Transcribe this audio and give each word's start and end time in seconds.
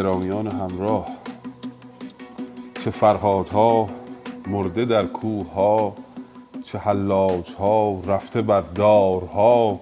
گرامیان 0.00 0.46
همراه 0.46 1.06
چه 2.84 2.90
فرهادها 2.90 3.86
مرده 4.48 4.84
در 4.84 5.04
کوهها 5.04 5.94
چه 6.64 6.78
حلاجها 6.78 8.00
رفته 8.06 8.42
بر 8.42 8.60
دارها 8.60 9.80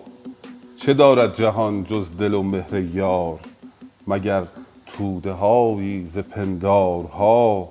چه 0.76 0.94
دارد 0.94 1.34
جهان 1.34 1.84
جز 1.84 2.16
دل 2.16 2.34
و 2.34 2.42
مهر 2.42 2.74
یار 2.74 3.38
مگر 4.06 4.42
توده 4.86 5.32
هایی 5.32 6.06
ز 6.06 6.18
پندارها. 6.18 7.68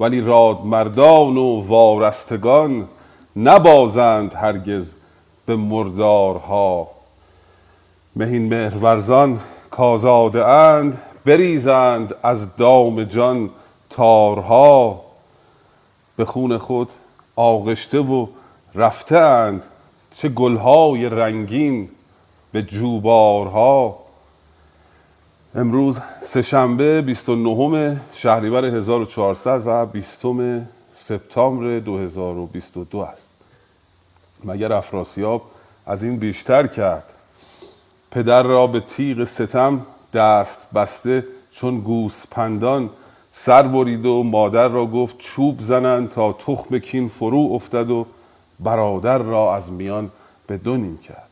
ولی 0.00 0.20
رادمردان 0.20 1.36
و 1.36 1.60
وارستگان 1.66 2.88
نبازند 3.36 4.34
هرگز 4.34 4.94
به 5.46 5.56
مردارها. 5.56 6.88
مهین 8.16 8.48
مهرورزان 8.48 9.40
کآزاده 9.70 10.46
اند 10.46 10.98
بریزند 11.28 12.14
از 12.22 12.56
دام 12.56 13.04
جان 13.04 13.50
تارها. 13.90 15.00
به 16.16 16.24
خون 16.24 16.58
خود 16.58 16.90
آغشته 17.36 17.98
و 17.98 18.26
رفته 18.74 19.16
اند 19.16 19.64
چه 20.14 20.28
گلهای 20.28 21.08
رنگین 21.08 21.88
به 22.52 22.62
جوبارها. 22.62 23.98
امروز 25.54 26.00
سهشنبه 26.22 27.02
29 27.02 28.00
شهریور 28.14 28.64
1400 28.64 29.62
و 29.66 29.86
20 29.86 30.24
سپتامبر 30.92 31.78
2022 31.78 32.98
است. 32.98 33.30
مگر 34.44 34.72
افراسیاب 34.72 35.42
از 35.86 36.02
این 36.02 36.16
بیشتر 36.16 36.66
کرد؟ 36.66 37.12
پدر 38.10 38.42
را 38.42 38.66
به 38.66 38.80
تیغ 38.80 39.24
ستم 39.24 39.86
دست 40.12 40.66
بسته 40.74 41.26
چون 41.50 41.80
گوسپندان 41.80 42.90
سر 43.32 43.62
برید 43.62 44.06
و 44.06 44.22
مادر 44.22 44.68
را 44.68 44.86
گفت 44.86 45.18
چوب 45.18 45.60
زنند 45.60 46.08
تا 46.08 46.32
تخم 46.32 46.78
کین 46.78 47.08
فرو 47.08 47.48
افتد 47.52 47.90
و 47.90 48.06
برادر 48.60 49.18
را 49.18 49.56
از 49.56 49.72
میان 49.72 50.10
به 50.46 50.58
دو 50.58 50.76
نیم 50.76 50.98
کرد. 50.98 51.28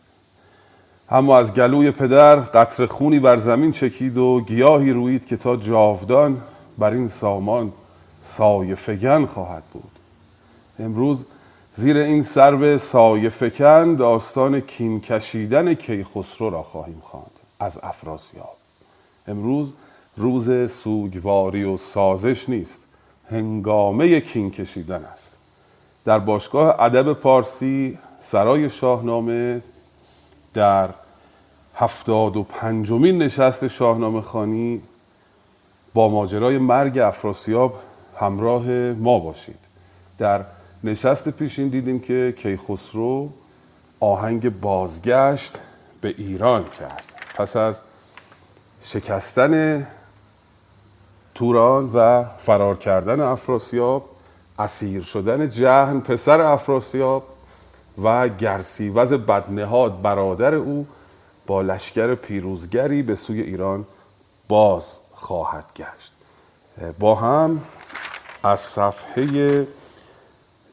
اما 1.11 1.39
از 1.39 1.55
گلوی 1.55 1.91
پدر 1.91 2.37
قطره 2.37 2.87
خونی 2.87 3.19
بر 3.19 3.37
زمین 3.37 3.73
چکید 3.73 4.19
و 4.19 4.41
گیاهی 4.41 4.91
رویید 4.93 5.27
که 5.27 5.37
تا 5.37 5.57
جاودان 5.57 6.43
بر 6.79 6.91
این 6.91 7.09
سامان 7.09 7.73
سایه 8.23 8.75
فگن 8.75 9.27
خواهد 9.27 9.63
بود. 9.73 9.91
امروز 10.79 11.25
زیر 11.75 11.97
این 11.97 12.23
سرو 12.23 12.79
سایه 12.79 13.29
فکن 13.29 13.95
داستان 13.95 14.61
کین 14.61 15.01
کشیدن 15.01 15.75
کیخسرو 15.75 16.51
را 16.51 16.63
خواهیم 16.63 17.03
خواند. 17.03 17.31
از 17.61 17.79
افراسیاب. 17.83 18.56
امروز 19.29 19.73
روز 20.17 20.73
سوگواری 20.73 21.65
و 21.65 21.77
سازش 21.77 22.49
نیست 22.49 22.79
هنگامه 23.31 24.21
کین 24.21 24.51
کشیدن 24.51 25.05
است. 25.05 25.37
در 26.05 26.19
باشگاه 26.19 26.81
ادب 26.81 27.13
پارسی 27.13 27.99
سرای 28.21 28.71
شاهنامه 28.71 29.63
در 30.55 30.89
هفتاد 31.75 32.37
و 32.37 32.43
پنجمین 32.43 33.23
نشست 33.23 33.67
شاهنامه 33.67 34.21
خانی 34.21 34.83
با 35.95 36.09
ماجرای 36.09 36.59
مرگ 36.59 36.99
افراسیاب 36.99 37.81
همراه 38.17 38.67
ما 38.93 39.19
باشید. 39.19 39.59
در 40.19 40.45
نشست 40.85 41.29
پیشین 41.29 41.69
دیدیم 41.69 42.01
که 42.01 42.35
کیخسرو 42.39 43.29
آهنگ 44.01 44.61
بازگشت 44.61 45.59
به 46.01 46.15
ایران 46.19 46.65
کرد. 46.79 47.05
پس 47.35 47.57
از 47.57 47.81
شکستن 48.83 49.87
توران 51.35 51.91
و 51.95 52.25
فرار 52.39 52.77
کردن 52.77 53.21
افراسیاب 53.21 54.09
اسیر 54.59 55.03
شدن 55.03 55.49
جهن 55.49 56.01
پسر 56.01 56.41
افراسیاب 56.41 57.23
و 58.03 58.29
گرسیوز 58.29 59.13
بدنهاد 59.13 60.03
برادر 60.03 60.55
او 60.55 60.87
با 61.47 61.63
لشکر 61.63 62.15
پیروزگری 62.15 63.03
به 63.03 63.15
سوی 63.15 63.41
ایران 63.41 63.85
باز 64.49 64.99
خواهد 65.15 65.65
گشت. 65.77 66.13
با 66.99 67.15
هم 67.15 67.61
از 68.43 68.61
صفحه 68.61 69.67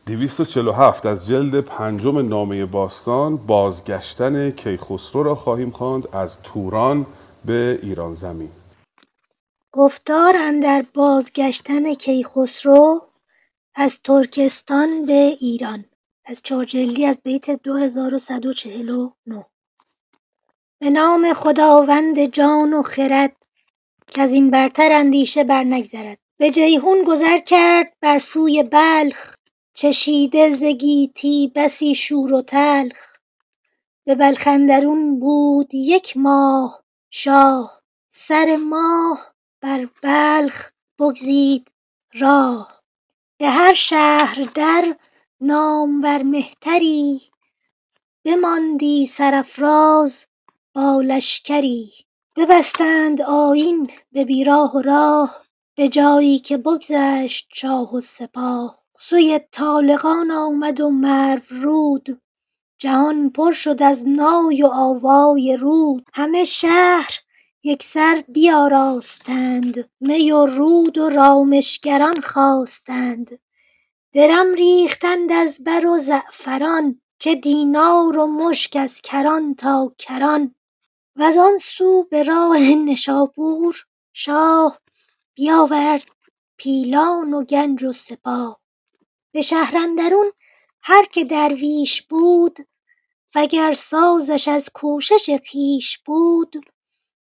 247 0.05 1.05
از 1.05 1.27
جلد 1.27 1.59
پنجم 1.59 2.27
نامه 2.27 2.65
باستان 2.65 3.37
بازگشتن 3.37 4.51
کیخسرو 4.51 5.23
را 5.23 5.35
خواهیم 5.35 5.71
خواند. 5.71 6.07
از 6.11 6.37
توران 6.43 7.05
به 7.45 7.79
ایران 7.83 8.13
زمین. 8.13 8.51
گفتار 9.71 10.37
اندر 10.37 10.85
بازگشتن 10.93 11.93
کیخسرو 11.93 13.01
از 13.75 14.01
ترکستان 14.01 15.05
به 15.05 15.37
ایران. 15.39 15.85
از 16.25 16.41
چهارجلدی 16.41 17.05
از 17.05 17.19
بیت 17.23 17.49
2149 17.49 19.45
به 20.79 20.89
نام 20.89 21.33
خداوند 21.33 22.25
جان 22.25 22.73
و 22.73 22.83
خرد 22.83 23.35
کزین 24.07 24.51
برتر 24.51 24.91
اندیشه 24.91 25.43
برنگذرد. 25.43 26.17
به 26.37 26.49
جیحون 26.49 27.03
گذر 27.03 27.39
کرد 27.39 27.93
بر 28.01 28.19
سوی 28.19 28.63
بلخ 28.63 29.35
چشیده 29.73 30.55
ز 30.55 30.63
گیتی 30.63 31.51
بسی 31.55 31.95
شور 31.95 32.33
و 32.33 32.41
تلخ. 32.41 33.17
به 34.05 34.15
بلخ 34.15 34.43
اندرون 34.47 35.19
بود 35.19 35.73
یک 35.73 36.17
ماه 36.17 36.82
شاه 37.15 37.81
سر 38.09 38.57
ماه 38.57 39.33
بر 39.61 39.89
بلخ 40.03 40.69
بگزید 40.99 41.71
راه. 42.13 42.83
به 43.37 43.49
هر 43.49 43.73
شهر 43.73 44.49
در 44.55 44.97
نامور 45.41 46.23
مهتری 46.23 47.21
بماندی 48.25 49.05
سرافراز 49.05 50.27
با 50.73 51.01
لشکری. 51.01 51.91
ببستند 52.35 53.21
آیین 53.21 53.91
به 54.11 54.25
بیراه 54.25 54.75
و 54.75 54.81
راه 54.81 55.45
به 55.75 55.87
جایی 55.87 56.39
که 56.39 56.57
بگذشت 56.57 57.47
شاه 57.53 57.95
و 57.95 58.01
سپاه. 58.01 58.83
سوی 58.95 59.39
طالقان 59.51 60.31
آمد 60.31 60.81
و 60.81 60.89
مرو 60.89 61.41
رود 61.49 62.21
جهان 62.83 63.29
پر 63.29 63.51
شد 63.51 63.83
از 63.83 64.07
نای 64.07 64.63
و 64.63 64.67
آوای 64.67 65.57
رود. 65.57 66.05
همه 66.13 66.45
شهر 66.45 67.19
یکسر 67.63 68.23
بیاراستند. 68.27 69.89
می 69.99 70.31
و 70.31 70.45
رود 70.45 70.97
و 70.97 71.09
رامشگران 71.09 72.21
خواستند. 72.21 73.39
درم 74.13 74.53
ریختند 74.53 75.31
از 75.31 75.63
بر 75.63 75.85
و 75.85 75.99
زعفران. 75.99 77.01
چه 77.19 77.35
دینار 77.35 78.17
و 78.17 78.27
مشک 78.27 78.75
از 78.75 79.01
کران 79.01 79.55
تا 79.55 79.93
کران. 79.97 80.55
وزان 81.15 81.57
سو 81.57 82.07
به 82.11 82.23
راه 82.23 82.59
نشابور 82.59 83.85
شاه 84.13 84.79
بیاورد 85.35 86.03
پیلان 86.57 87.33
و 87.33 87.43
گنج 87.43 87.83
و 87.83 87.93
سپاه. 87.93 88.59
به 89.31 89.41
شهر 89.41 89.77
اندرون 89.77 90.31
هر 90.81 91.05
که 91.05 91.23
درویش 91.23 92.01
بود 92.01 92.57
وگر 93.35 93.73
سازش 93.73 94.47
از 94.47 94.69
کوشش 94.73 95.29
خویش 95.51 95.97
بود 96.05 96.55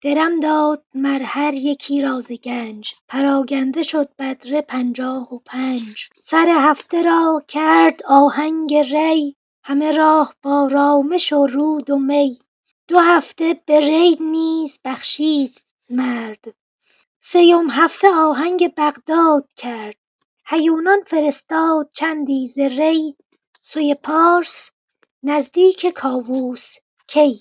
درم 0.03 0.39
داد 0.39 0.85
مر 0.93 1.21
هر 1.23 1.53
یکی 1.53 2.01
را 2.01 2.21
ز 2.21 2.31
گنج. 2.31 2.93
پراگنده 3.07 3.83
شد 3.83 4.09
بدره 4.19 4.61
پنجاه 4.61 5.33
و 5.33 5.39
پنج. 5.45 6.09
سر 6.21 6.47
هفته 6.49 7.01
را 7.01 7.43
کرد 7.47 8.01
آهنگ 8.07 8.75
ری 8.75 9.35
همه 9.63 9.91
راه 9.91 10.35
با 10.43 10.67
رامش 10.71 11.33
و 11.33 11.47
رود 11.47 11.89
و 11.89 11.97
می. 11.99 12.39
دو 12.87 12.99
هفته 12.99 13.61
به 13.65 13.79
ری 13.79 14.17
نیز 14.21 14.79
بخشید 14.85 15.61
مرد. 15.89 16.55
سیم 17.19 17.69
هفته 17.69 18.07
آهنگ 18.07 18.73
بغداد 18.77 19.49
کرد. 19.55 19.95
هیونان 20.47 20.99
فرستاد 21.07 21.89
چندی 21.93 22.47
ز 22.47 22.59
ری. 22.59 23.15
سوی 23.61 23.95
پارس 23.95 24.71
نزدیک 25.23 25.85
کاووس 25.85 26.75
کی؟ 27.07 27.39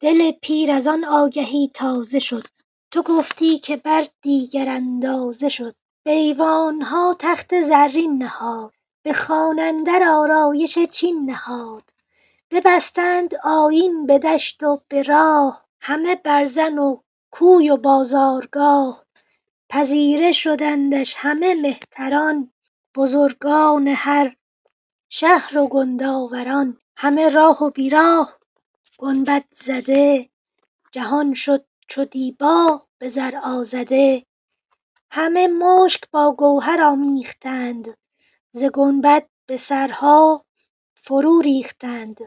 دل 0.00 0.32
پیر 0.32 0.72
از 0.72 0.86
آن 0.86 1.04
آگهی 1.04 1.70
تازه 1.74 2.18
شد. 2.18 2.46
تو 2.90 3.02
گفتی 3.02 3.58
که 3.58 3.76
بر 3.76 4.06
دیگر 4.22 4.68
اندازه 4.68 5.48
شد. 5.48 5.74
به 6.04 6.12
ایوانها 6.12 7.16
تخت 7.18 7.62
زرین 7.62 8.22
نهاد. 8.22 8.72
به 9.02 9.12
خانه 9.12 9.62
اندر 9.62 10.08
آرایش 10.08 10.78
چین 10.78 11.30
نهاد. 11.30 11.82
ببستند 12.50 13.34
آیین 13.44 14.06
به 14.06 14.18
دشت 14.18 14.62
و 14.62 14.82
به 14.88 15.02
راه. 15.02 15.66
همه 15.80 16.14
برزن 16.14 16.78
و 16.78 16.96
کوی 17.30 17.70
و 17.70 17.76
بازارگاه. 17.76 19.04
پذیره 19.68 20.32
شدندش 20.32 21.14
همه 21.18 21.54
مهتران. 21.54 22.52
بزرگان 22.94 23.88
هر 23.88 24.36
شهر 25.14 25.58
و 25.58 25.68
گندآوران 25.68 26.78
همه 26.96 27.28
راه 27.28 27.62
و 27.62 27.70
بی 27.70 27.90
راه 27.90 28.38
گنبد 28.98 29.44
زده 29.50 30.28
جهان 30.92 31.34
شد 31.34 31.64
چو 31.88 32.04
دیبا 32.04 32.82
به 32.98 33.08
زر 33.08 33.32
آزده. 33.44 34.26
همه 35.10 35.48
مشک 35.48 36.10
با 36.10 36.32
گوهر 36.38 36.82
آمیختند 36.82 37.84
ز 38.52 38.64
گنبد 38.64 39.28
به 39.46 39.56
سرها 39.56 40.44
فرو 40.94 41.40
ریختند. 41.40 42.18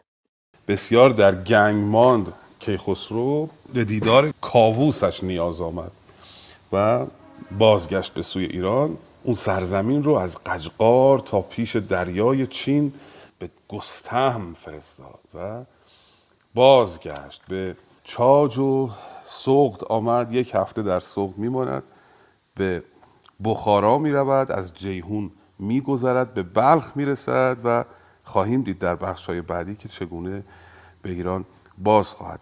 بسیار 0.67 1.09
در 1.09 1.43
گنگ 1.43 1.83
ماند 1.83 2.33
کیخسرو 2.59 3.49
به 3.73 3.83
دیدار 3.85 4.33
کاووسش 4.41 5.23
نیاز 5.23 5.61
آمد 5.61 5.91
و 6.73 7.05
بازگشت 7.59 8.13
به 8.13 8.21
سوی 8.21 8.45
ایران. 8.45 8.97
اون 9.25 9.36
سرزمین 9.36 10.04
رو 10.04 10.13
از 10.13 10.38
قجقار 10.45 11.19
تا 11.19 11.42
پیش 11.42 11.75
دریای 11.75 12.48
چین 12.48 12.94
به 13.39 13.50
گستهم 13.68 14.54
فرستاد 14.54 15.19
و 15.36 15.66
بازگشت 16.54 17.42
به 17.48 17.75
چاج 18.04 18.57
و 18.57 18.89
سوقت 19.24 19.83
آمد 19.83 20.33
یک 20.33 20.56
هفته 20.56 20.83
در 20.83 21.00
سوقت 21.00 21.38
میماند 21.38 21.83
به 22.56 22.83
بخارا 23.44 23.98
می 23.98 24.12
رود 24.12 24.51
از 24.51 24.74
جیهون 24.74 25.31
می 25.60 25.81
گذرد 25.81 26.33
به 26.33 26.44
بلخ 26.44 26.92
می 26.95 27.06
رسد 27.06 27.57
و 27.63 27.86
خواهیم 28.24 28.62
دید 28.62 28.80
در 28.80 28.95
بخش 28.95 29.25
های 29.25 29.42
بعدی 29.42 29.75
که 29.75 29.89
چگونه 29.89 30.44
به 31.01 31.10
ایران 31.10 31.45
باز 31.77 32.13
خواهد 32.13 32.39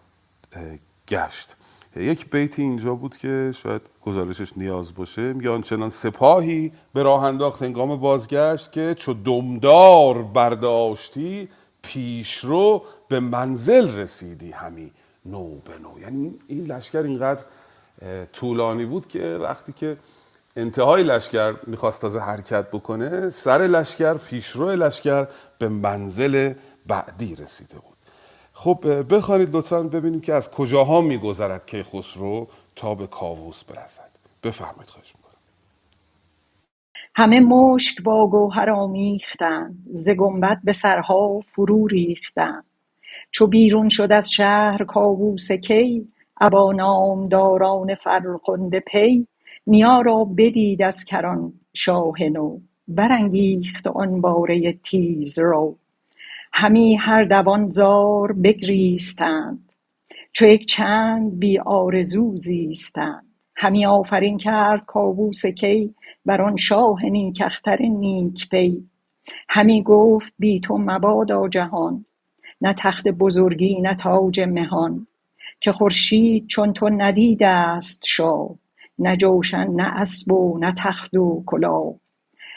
گشت. 1.07 1.55
یک 1.95 2.29
بیتی 2.29 2.61
اینجا 2.61 2.95
بود 2.95 3.17
که 3.17 3.51
شاید 3.55 3.81
گزارشش 4.01 4.57
نیاز 4.57 4.95
باشه. 4.95 5.33
میگه 5.33 5.49
آنچنان 5.49 5.89
سپاهی 5.89 6.71
به 6.93 7.03
راه 7.03 7.23
انداخت 7.23 7.63
هنگام 7.63 7.95
بازگشت 7.95 8.71
که 8.71 8.95
چو 8.97 9.13
دمدار 9.13 10.21
برداشتی 10.21 11.49
پیشرو 11.81 12.83
به 13.07 13.19
منزل 13.19 13.95
رسیدی 13.95 14.51
همی 14.51 14.91
نو 15.25 15.49
به 15.49 15.79
نو. 15.79 15.99
یعنی 15.99 16.35
این 16.47 16.65
لشکر 16.65 17.01
اینقدر 17.01 17.43
طولانی 18.33 18.85
بود 18.85 19.07
که 19.07 19.23
وقتی 19.41 19.73
که 19.73 19.97
انتهای 20.55 21.03
لشکر 21.03 21.55
می‌خواست 21.67 22.01
تازه 22.01 22.19
حرکت 22.19 22.67
بکنه 22.71 23.29
سر 23.29 23.57
لشکر 23.57 24.13
پیشرو 24.13 24.69
لشکر 24.69 25.27
به 25.59 25.69
منزل 25.69 26.53
بعدی 26.87 27.35
رسیده 27.35 27.75
بود. 27.75 27.92
خب 28.53 29.05
بخوانید 29.15 29.55
لطفا 29.55 29.83
ببینیم 29.83 30.21
که 30.21 30.33
از 30.33 30.51
کجاها 30.51 31.01
میگذرد 31.01 31.65
کیخسرو 31.65 32.47
تا 32.75 32.95
به 32.95 33.07
کاووس 33.07 33.63
برسد. 33.63 34.09
بفرمایید 34.43 34.89
خواهش 34.89 35.13
می‌کنم. 35.15 35.33
همه 37.15 37.39
مشک 37.39 38.03
با 38.03 38.27
گوهر 38.27 38.69
آمیختند 38.69 39.83
ز 39.91 40.09
گنبد 40.09 40.59
به 40.63 40.73
سرها 40.73 41.41
فرو 41.55 41.87
ریختند 41.87 42.65
چو 43.31 43.47
بیرون 43.47 43.89
شد 43.89 44.11
از 44.11 44.31
شهر 44.31 44.83
کاووس 44.83 45.51
کی 45.51 46.07
ابا 46.41 46.71
نامداران 46.71 47.95
فرخنده 47.95 48.79
پی. 48.79 49.27
نیا 49.67 50.01
را 50.01 50.23
بدید 50.25 50.81
از 50.81 51.05
کران 51.05 51.53
شاه 51.73 52.23
نو 52.23 52.59
برانگیخت 52.87 53.87
آن 53.87 54.21
باره 54.21 54.73
تیزرو 54.73 55.75
همی 56.55 56.95
هر 56.95 57.23
دوان 57.23 57.67
زار 57.67 58.31
بگریستند. 58.31 59.71
چو 60.33 60.45
یک 60.45 60.65
چند 60.65 61.39
بی 61.39 61.59
آرزو 61.59 62.35
زیستند. 62.35 63.25
همی 63.55 63.85
آفرین 63.85 64.37
کرد 64.37 64.85
کاووس 64.85 65.45
کی 65.45 65.95
بر 66.25 66.41
آن 66.41 66.55
شاه 66.55 67.05
نیک 67.05 67.41
اختر 67.45 67.81
نیک 67.81 68.49
پی. 68.49 68.89
همی 69.49 69.83
گفت 69.83 70.33
بی 70.39 70.59
تو 70.59 70.77
مبادا 70.77 71.47
جهان 71.47 72.05
نه 72.61 72.73
تخت 72.77 73.07
بزرگی 73.07 73.81
نه 73.81 73.95
تاج 73.95 74.39
مهان. 74.39 75.07
که 75.61 75.71
خورشید 75.71 76.47
چون 76.47 76.73
تو 76.73 76.89
ندیدست 76.89 78.05
شاه 78.05 78.55
نه 78.99 79.17
جوشن 79.17 79.67
نه 79.67 80.01
اسب 80.01 80.31
و 80.31 80.57
نه 80.59 80.73
تخت 80.77 81.15
و 81.15 81.43
کلاه. 81.45 81.93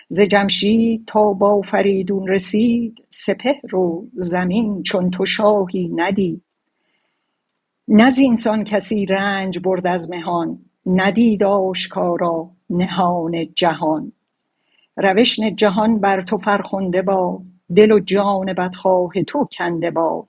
ز 0.09 0.21
جمشید 0.21 1.05
تا 1.07 1.33
با 1.33 1.61
فریدون 1.61 2.29
رسید 2.29 3.07
سپهر 3.11 3.77
و 3.77 4.07
زمین 4.15 4.83
چون 4.83 5.11
تو 5.11 5.25
شاهی 5.25 5.89
ندید. 5.89 6.43
نه 7.89 8.11
زینسان 8.11 8.65
کسی 8.65 9.07
رنج 9.07 9.59
برد 9.59 9.87
از 9.87 10.11
مهان 10.11 10.59
ندید 10.87 11.45
آشکارا 11.45 12.51
نهان 12.71 13.55
جهان. 13.55 14.13
روشن 14.97 15.57
جهان 15.57 16.01
بر 16.01 16.23
تو 16.23 16.39
فرخنده 16.39 17.03
باد 17.03 17.41
دل 17.77 17.93
و 17.93 18.01
جان 18.01 18.53
بدخواه 18.53 19.13
تو 19.27 19.49
کنده 19.59 19.91
باد 19.91 20.29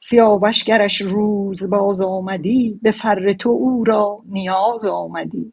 سیاوش 0.00 0.64
گرش 0.64 1.00
روز 1.00 1.70
باز 1.70 2.02
آمدی 2.02 2.78
به 2.82 2.90
فر 2.90 3.32
تو 3.32 3.50
او 3.50 3.84
را 3.84 4.22
نیاز 4.26 4.84
آمدی. 4.84 5.52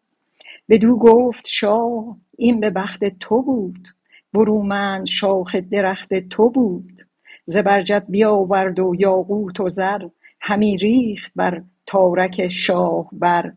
بدو 0.71 0.95
گفت 0.95 1.47
شاه 1.47 2.17
این 2.37 2.59
به 2.59 2.69
بخت 2.69 3.05
تو 3.05 3.41
بود. 3.41 3.87
برومند 4.33 5.05
شاخ 5.05 5.55
درخت 5.55 6.13
تو 6.13 6.49
بود. 6.49 7.01
زبرجد 7.45 8.05
بیاورد 8.09 8.79
و 8.79 8.95
یاقوت 8.99 9.59
و 9.59 9.69
زر 9.69 10.07
همی 10.41 10.77
ریخت 10.77 11.31
بر 11.35 11.61
تارک 11.85 12.49
شاه 12.49 13.09
بر. 13.11 13.53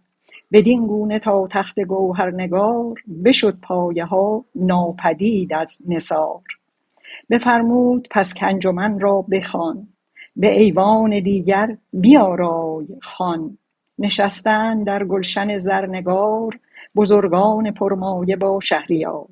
بدین 0.53 0.87
گونه 0.87 1.19
تا 1.19 1.49
تخت 1.51 1.81
گوهرنگار 1.81 3.03
بشد 3.25 3.61
پایه 3.63 4.05
ها 4.05 4.45
ناپدید 4.55 5.53
از 5.53 5.83
نثار. 5.89 6.43
بفرمود 7.31 8.09
پس 8.11 8.35
که 8.35 8.47
انجمن 8.47 9.01
را 9.01 9.23
بخوان 9.23 9.89
به 10.37 10.61
ایوان 10.61 11.21
دیگر 11.21 11.77
بیارای 11.93 12.87
خوان. 13.03 13.59
نشستند 13.99 14.87
در 14.87 15.05
گلشن 15.05 15.57
زرنگار 15.57 16.59
بزرگان 16.97 17.71
پرمایه 17.71 18.37
با 18.37 18.61
شهریار. 18.61 19.29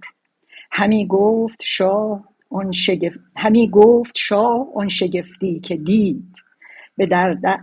همی 0.71 1.07
گفت 1.07 1.62
شاه 1.62 2.25
آن 4.75 4.88
شگفتی 4.88 5.61
که 5.61 5.76
دید. 5.76 6.35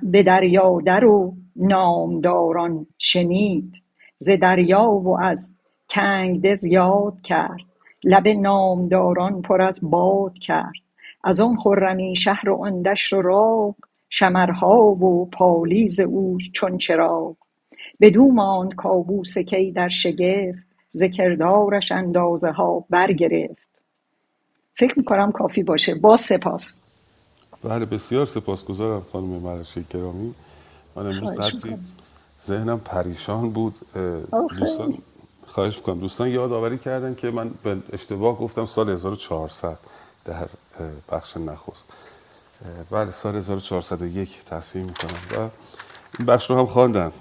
به 0.03 0.23
دریا 0.23 0.81
در 0.85 1.05
و 1.05 1.33
نامداران 1.55 2.87
شنید. 2.97 3.73
ز 4.17 4.29
دریا 4.29 4.89
و 4.89 5.19
از 5.21 5.61
کنگدز 5.89 6.65
یاد 6.65 7.21
کرد. 7.21 7.61
لب 8.03 8.27
نامداران 8.27 9.41
پر 9.41 9.61
از 9.61 9.89
باد 9.91 10.33
کرد. 10.33 10.73
از 11.23 11.39
آن 11.39 11.55
خرمی 11.55 12.15
شهر 12.15 12.49
و 12.49 12.63
آن 12.63 12.81
دشت 12.81 13.13
و 13.13 13.21
راغ 13.21 13.75
شمرها 14.09 14.77
و 14.77 15.29
پالیز 15.29 15.99
او 15.99 16.37
چون 16.53 16.77
چراغ. 16.77 17.35
بدو 18.01 18.23
ماند 18.23 18.75
کاووس 18.75 19.37
کی 19.37 19.71
در 19.71 19.89
شگفت 19.89 20.59
ز 20.91 21.03
کردارش 21.03 21.91
اندازه 21.91 22.51
ها 22.51 22.85
برگرفت. 22.89 23.69
فکر 24.73 24.93
می‌کنم 24.99 25.31
کافی 25.31 25.63
باشه. 25.63 25.95
با 25.95 26.17
سپاس. 26.17 26.83
بله 27.63 27.85
بسیار 27.85 28.25
سپاسگزارم 28.25 29.05
خانم 29.11 29.27
مرشی 29.27 29.85
گرامی. 29.89 30.35
من 30.95 31.05
امروز 31.05 31.29
قدری 31.29 31.77
ذهنم 32.45 32.79
پریشان 32.79 33.49
بود. 33.49 33.75
دوستان 34.59 34.97
خواهش 35.47 35.77
می‌کنم. 35.77 35.99
دوستان 35.99 36.27
یادآوری 36.27 36.77
کردن 36.77 37.15
که 37.15 37.31
من 37.31 37.51
به 37.63 37.77
اشتباه 37.93 38.37
گفتم 38.39 38.65
سال 38.65 38.89
1400 38.89 39.79
در 40.25 40.47
بخش 41.11 41.37
نخست. 41.37 41.85
بله 42.91 43.11
سال 43.11 43.35
1401 43.35 44.43
تصمیم 44.43 44.85
می‌کنم. 44.85 45.45
و 45.45 45.49
این 46.17 46.25
بخش 46.25 46.49
رو 46.49 46.57
هم 46.57 46.65
خواندن 46.65 47.11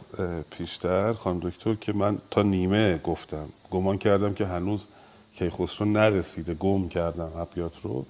پیشتر 0.51 1.13
خانم 1.13 1.41
دکتر 1.41 1.75
که 1.75 1.93
من 1.93 2.19
تا 2.31 2.43
نیمه 2.43 2.99
گفتم. 2.99 3.47
گمان 3.71 3.99
کردم 3.99 4.35
که 4.35 4.47
هنوز 4.47 4.87
کیخسرو 5.35 5.87
نرسیده. 5.87 6.55
گم 6.55 6.89
کردم 6.89 7.33
ابیات 7.37 7.73
رو. 7.83 8.05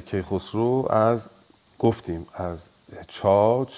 کیخسرو 0.00 0.86
از 0.90 1.28
گفتیم 1.78 2.26
از 2.34 2.62
چاج 3.08 3.68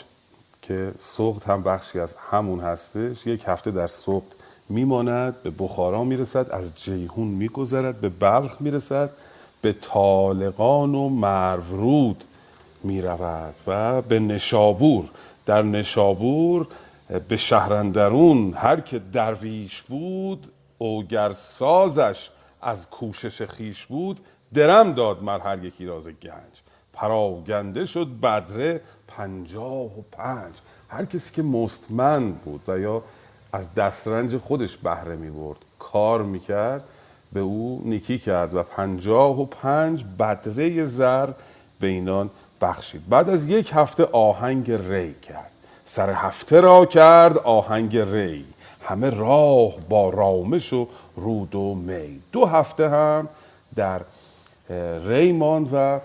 که 0.63 0.93
سوقت 0.99 1.49
هم 1.49 1.63
بخشی 1.63 2.01
از 2.01 2.15
همون 2.31 2.61
هستش 2.61 3.27
یک 3.27 3.45
هفته 3.47 3.71
در 3.71 3.87
سوقت 3.87 4.27
میماند 4.69 5.43
به 5.43 5.51
بخارا 5.59 6.05
می‌رسد 6.05 6.51
از 6.51 6.75
جیهون 6.75 7.29
میگذرد 7.29 8.01
به 8.01 8.09
بلخ 8.09 8.57
می‌رسد 8.61 9.11
به 9.63 9.73
طالقان 9.73 10.95
و 10.95 11.09
مرورود 11.09 12.25
می‌رود 12.85 13.55
و 13.67 14.03
به 14.03 14.19
نشابور 14.19 15.11
در 15.47 15.63
نشابور 15.63 16.67
به 17.29 17.37
شهرندرون 17.37 18.55
هر 18.57 18.81
که 18.81 18.99
درویش 18.99 19.83
بود 19.83 20.47
اوگر 20.79 21.33
سازش 21.33 22.31
از 22.63 22.91
کوشش 22.91 23.43
خیش 23.43 23.87
بود 23.87 24.21
درم 24.55 24.93
داد 24.93 25.23
مر 25.23 25.39
هر 25.39 25.65
یکی 25.65 25.87
راز 25.87 26.09
گنج. 26.09 26.63
پراگنده 26.93 27.87
شد 27.87 28.09
بدره 28.23 28.81
پنجاه 29.09 29.99
و 29.99 30.03
پنج. 30.13 30.55
هر 30.89 31.05
کسی 31.05 31.35
که 31.35 31.43
مستمند 31.43 32.39
بود 32.41 32.61
و 32.69 32.79
یا 32.79 33.03
از 33.53 33.75
دسترنج 33.75 34.37
خودش 34.37 34.77
بهره 34.77 35.17
می 35.17 35.31
برد 35.31 35.59
کار 35.79 36.23
می‌کرد 36.23 36.85
به 37.33 37.41
او 37.41 37.83
نیکی 37.85 38.19
کرد 38.19 38.55
و 38.55 38.63
پنجاه 38.63 39.41
و 39.41 39.45
پنج 39.45 40.05
بدره 40.19 40.85
زر 40.85 41.31
به 41.81 41.87
اینان 41.87 42.31
بخشید. 42.61 43.09
بعد 43.09 43.29
از 43.29 43.47
یک 43.47 43.71
هفته 43.75 44.05
آهنگ 44.05 44.71
ری 44.73 45.15
کرد. 45.15 45.53
سر 45.85 46.11
هفته 46.11 46.61
را 46.61 46.87
کرد 46.87 47.39
آهنگ 47.39 47.97
ری. 47.97 48.45
همه 48.85 49.11
راه 49.11 49.73
با 49.89 50.11
رامش 50.11 50.73
و 50.73 50.89
رود 51.17 51.55
و 51.55 51.75
می. 51.75 52.21
دو 52.33 52.47
هفته 52.47 52.89
هم 52.89 53.29
در 53.75 54.01
ری 55.05 55.33
ماند 55.33 55.69
و 55.73 56.01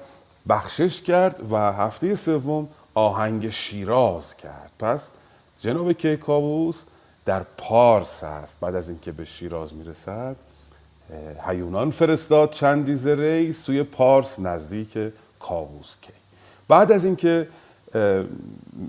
بخشش 0.49 1.01
کرد 1.01 1.51
و 1.51 1.57
هفته 1.57 2.15
سوم 2.15 2.67
آهنگ 2.93 3.49
شیراز 3.49 4.37
کرد. 4.37 4.71
پس 4.79 5.07
جناب 5.59 5.91
کیکاووس 5.91 6.83
در 7.25 7.43
پارس 7.57 8.23
است. 8.23 8.57
بعد 8.61 8.75
از 8.75 8.89
اینکه 8.89 9.11
به 9.11 9.25
شیراز 9.25 9.73
می‌رسد 9.73 10.35
هیونان 11.47 11.91
فرستاد 11.91 12.51
چندیز 12.51 13.07
ری 13.07 13.53
سوی 13.53 13.83
پارس 13.83 14.39
نزدیک 14.39 14.97
کاووس 15.39 15.95
کی. 16.01 16.20
بعد 16.71 16.91
از 16.91 17.05
اینکه 17.05 17.47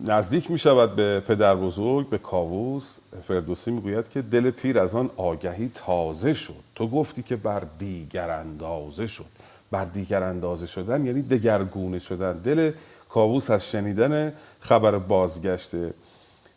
نزدیک 0.04 0.50
می 0.50 0.58
شود 0.58 0.96
به 0.96 1.20
پدر 1.20 1.56
بزرگ 1.56 2.08
به 2.08 2.18
کاووس 2.18 2.96
فردوسی 3.22 3.70
می‌گوید 3.70 4.08
که 4.08 4.22
دل 4.22 4.50
پیر 4.50 4.78
از 4.78 4.94
آن 4.94 5.10
آگهی 5.16 5.70
تازه 5.74 6.34
شد. 6.34 6.54
تو 6.74 6.88
گفتی 6.88 7.22
که 7.22 7.36
بر 7.36 7.62
دیگر 7.78 8.30
اندازه 8.30 9.06
شد. 9.06 9.24
بر 9.70 9.84
دیگر 9.84 10.22
اندازه 10.22 10.66
شدن 10.66 11.06
یعنی 11.06 11.22
دگرگونه 11.22 11.98
شدن. 11.98 12.32
دل 12.32 12.72
کاووس 13.08 13.50
از 13.50 13.70
شنیدن 13.70 14.32
خبر 14.60 14.98
بازگشت 14.98 15.70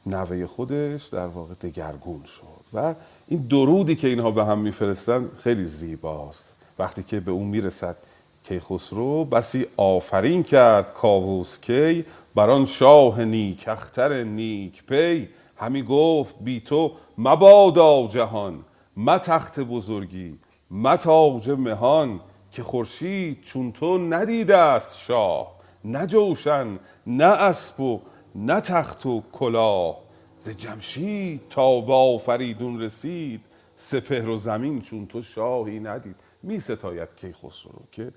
نوه 0.05 0.46
خودش 0.46 1.05
در 1.05 1.27
واقع 1.27 1.53
دگرگون 1.53 2.24
شد. 2.24 2.65
و 2.74 2.96
این 3.27 3.39
درودی 3.39 3.96
که 3.96 4.08
اینها 4.08 4.32
به 4.32 4.46
هم 4.46 4.60
میفرستن 4.60 5.29
خیلی 5.38 5.65
زیباست. 5.65 6.53
وقتی 6.79 7.03
که 7.03 7.20
به 7.20 7.32
اون 7.32 7.48
می‌رسد 7.48 7.98
کیخسرو 8.47 9.25
بسی 9.25 9.65
آفرین 9.77 10.43
کرد 10.43 10.93
کاووس 10.93 11.59
کی 11.59 12.05
بر 12.35 12.49
آن 12.49 12.65
شاه 12.65 13.25
نیک 13.25 13.67
اختر 13.67 14.23
نیک 14.23 14.83
پی. 14.83 15.29
همی 15.57 15.83
گفت 15.83 16.35
بی 16.41 16.59
تو 16.59 16.91
مبادا 17.17 18.07
جهان 18.07 18.65
ما 18.97 19.17
تخت 19.17 19.59
بزرگی 19.59 20.39
ما 20.71 20.97
تاج 20.97 21.49
مهان 21.49 22.19
که 22.51 22.63
خورشید 22.63 23.41
چون 23.41 23.71
تو 23.71 23.97
ندیده 23.97 24.57
است 24.57 24.99
شاه. 24.99 25.55
نه 25.85 26.07
جوشن 26.07 26.79
نه 27.07 27.25
اسب 27.25 27.79
و 27.79 28.01
نه 28.35 28.61
تخت 28.61 29.05
و 29.05 29.23
کلاه. 29.31 29.97
ز 30.37 30.49
جمشید 30.49 31.41
تا 31.49 31.81
با 31.81 32.17
فریدون 32.17 32.81
رسید 32.81 33.41
سپهر 33.75 34.29
و 34.29 34.37
زمین 34.37 34.81
چون 34.81 35.07
تو 35.07 35.21
شاهی 35.21 35.79
ندید. 35.79 36.15
می 36.43 36.59
ستاید 36.59 37.09
کیخسرو 37.17 37.81
که 37.91 38.11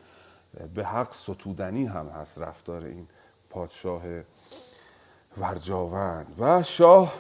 به 0.74 0.84
حق 0.84 1.14
ستودنی 1.14 1.86
هم 1.86 2.08
هست 2.08 2.38
رفتار 2.38 2.84
این 2.84 3.06
پادشاه 3.50 4.02
ورجاوند 5.38 6.34
و 6.38 6.62
شاه 6.62 7.14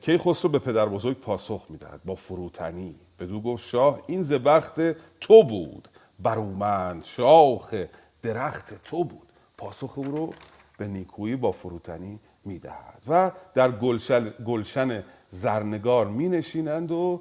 کیخسرو 0.00 0.50
به 0.50 0.58
پدر 0.58 0.86
بزرگ 0.86 1.20
پاسخ 1.20 1.66
می‌دهد 1.68 2.00
با 2.04 2.14
فروتنی. 2.14 2.94
بدو 3.18 3.40
گفت 3.40 3.64
شاه 3.64 4.00
این 4.06 4.22
زبخت 4.22 4.80
تو 5.20 5.44
بود. 5.44 5.88
برومند 6.20 7.04
شاخ 7.04 7.74
درخت 8.22 8.84
تو 8.84 9.04
بود. 9.04 9.28
پاسخ 9.58 9.98
او 9.98 10.04
رو 10.04 10.32
به 10.78 10.86
نیکویی 10.86 11.36
با 11.36 11.52
فروتنی 11.52 12.20
می‌دهد. 12.44 13.02
و 13.08 13.30
در 13.54 13.70
گلشن, 13.70 14.30
گلشن 14.46 15.04
زرنگار 15.28 16.06
می 16.06 16.28
نشینند 16.28 16.90
و 16.90 17.20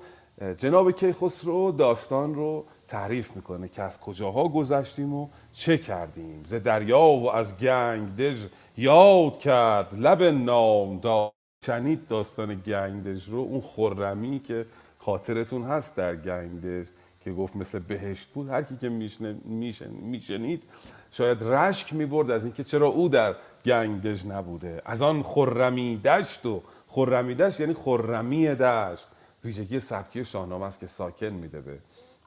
جناب 0.58 0.92
کیخسرو 0.92 1.72
داستان 1.72 2.36
رو 2.36 2.66
تعریف 2.92 3.36
می‌کنه 3.36 3.68
که 3.68 3.82
از 3.82 4.00
کجاها 4.00 4.48
گذشتیم 4.48 5.14
و 5.14 5.28
چه 5.52 5.78
کردیم. 5.78 6.44
ز 6.46 6.54
دریا 6.54 7.00
و 7.00 7.32
از 7.32 7.58
گنگ 7.58 8.16
دژ 8.16 8.46
یاد 8.78 9.40
کرد. 9.40 9.94
لب 9.94 10.24
نام 10.24 11.00
داد. 11.00 11.32
شنید 11.66 12.08
داستان 12.08 12.56
گنگدژ 12.56 13.30
رو. 13.30 13.40
اون 13.40 13.62
خرمی 13.62 14.40
که 14.40 14.66
خاطرتون 14.98 15.64
هست 15.64 15.96
در 15.96 16.16
گنگدژ 16.16 16.88
که 17.24 17.32
گفت 17.32 17.56
مثل 17.56 17.80
بهشت 17.80 18.30
بود. 18.30 18.50
هر 18.50 18.62
کی 18.62 18.78
که 18.78 18.90
میشنید 20.02 20.64
شاید 21.12 21.44
رشک 21.44 21.94
می‌برد 21.94 22.32
از 22.32 22.44
اینکه 22.44 22.64
چرا 22.64 22.88
او 22.88 23.10
در 23.10 23.36
گنگدژ 23.66 24.26
نبوده. 24.26 24.82
از 24.86 25.02
آن 25.02 25.24
خرمی 25.24 25.98
دشت 25.98 26.46
و 26.46 26.62
خرمی 26.88 27.36
دشت 27.36 27.60
یعنی 27.60 27.74
خرمی 27.74 28.56
دشت. 28.56 29.08
ویژگی 29.44 29.80
سبکی 29.80 30.26
شاهنامه 30.26 30.66
است 30.66 30.80
که 30.80 30.88
ساکن 30.88 31.30
میده 31.30 31.62
به 31.62 31.80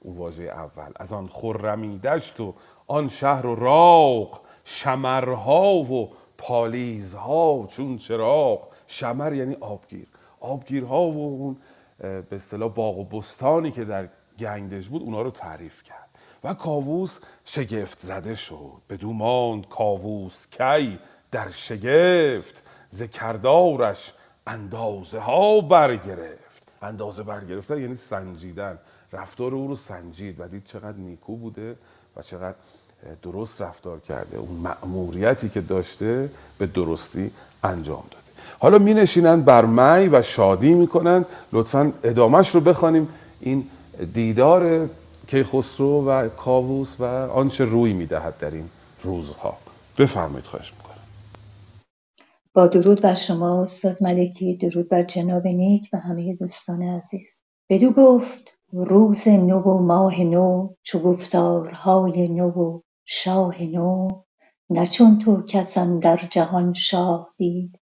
اون 0.04 0.16
واژه 0.16 0.42
اول. 0.42 0.92
از 0.96 1.12
آن 1.12 1.28
خرمی 1.28 1.98
دشت 1.98 2.40
و 2.40 2.54
آن 2.86 3.08
شهر 3.08 3.46
و 3.46 3.54
راق 3.54 4.40
شمرها 4.64 5.74
و 5.74 6.10
پالیزها 6.38 7.66
چون 7.66 7.98
چراغ. 7.98 8.68
شمر 8.86 9.32
یعنی 9.32 9.54
آبگیر. 9.54 10.06
آبگیرها 10.40 11.02
و 11.02 11.16
اون 11.16 11.56
به 11.98 12.26
اصطلاح 12.32 12.70
باغ 12.70 12.98
و 12.98 13.04
بستانی 13.04 13.70
که 13.70 13.84
در 13.84 14.08
گنگدژ 14.38 14.88
بود 14.88 15.02
اونا 15.02 15.22
رو 15.22 15.30
تعریف 15.30 15.82
کرد. 15.82 16.08
و 16.44 16.54
کاووس 16.54 17.20
شگفت 17.44 17.98
زده 17.98 18.34
شد. 18.34 18.82
بدو 18.90 19.12
ماند 19.12 19.68
کاووس 19.68 20.46
کی 20.50 20.98
در 21.30 21.50
شگفت. 21.50 22.62
ز 22.90 23.02
کردارش 23.02 24.14
اندازه 24.46 25.20
ها 25.20 25.60
برگرفت. 25.60 26.68
اندازه 26.82 27.22
برگرفتن 27.22 27.80
یعنی 27.80 27.96
سنجیدن. 27.96 28.78
رفتار 29.14 29.54
او 29.54 29.68
رو 29.68 29.76
سنجید 29.76 30.40
و 30.40 30.48
دید 30.48 30.64
چقدر 30.64 30.98
نیکو 30.98 31.36
بوده 31.36 31.76
و 32.16 32.22
چقدر 32.22 32.56
درست 33.22 33.62
رفتار 33.62 34.00
کرده. 34.00 34.36
اون 34.36 34.56
مأموریتی 34.56 35.48
که 35.48 35.60
داشته 35.60 36.30
به 36.58 36.66
درستی 36.66 37.30
انجام 37.64 38.04
داده. 38.10 38.24
حالا 38.58 38.78
می 38.78 38.94
نشینند 38.94 39.44
بر 39.44 39.64
می 39.64 40.08
و 40.08 40.22
شادی 40.22 40.74
می‌کنند. 40.74 41.26
لطفا 41.52 41.92
ادامش 42.04 42.54
رو 42.54 42.60
بخوانیم. 42.60 43.08
این 43.40 43.66
دیدار 44.14 44.88
کیخسرو 45.26 46.04
و 46.08 46.28
کاووس 46.28 46.96
و 47.00 47.04
آنچه 47.04 47.64
روی 47.64 47.92
می‌دهد 47.92 48.38
در 48.38 48.50
این 48.50 48.68
روزها. 49.02 49.58
بفرمایید 49.98 50.46
خواهش 50.46 50.72
می‌کنم. 50.72 50.94
با 52.54 52.66
درود 52.66 53.00
بر 53.00 53.14
شما 53.14 53.62
استاد 53.62 54.02
ملکی. 54.02 54.56
درود 54.56 54.88
بر 54.88 55.02
جناب 55.02 55.46
نیک 55.46 55.88
و 55.92 55.98
همه 55.98 56.34
دوستان 56.34 56.82
عزیز. 56.82 57.42
بدو 57.68 57.90
گفت 57.90 58.54
روز 58.76 59.28
نو 59.28 59.60
و 59.60 59.82
ماه 59.82 60.20
نو 60.20 60.68
چو 60.82 60.98
گفتارهای 60.98 62.28
نو 62.28 62.50
و 62.50 62.80
شاه 63.04 63.62
نو 63.62 64.08
نه 64.70 64.86
چون 64.86 65.18
تو 65.18 65.42
کس 65.42 65.78
در 65.78 66.16
جهان 66.16 66.72
شاه 66.72 67.26
دید 67.38 67.80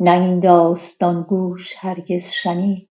نه 0.00 0.10
این 0.10 0.40
داستان 0.40 1.22
گوش 1.22 1.74
هرگز 1.78 2.30
شنید. 2.30 2.90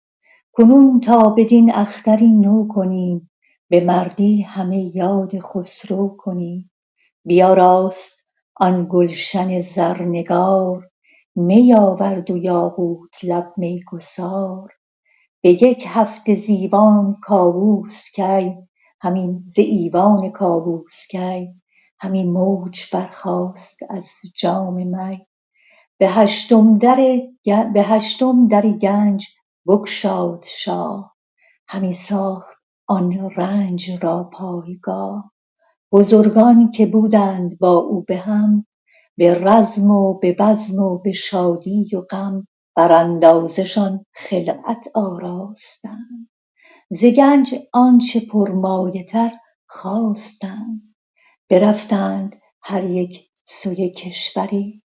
کنون 0.53 0.99
تا 0.99 1.29
بدین 1.29 1.73
اختری 1.75 2.27
نو 2.31 2.67
کنیم 2.67 3.31
به 3.69 3.83
مردی 3.83 4.41
همه 4.41 4.95
یاد 4.95 5.39
خسرو 5.39 6.15
کنیم 6.19 6.71
بیاراست 7.25 8.27
آن 8.55 8.87
گلشن 8.91 9.59
زرنگار 9.59 10.89
می 11.35 11.73
آورد 11.73 12.31
و 12.31 12.37
یاقوت 12.37 13.23
لب 13.23 13.53
میگسار 13.57 14.71
به 15.45 15.63
یک 15.63 15.83
هفته 15.87 16.35
زیوان 16.35 17.17
کاووس 17.21 18.03
کی 18.15 18.55
همین 19.01 19.43
ز 19.45 19.59
ایوان 19.59 20.29
کاووس 20.29 21.07
کی 21.11 21.49
همین 21.99 22.31
موج 22.31 22.79
برخاست 22.93 23.77
از 23.89 24.09
جام 24.35 24.73
می. 24.73 25.27
به 25.99 26.09
هشتم 27.83 28.47
در 28.47 28.67
گنج 28.67 29.25
بگشاد 29.67 30.43
شاه 30.43 31.15
همی 31.67 31.93
ساخت 31.93 32.57
آن 32.87 33.29
رنج 33.37 33.91
را 34.03 34.29
پایگاه. 34.33 35.31
بزرگان 35.91 36.71
که 36.71 36.85
بودند 36.85 37.59
با 37.59 37.75
او 37.75 38.03
به 38.03 38.17
هم 38.17 38.65
به 39.17 39.43
رزم 39.43 39.91
و 39.91 40.13
به 40.19 40.33
بزم 40.33 40.79
و 40.79 40.97
به 40.97 41.11
شادی 41.11 41.95
و 41.95 42.01
غم 42.01 42.47
براندازه 42.75 43.63
شان 43.63 44.05
خلعت 44.13 44.87
آراستند 44.95 46.29
ز 46.91 47.05
گنج 47.05 47.55
آنچه 47.73 48.21
پرمایه 48.31 49.03
تر 49.03 49.31
خواستند 49.69 50.81
برفتند 51.49 52.35
هر 52.61 52.83
یک 52.83 53.29
سوی 53.45 53.89
کشوری. 53.89 54.83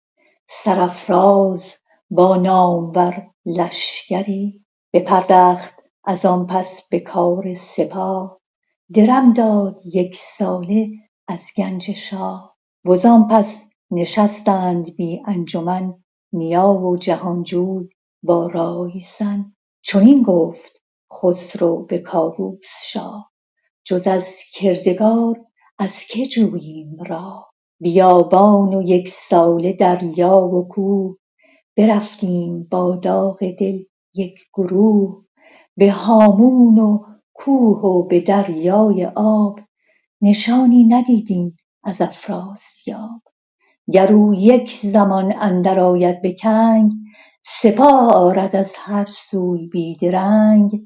سرافراز 0.48 1.74
با 2.10 2.36
نامور 2.36 3.30
لشکری. 3.46 4.64
بپردخت 4.92 5.74
از 6.04 6.26
آن 6.26 6.46
پس 6.46 6.88
به 6.90 7.00
کار 7.00 7.54
سپاه. 7.54 8.40
درم 8.94 9.32
داد 9.32 9.76
یکساله 9.86 10.88
از 11.28 11.46
گنج 11.56 11.92
شاه. 11.92 12.56
وزان 12.84 13.28
پس 13.28 13.62
نشستند 13.90 14.96
بی 14.96 15.22
انجمن 15.26 16.04
نیا 16.32 16.68
و 16.68 16.96
جهانجوی 16.96 17.88
با 18.22 18.46
رای 18.46 19.02
زن 19.18 19.52
چنین 19.82 20.22
گفت 20.22 20.82
خسرو 21.12 21.84
به 21.86 21.98
کاووس 21.98 22.66
شاه 22.84 23.32
جز 23.84 24.06
از 24.06 24.40
کردگار 24.54 25.44
از 25.78 26.04
که 26.04 26.26
جوییم 26.26 26.96
راه؟ 27.06 27.52
بیابان 27.80 28.74
و 28.74 28.82
یکساله 28.82 29.72
دریا 29.72 30.38
و 30.38 30.68
کوه 30.68 31.16
برفتیم 31.76 32.64
با 32.64 32.96
داغ 32.96 33.38
دل 33.60 33.84
یک 34.14 34.40
گروه. 34.54 35.24
به 35.76 35.90
هامون 35.92 36.78
و 36.78 37.04
کوه 37.34 37.78
و 37.80 38.02
به 38.02 38.20
دریای 38.20 39.06
آب 39.16 39.60
نشانی 40.22 40.84
ندیدیم 40.84 41.56
از 41.84 42.00
افراسیاب 42.00 43.22
گر 43.92 44.12
او 44.12 44.34
یک 44.34 44.70
زمان 44.82 45.34
اندر 45.40 45.80
آید 45.80 46.22
به 46.22 46.32
کنگ 46.32 46.92
سپاه 47.44 48.12
آرد 48.12 48.56
از 48.56 48.74
هر 48.78 49.04
سوی 49.04 49.66
بی 49.66 49.96
درنگ 49.96 50.80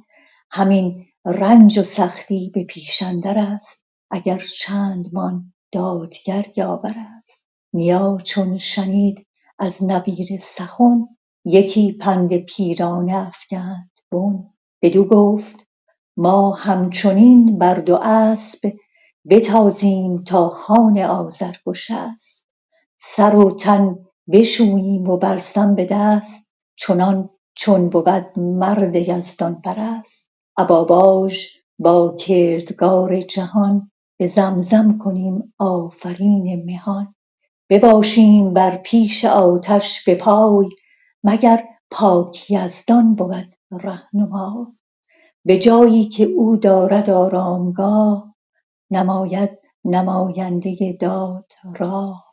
همین 0.50 1.06
رنج 1.24 1.78
و 1.78 1.82
سختی 1.82 2.50
به 2.54 2.64
پیش 2.64 3.02
اندرست 3.02 3.86
اگر 4.10 4.38
چندمان 4.60 5.52
دادگر 5.72 6.46
یاور 6.56 6.94
است. 7.18 7.48
نیا 7.72 8.18
چون 8.24 8.58
شنید 8.58 9.26
از 9.58 9.84
نبیره 9.84 10.36
سخن 10.36 11.08
یکی 11.44 11.92
پند 11.92 12.36
پیرانه 12.36 13.16
افگند 13.16 13.90
بن. 14.12 14.44
بدو 14.82 15.04
گفت 15.04 15.56
ما 16.16 16.50
همچنین 16.54 17.58
بر 17.58 17.74
دو 17.74 17.96
اسپ 18.02 18.72
بتازیم 19.28 20.22
تا 20.22 20.48
خوان 20.48 20.98
آذرگشسپ 20.98 22.31
سر 23.04 23.36
و 23.36 23.50
تن 23.50 23.98
بشوییم 24.32 25.10
و 25.10 25.16
برسم 25.16 25.74
به 25.74 25.84
دست 25.84 26.52
چنان 26.76 27.30
چون 27.54 27.88
بود 27.88 28.38
مرد 28.38 28.96
یزدان 28.96 29.60
پرست. 29.60 30.30
ابا 30.56 30.84
باژ 30.84 31.46
با 31.78 32.16
کردگار 32.18 33.20
جهان 33.20 33.90
به 34.18 34.26
زمزم 34.26 34.98
کنیم 34.98 35.54
آفرین 35.58 36.64
مهان. 36.64 37.14
بباشیم 37.70 38.52
بر 38.52 38.76
پیش 38.76 39.24
آتش 39.24 40.04
به 40.04 40.14
پای 40.14 40.68
مگر 41.24 41.64
پاک 41.90 42.50
یزدان 42.50 43.14
بود 43.14 43.54
رهنمای 43.72 44.66
به 45.44 45.58
جایی 45.58 46.08
که 46.08 46.24
او 46.24 46.56
دارد 46.56 47.10
آرامگاه 47.10 48.34
نماید 48.90 49.50
نماینده 49.84 50.96
داد 51.00 51.44
راه 51.76 52.31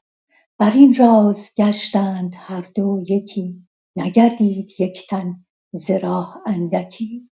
بر 0.59 0.71
این 0.71 0.95
راز 0.95 1.49
گشتند 1.57 2.35
هر 2.37 2.65
دو 2.75 3.03
یکی 3.07 3.67
نگردید 3.95 4.69
یک 4.79 5.07
تن 5.09 5.45
ز 5.73 5.91
راه 5.91 6.37
اندکی. 6.45 7.29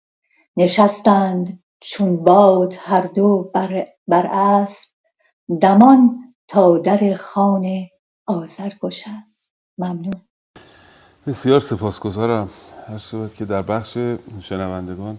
نشستند 0.58 1.60
چون 1.82 2.24
باد 2.24 2.74
هر 2.80 3.02
دو 3.02 3.52
بر 4.08 4.28
اسپ 4.32 4.90
دمان 5.62 6.34
تا 6.48 6.78
در 6.78 7.16
خان 7.16 7.66
آذرگشسپ 8.28 9.50
ممنون. 9.78 10.22
بسیار 11.28 11.60
سپاسگزارم. 11.60 12.50
هر 12.88 12.98
شود 12.98 13.34
که 13.34 13.46
در 13.46 13.62
بخش 13.62 13.98
شنوندگان 14.42 15.18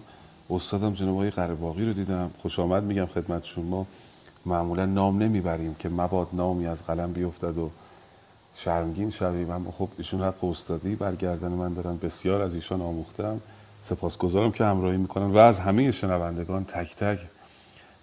استادم 0.49 0.93
جناب 0.93 1.13
آقای 1.15 1.29
قرهباغی 1.29 1.85
رو 1.85 1.93
دیدم. 1.93 2.31
خوش 2.41 2.59
آمد 2.59 2.83
میگم 2.83 3.05
خدمتشون 3.05 3.65
ما 3.65 3.85
معمولا 4.45 4.85
نام 4.85 5.23
نمی‌بریم 5.23 5.75
که 5.75 5.89
مباد 5.89 6.27
نامی 6.33 6.67
از 6.67 6.83
قلم 6.83 7.13
بیفتد 7.13 7.57
و 7.57 7.69
شرمگین 8.55 9.11
شویم 9.11 9.51
اما 9.51 9.71
خب 9.71 9.89
ایشون 9.97 10.21
حق 10.21 10.43
استادی 10.43 10.95
برگردن 10.95 11.47
من 11.47 11.73
دارن 11.73 11.97
بسیار 11.97 12.41
از 12.41 12.55
ایشان 12.55 12.81
آموختم. 12.81 13.41
سپاسگزارم 13.83 14.51
که 14.51 14.65
همراهی 14.65 14.97
می‌کنن. 14.97 15.31
و 15.31 15.37
از 15.37 15.59
همه 15.59 15.91
شنوندگان 15.91 16.63
تک 16.63 16.95
تک 16.95 17.19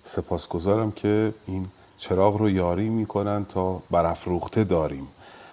سپاسگزارم 0.04 0.90
که 0.90 1.34
این 1.46 1.66
چراغ 1.98 2.36
رو 2.36 2.50
یاری 2.50 2.88
می‌کنن 2.88 3.44
تا 3.44 3.82
برافروخته 3.90 4.64
داریم. 4.64 5.08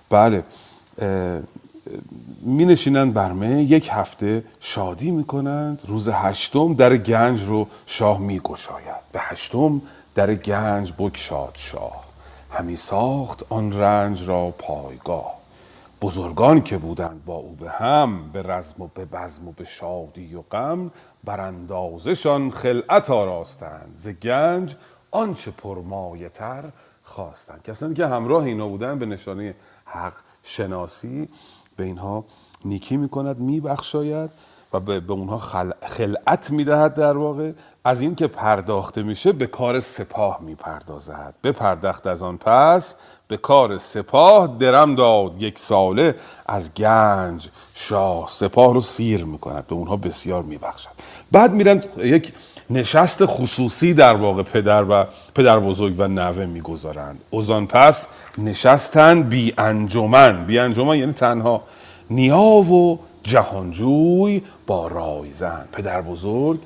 بله 0.10 0.43
می 2.41 2.65
نشینند 2.65 3.13
بر 3.13 3.34
یک 3.43 3.89
هفته 3.91 4.43
شادی 4.60 5.12
می 5.12 5.23
کنند 5.23 5.82
روز 5.88 6.10
هشتم 6.10 6.73
در 6.73 6.97
گنج 6.97 7.43
رو 7.43 7.67
شاه 7.86 8.19
می 8.19 8.39
گشاید 8.39 9.12
به 9.12 9.19
هشتم 9.19 9.82
در 10.15 10.36
گنج 10.36 10.93
بگشاد 10.93 11.51
شاه. 11.53 12.02
همی 12.53 12.75
ساخت 12.75 13.45
آن 13.49 13.79
رنج 13.79 14.29
را 14.29 14.51
پایگاه. 14.57 15.33
بزرگان 16.01 16.61
که 16.61 16.77
بودند 16.77 17.25
با 17.25 17.35
او 17.35 17.55
به 17.59 17.69
هم 17.69 18.31
به 18.31 18.41
رزم 18.41 18.83
و 18.83 18.87
به 18.95 19.05
بزم 19.05 19.47
و 19.47 19.51
به 19.51 19.65
شادی 19.65 20.35
و 20.35 20.41
غم 20.41 20.91
بر 21.23 21.39
اندازشان 21.39 22.51
خلعت 22.51 23.09
آراستند. 23.09 23.91
ز 23.95 24.09
گنج 24.09 24.75
آنچه 25.11 25.51
پرمایه 25.51 26.29
تر 26.29 26.63
خواستند. 27.03 27.63
کسانی 27.63 27.93
که 27.93 28.07
همراه 28.07 28.43
اینا 28.43 28.67
بودن 28.67 28.99
به 28.99 29.05
نشانه 29.05 29.55
حق 29.85 30.13
شناسی 30.43 31.29
به 31.75 31.83
اینها 31.83 32.25
نیکی 32.65 32.97
می‌کند 32.97 33.39
میبخشاید. 33.39 34.29
و 34.73 34.79
به 34.79 35.13
اونها 35.13 35.38
خلعت 35.88 36.51
می‌دهد 36.51 36.93
در 36.93 37.17
واقع. 37.17 37.51
از 37.86 38.01
این 38.01 38.15
که 38.15 38.27
پرداخته 38.27 39.03
میشه 39.03 39.31
به 39.31 39.47
کار 39.47 39.79
سپاه 39.79 40.39
می‌پردازد. 40.41 41.33
بپردخت 41.43 42.07
از 42.07 42.23
آن 42.23 42.38
پس 42.38 42.95
به 43.27 43.38
کار 43.38 43.77
سپاه 43.77 44.57
درم 44.59 44.95
داد. 44.95 45.41
یک 45.41 45.59
ساله 45.59 46.15
از 46.45 46.73
گنج 46.73 47.49
شاه 47.73 48.27
سپاه 48.29 48.73
رو 48.73 48.81
سیر 48.81 49.25
می‌کند. 49.25 49.67
به 49.67 49.75
اونها 49.75 49.95
بسیار 49.95 50.43
میبخشد. 50.43 50.89
بعد 51.31 51.53
میرن 51.53 51.83
یک 51.97 52.33
نشست 52.69 53.25
خصوصی 53.25 53.93
در 53.93 54.13
واقع 54.13 54.43
پدر 54.43 54.86
و 54.89 55.05
پدر 55.36 55.59
بزرگ 55.59 55.95
و 55.97 56.07
نوه 56.07 56.45
می‌گذارند. 56.45 57.21
اوزان 57.29 57.67
پس 57.67 58.07
نشستن 58.38 59.23
بی 59.23 59.53
انجمن. 59.57 60.45
بی 60.45 60.59
انجمن 60.59 60.97
یعنی 60.97 61.13
تنها 61.13 61.62
نیا 62.09 62.39
و 62.39 62.99
جهانجوی 63.23 64.41
با 64.67 64.88
رایزن 64.88 65.65
پدر 65.71 66.01
بزرگ 66.01 66.59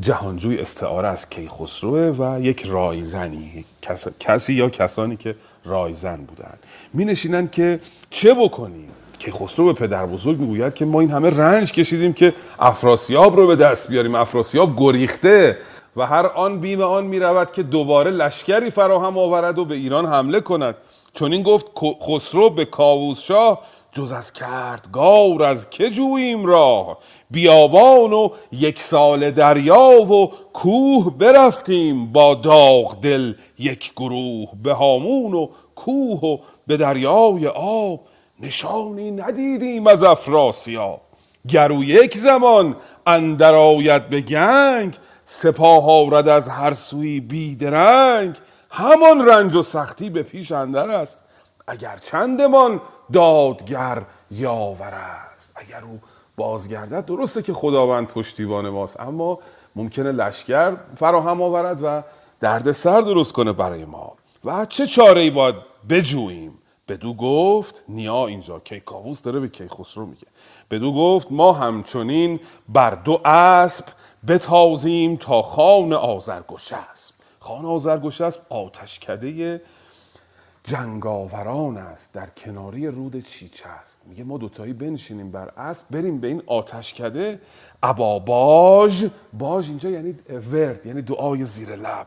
جهانجوی 0.00 0.58
استعاره 0.58 1.08
از 1.08 1.30
کیخسروه 1.30 2.14
و 2.18 2.40
یک 2.40 2.66
رایزنی 2.66 3.64
کسی 4.20 4.52
یا 4.54 4.70
کسانی 4.70 5.16
که 5.16 5.36
رایزن 5.64 6.16
بودند 6.16 6.58
می 6.92 7.04
نشینن 7.04 7.48
که 7.48 7.80
چه 8.10 8.34
بکنیم؟ 8.34 8.88
که 9.18 9.32
خسرو 9.32 9.66
به 9.66 9.72
پدر 9.72 10.06
بزرگ 10.06 10.38
می‌گوید 10.38 10.74
که 10.74 10.84
ما 10.84 11.00
این 11.00 11.10
همه 11.10 11.30
رنج 11.30 11.72
کشیدیم 11.72 12.12
که 12.12 12.34
افراسیاب 12.58 13.36
رو 13.36 13.46
به 13.46 13.56
دست 13.56 13.88
بیاریم. 13.88 14.14
افراسیاب 14.14 14.74
گریخته 14.76 15.58
و 15.96 16.06
هر 16.06 16.26
آن 16.26 16.60
بیم 16.60 16.80
آن 16.80 17.04
می 17.04 17.18
رود 17.18 17.52
که 17.52 17.62
دوباره 17.62 18.10
لشکری 18.10 18.70
فراهم 18.70 19.18
آورد 19.18 19.58
و 19.58 19.64
به 19.64 19.74
ایران 19.74 20.06
حمله 20.06 20.40
کند. 20.40 20.74
چون 21.12 21.32
این 21.32 21.42
گفت 21.42 21.66
خسرو 22.02 22.50
به 22.50 22.64
کاووس 22.64 23.20
شاه 23.20 23.60
جز 23.94 24.12
از 24.12 24.32
کردگار 24.32 25.42
از 25.42 25.70
که 25.70 25.90
جوییم 25.90 26.46
راه؟ 26.46 26.98
بیابان 27.30 28.12
و 28.12 28.28
یک 28.52 28.80
سال 28.80 29.30
دریا 29.30 30.02
و 30.02 30.32
کوه 30.52 31.18
برفتیم 31.18 32.12
با 32.12 32.34
داغ 32.34 33.00
دل 33.00 33.34
یک 33.58 33.92
گروه 33.92 34.48
به 34.62 34.72
هامون 34.72 35.34
و 35.34 35.48
کوه 35.74 36.20
و 36.20 36.38
به 36.66 36.76
دریای 36.76 37.46
آب 37.46 38.00
نشانی 38.40 39.10
ندیدیم 39.10 39.86
از 39.86 40.02
افراسیاب. 40.02 41.00
گرو 41.48 41.84
یک 41.84 42.16
زمان 42.16 42.76
اندر 43.06 43.54
آید 43.54 44.08
به 44.08 44.20
گنگ 44.20 44.96
سپاه 45.24 45.90
آرد 45.90 46.28
از 46.28 46.48
هر 46.48 46.74
سوی 46.74 47.20
بیدرنگ. 47.20 48.34
همان 48.70 49.26
رنج 49.28 49.54
و 49.54 49.62
سختی 49.62 50.10
به 50.10 50.22
پیش 50.22 50.52
اندر 50.52 50.90
است. 50.90 51.18
اگر 51.66 51.96
چندمان 51.96 52.80
دادگر 53.12 54.02
یاور 54.30 54.94
است. 54.94 55.52
اگر 55.56 55.84
او 55.84 56.00
بازگردد 56.36 57.04
درسته 57.04 57.42
که 57.42 57.52
خداوند 57.52 58.06
پشتیبان 58.06 58.68
ماست 58.68 59.00
اما 59.00 59.38
ممکنه 59.76 60.12
لشکر 60.12 60.76
فراهم 60.96 61.42
آورد 61.42 61.78
و 61.82 62.02
درد 62.40 62.72
سر 62.72 63.00
درست 63.00 63.32
کنه 63.32 63.52
برای 63.52 63.84
ما. 63.84 64.12
و 64.44 64.66
چه 64.66 64.86
چاره 64.86 65.20
ای 65.20 65.30
باید 65.30 65.54
بجوییم؟ 65.88 66.58
بدو 66.88 67.14
گفت 67.14 67.84
نیا 67.88 68.26
اینجا 68.26 68.58
کیکاووس 68.58 69.22
داره 69.22 69.40
به 69.40 69.48
کیخسرو 69.48 70.06
میگه. 70.06 70.26
بدو 70.70 70.92
گفت 70.92 71.26
ما 71.30 71.52
همچنین 71.52 72.40
بر 72.68 72.90
دو 72.90 73.20
اسب 73.24 73.84
بتازیم 74.28 75.16
تا 75.16 75.42
خان 75.42 75.92
آزرگشسب 75.92 77.14
خان 77.40 77.64
آزرگشسب 77.64 78.40
آتشکده 78.48 79.60
جنگاوران 80.64 81.76
است 81.76 82.12
در 82.12 82.26
کناری 82.26 82.86
رود 82.86 83.18
چیچه 83.24 83.68
است. 83.68 84.00
میگه 84.06 84.24
ما 84.24 84.38
دوتایی 84.38 84.72
بنشینیم 84.72 85.30
بر 85.30 85.48
اسب 85.56 85.84
بریم 85.90 86.20
به 86.20 86.28
این 86.28 86.42
آتشکده 86.46 87.40
ابا 87.82 88.18
باژ 88.18 89.04
باژ 89.32 89.68
اینجا 89.68 89.90
یعنی 89.90 90.14
ورد 90.52 90.86
یعنی 90.86 91.02
دعای 91.02 91.44
زیر 91.44 91.76
لب. 91.76 92.06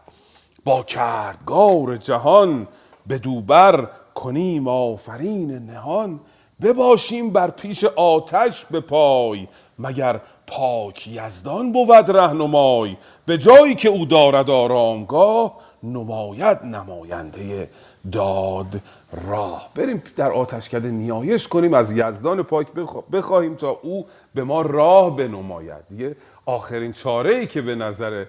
با 0.65 0.83
کردگار 0.83 1.97
جهان 1.97 2.67
به 3.07 3.19
دوبر 3.19 3.89
کنیم 4.15 4.67
آفرین 4.67 5.51
نهان. 5.51 6.19
بباشیم 6.61 7.29
بر 7.29 7.49
پیش 7.49 7.83
آتش 7.83 8.65
به 8.65 8.79
پای 8.79 9.47
مگر 9.79 10.21
پاک 10.47 11.07
یزدان 11.07 11.71
بود 11.71 12.11
رهنمای. 12.11 12.97
به 13.25 13.37
جایی 13.37 13.75
که 13.75 13.89
او 13.89 14.05
دارد 14.05 14.49
آرامگاه 14.49 15.57
نماید 15.83 16.63
نماینده 16.63 17.69
داد 18.11 18.81
راه. 19.27 19.69
بریم 19.75 20.03
در 20.15 20.31
آتشکده 20.31 20.91
نیایش 20.91 21.47
کنیم 21.47 21.73
از 21.73 21.91
یزدان 21.91 22.43
پاک 22.43 22.67
بخواهیم 23.11 23.55
تا 23.55 23.69
او 23.69 24.05
به 24.35 24.43
ما 24.43 24.61
راه 24.61 25.15
بنماید. 25.15 25.87
دیگه 25.89 26.15
آخرین 26.45 26.93
چاره 26.93 27.35
ای 27.35 27.47
که 27.47 27.61
به 27.61 27.75
نظر 27.75 28.25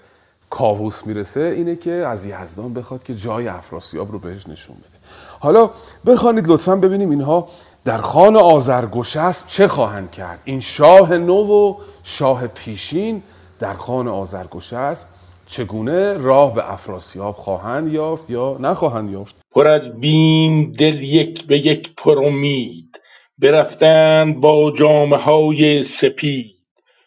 کاووس 0.51 1.07
می‌رسه 1.07 1.41
اینه 1.41 1.77
که 1.77 1.93
از 1.93 2.25
یزدان 2.25 2.75
بخواد 2.75 3.03
که 3.03 3.15
جای 3.15 3.49
افراسیاب 3.49 4.13
رو 4.13 4.19
بهش 4.19 4.49
نشون 4.49 4.77
بده. 4.77 4.99
حالا 5.41 5.71
بخوانید 6.07 6.49
لطفا 6.49 6.77
ببینیم 6.77 7.11
اینها 7.11 7.49
در 7.85 7.99
خان 7.99 8.37
آزرگشسب 8.37 9.47
چه 9.47 9.69
خواهند 9.69 10.11
کرد. 10.11 10.43
این 10.45 10.61
شاه 10.61 11.17
نو 11.17 11.35
و 11.35 11.75
شاه 12.03 12.47
پیشین 12.47 13.23
در 13.59 13.75
خان 13.75 14.09
آزرگشسب 14.09 15.07
چگونه 15.47 16.19
راه 16.19 16.55
به 16.55 16.73
افراسیاب 16.73 17.37
خواهند 17.37 17.93
یافت 17.93 18.31
یا 18.31 18.57
نخواهند 18.61 19.11
یافت؟ 19.11 19.37
پر 19.51 19.67
از 19.67 20.01
بیم 20.01 20.73
دل 20.73 21.03
یک 21.03 21.47
به 21.47 21.59
یک 21.59 21.95
پر 21.97 22.19
امید. 22.25 23.01
برفتند 23.39 24.41
با 24.41 24.73
جامه 24.73 25.17
های 25.17 25.83
سپید. 25.83 26.57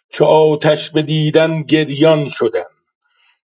چو 0.10 0.25
آتش 0.25 0.89
بدیدن 0.89 1.63
گریان 1.63 2.27
شدند. 2.27 2.65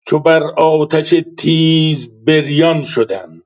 چو 0.08 0.19
بر 0.19 0.43
آتش 0.43 1.15
تیز 1.38 2.10
بریان 2.25 2.84
شدند. 2.84 3.43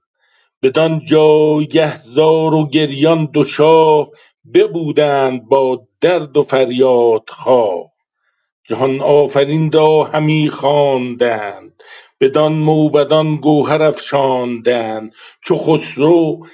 بدان 0.64 1.06
جایگه 1.06 2.02
زار 2.02 2.54
و 2.54 2.68
گریان 2.70 3.26
دو 3.26 3.44
شاه 3.44 4.10
ببودند 4.54 5.46
با 5.46 5.88
درد 6.02 6.38
و 6.38 6.44
فریاد 6.44 7.30
خواه. 7.30 7.92
جهان 8.66 9.02
آفرین 9.02 9.72
را 9.72 10.04
همی 10.04 10.50
خواندند. 10.50 11.84
بدان 12.22 12.54
موبدان 12.54 13.36
گوهر 13.36 13.82
افشاندند 13.82 15.14
چو 15.46 15.58
خسرو 15.58 16.48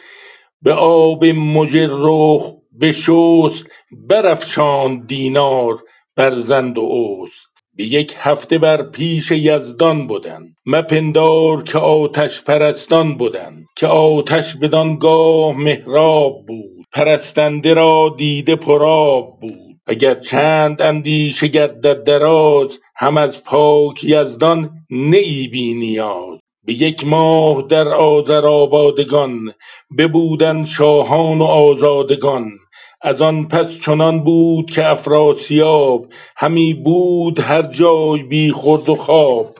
به 0.61 0.73
آب 0.73 1.25
مژه 1.25 1.87
رخ 1.91 2.53
بشست 2.81 3.65
برافشاند 3.91 5.07
دینار 5.07 5.83
بر 6.15 6.35
زند 6.35 6.77
و 6.77 6.89
استن 7.23 7.53
به 7.75 7.83
یک 7.83 8.15
هفته 8.17 8.57
بر 8.57 8.83
پیش 8.83 9.31
یزدان 9.31 10.07
بدن. 10.07 10.41
مپندار 10.65 11.63
که 11.63 11.77
آتش 11.77 12.41
پرستان 12.41 13.17
بدن. 13.17 13.65
که 13.77 13.87
آتش 13.87 14.55
بدان 14.55 14.97
گاه 14.97 15.57
مهراب 15.57 16.45
بود. 16.47 16.85
پرستنده 16.91 17.73
را 17.73 18.15
دیده 18.17 18.55
پر 18.55 18.83
آب 18.83 19.39
بود. 19.39 19.72
اگر 19.85 20.15
چند 20.15 20.81
اندیشه 20.81 21.47
گردد 21.47 22.03
دراز 22.03 22.79
هم 22.95 23.17
از 23.17 23.43
پاک 23.43 24.03
یزدان 24.03 24.69
نه 24.89 25.17
ای 25.17 25.47
بی 25.47 25.73
نیاز. 25.73 26.39
به 26.65 26.73
یک 26.73 27.07
ماه 27.07 27.61
در 27.61 27.87
آذرابادگان 27.87 29.53
ببودند 29.97 30.65
شاهان 30.65 31.39
و 31.39 31.43
آزادگان. 31.43 32.51
از 33.01 33.21
آن 33.21 33.47
پس 33.47 33.79
چنان 33.79 34.23
بود 34.23 34.71
که 34.71 34.85
افراسیاب 34.85 36.07
همی 36.37 36.73
بود 36.73 37.39
هر 37.39 37.61
جای 37.61 38.23
بی 38.23 38.51
خورد 38.51 38.89
و 38.89 38.95
خواب. 38.95 39.57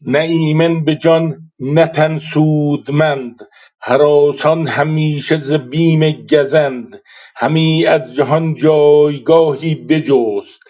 نه 0.00 0.18
ایمن 0.18 0.84
به 0.84 0.96
جان 0.96 1.49
نه 1.60 1.86
تن 1.86 2.18
سودمند 2.18 3.40
هراسان 3.80 4.66
همیشه 4.66 5.40
ز 5.40 5.52
بیم 5.52 6.10
گزند. 6.12 7.02
همی 7.36 7.86
از 7.86 8.14
جهان 8.14 8.54
جایگاهی 8.54 9.74
بجست 9.74 10.60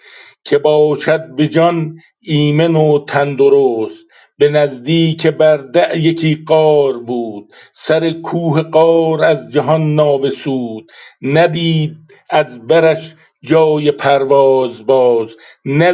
که 0.45 0.57
باشد 0.57 1.35
به 1.35 1.47
جان 1.47 1.99
ایمن 2.23 2.75
و 2.75 3.05
تن 3.05 3.35
درست 3.35 4.05
به 4.37 4.49
نزدیک 4.49 5.27
بردع 5.27 5.97
یکی 5.97 6.43
غار 6.47 6.99
بود 6.99 7.53
سر 7.73 8.11
کوه 8.11 8.61
غار 8.61 9.23
از 9.23 9.51
جهان 9.51 9.95
نابسود. 9.95 10.91
ندید 11.21 11.97
از 12.29 12.67
برش 12.67 13.15
جای 13.43 13.91
پرواز 13.91 14.85
باز 14.85 15.35
نه 15.65 15.93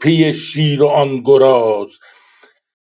پی 0.00 0.32
شیر 0.32 0.82
و 0.82 0.86
آن 0.86 1.22
گراز. 1.24 1.98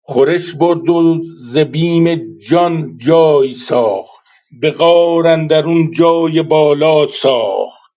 خورش 0.10 0.56
برد 0.56 0.89
و 0.89 1.22
ز 1.52 1.58
بیم 1.58 2.38
جان 2.50 2.98
جای 2.98 3.54
ساخت 3.54 4.26
به 4.62 4.72
غار 4.72 5.28
اندرون 5.28 5.91
جای 5.91 6.41
بالا 6.41 7.08
ساخت. 7.08 7.91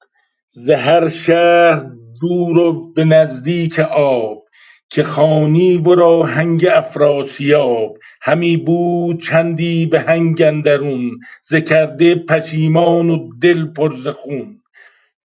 ز 0.48 0.70
هر 0.70 1.08
شهر 1.08 1.84
دور 2.20 2.58
و 2.58 2.92
به 2.92 3.04
نزدیک 3.04 3.78
آب 3.80 4.44
که 4.90 5.02
خوانی 5.02 5.76
ورا 5.76 6.22
هنگ 6.22 6.66
افراسیاب. 6.66 7.96
همی 8.22 8.56
بود 8.56 9.22
چندی 9.22 9.86
به 9.86 10.00
هنگ 10.00 10.42
اندرون 10.42 11.10
ز 11.42 11.54
کرده 11.54 12.14
پشیمان 12.14 13.10
و 13.10 13.28
دل 13.42 13.64
پر 13.66 14.12
خون. 14.12 14.62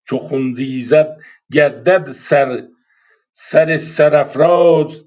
چو 0.10 0.18
خون 0.18 0.56
ریزد 0.56 1.18
گردد 1.52 2.12
سر 2.12 2.64
سر 3.34 3.78
سرافراز 3.78 5.07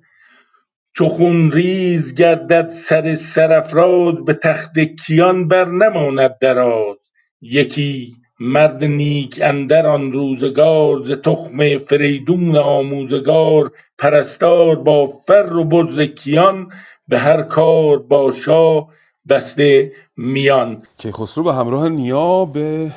چو 0.92 1.08
خون 1.08 1.52
ریز 1.52 2.14
گردد 2.14 2.68
سر 2.68 3.14
سرافراز 3.14 4.14
به 4.14 4.34
تخت 4.34 4.78
کیان 4.78 5.48
بر 5.48 5.64
نماند 5.64 6.38
دراز. 6.40 7.10
یکی 7.40 8.16
مرد 8.40 8.84
نیک 8.84 9.40
اندر 9.42 9.86
آن 9.86 10.12
روزگار 10.12 11.02
ز 11.02 11.12
تخم 11.12 11.78
فریدون 11.78 12.56
آموزگار 12.56 13.72
پرستار 13.98 14.76
با 14.76 15.06
فر 15.06 15.52
و 15.52 15.64
برز 15.64 16.00
کیان 16.00 16.72
به 17.08 17.18
هر 17.18 17.42
کار 17.42 17.98
با 17.98 18.32
شاه 18.32 18.88
بسته 19.28 19.92
میان. 20.16 20.82
کیخسرو 20.98 21.44
به 21.44 21.54
همراه 21.54 21.88
نیا 21.88 22.44
به 22.44 22.92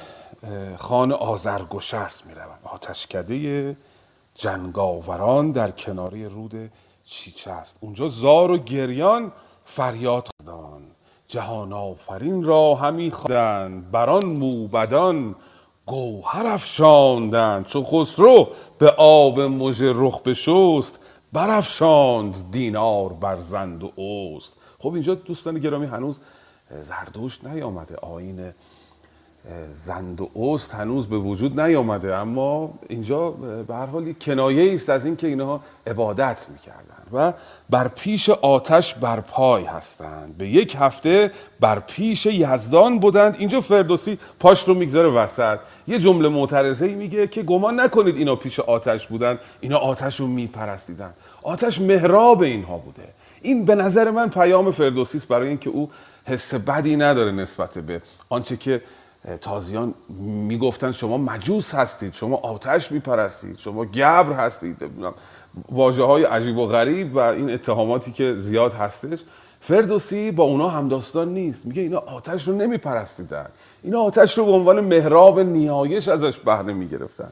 خان 0.77 1.12
آذرگشسب 1.12 2.25
می‌روند 2.25 2.60
آتشکده 2.63 3.75
جنگاوران 4.36 5.51
در 5.51 5.71
کناری 5.71 6.25
رود 6.25 6.71
چیچه 7.06 7.52
است 7.52 7.78
اونجا 7.82 8.08
زار 8.08 8.52
و 8.52 8.58
گریان 8.58 9.32
فریاد 9.66 10.28
خواندند 10.46 10.96
جهان 11.28 11.74
آفرین 11.74 12.44
را 12.44 12.76
همی 12.76 13.12
خواندند 13.12 13.92
بر 13.92 14.10
آن 14.10 14.26
موبدان 14.26 15.36
گوهر 15.86 16.48
افشاندند 16.48 17.66
چو 17.66 17.84
خسرو 17.84 18.48
به 18.78 18.89
آب 18.98 19.39
مژه 19.39 19.92
رخ 19.96 20.22
بشست 20.22 21.00
برافشاند. 21.34 22.52
دینار 22.52 23.13
بر 23.13 23.36
زند 23.36 23.84
و 23.84 24.02
استن 24.02 24.56
خب 24.80 24.94
اینجا 24.94 25.16
دوستان 25.16 25.60
گرامی 25.60 25.86
هنوز 25.86 26.20
زردشت 26.82 27.46
نیامده. 27.46 27.96
آیین 27.96 28.54
زند 29.74 30.22
و 30.22 30.30
اوست 30.34 30.74
هنوز 30.74 31.08
به 31.08 31.18
وجود 31.18 31.60
نیامده. 31.60 32.16
اما 32.16 32.74
اینجا 32.89 33.32
به 33.32 33.76
هر 33.76 33.86
حال 33.86 34.13
کنایه 34.13 34.74
است 34.74 34.89
از 34.89 35.06
اینکه 35.06 35.28
اینها 35.28 35.62
عبادت 35.88 36.46
می‌کردند 36.50 36.92
و 37.13 37.34
بر 37.69 37.88
پیش 37.88 38.30
آتش 38.30 38.93
بر 38.93 39.19
پای 39.19 39.63
هستند. 39.63 40.38
به 40.38 40.47
یک 40.47 40.78
هفته 40.80 41.32
بر 41.60 41.80
پیش 41.80 42.26
یزدان 42.26 42.99
بودند. 42.99 43.36
اینجا 43.39 43.62
فردوسی 43.62 44.17
پاش 44.39 44.63
رو 44.63 44.73
می‌گذاره 44.73 45.10
وسط. 45.10 45.60
یه 45.88 45.99
جمله 45.99 46.30
معترضه 46.30 46.88
میگه 46.88 47.28
که 47.28 47.43
گمان 47.43 47.80
نکنید 47.80 48.17
اینا 48.17 48.36
پیش 48.36 48.60
آتش 48.60 49.08
بودند. 49.08 49.39
اینا 49.60 49.78
آتش 49.78 50.19
رو 50.19 50.28
میپرستیدن 50.28 51.13
آتش 51.43 51.82
مهراب 51.82 52.41
اینها 52.41 52.78
بوده. 52.78 53.08
این 53.41 53.65
به 53.65 53.76
نظر 53.76 54.12
من 54.12 54.30
پیام 54.30 54.71
فردوسی 54.71 55.17
است 55.17 55.28
برای 55.28 55.47
اینکه 55.47 55.69
او 55.69 55.89
حس 56.26 56.54
بدی 56.54 56.95
نداره 56.95 57.32
نسبت 57.32 57.78
به 57.78 58.02
آنچه 58.30 58.58
که 58.58 58.82
تازیان 59.41 59.93
می‌گفتن 60.47 60.91
شما 60.91 61.17
مجوس 61.17 61.76
هستید 61.76 62.13
شما 62.13 62.36
آتش 62.36 62.91
میپرستید 62.91 63.58
شما 63.58 63.86
گبر 63.86 64.34
هستید 64.34 64.78
واجه 65.72 66.04
های 66.04 66.24
عجیب 66.24 66.58
و 66.58 66.68
غریب 66.68 67.16
و 67.16 67.20
این 67.20 67.50
اتهاماتی 67.50 68.12
که 68.12 68.36
زیاد 68.38 68.74
هستش 68.74 69.20
فردوسی 69.62 70.32
با 70.32 70.44
اونا 70.44 70.70
همداستان 70.70 71.34
نیست. 71.34 71.66
میگه 71.66 71.82
اینا 71.82 71.98
آتش 71.98 72.48
رو 72.48 72.56
نمیپرستیدن. 72.56 73.48
اینا 73.84 74.00
آتش 74.00 74.38
رو 74.38 74.46
به 74.46 74.52
عنوان 74.52 74.80
مهراب 74.80 75.39
نیایش 75.39 76.08
ازش 76.08 76.38
بهره 76.38 76.74
می‌گرفتن. 76.74 77.32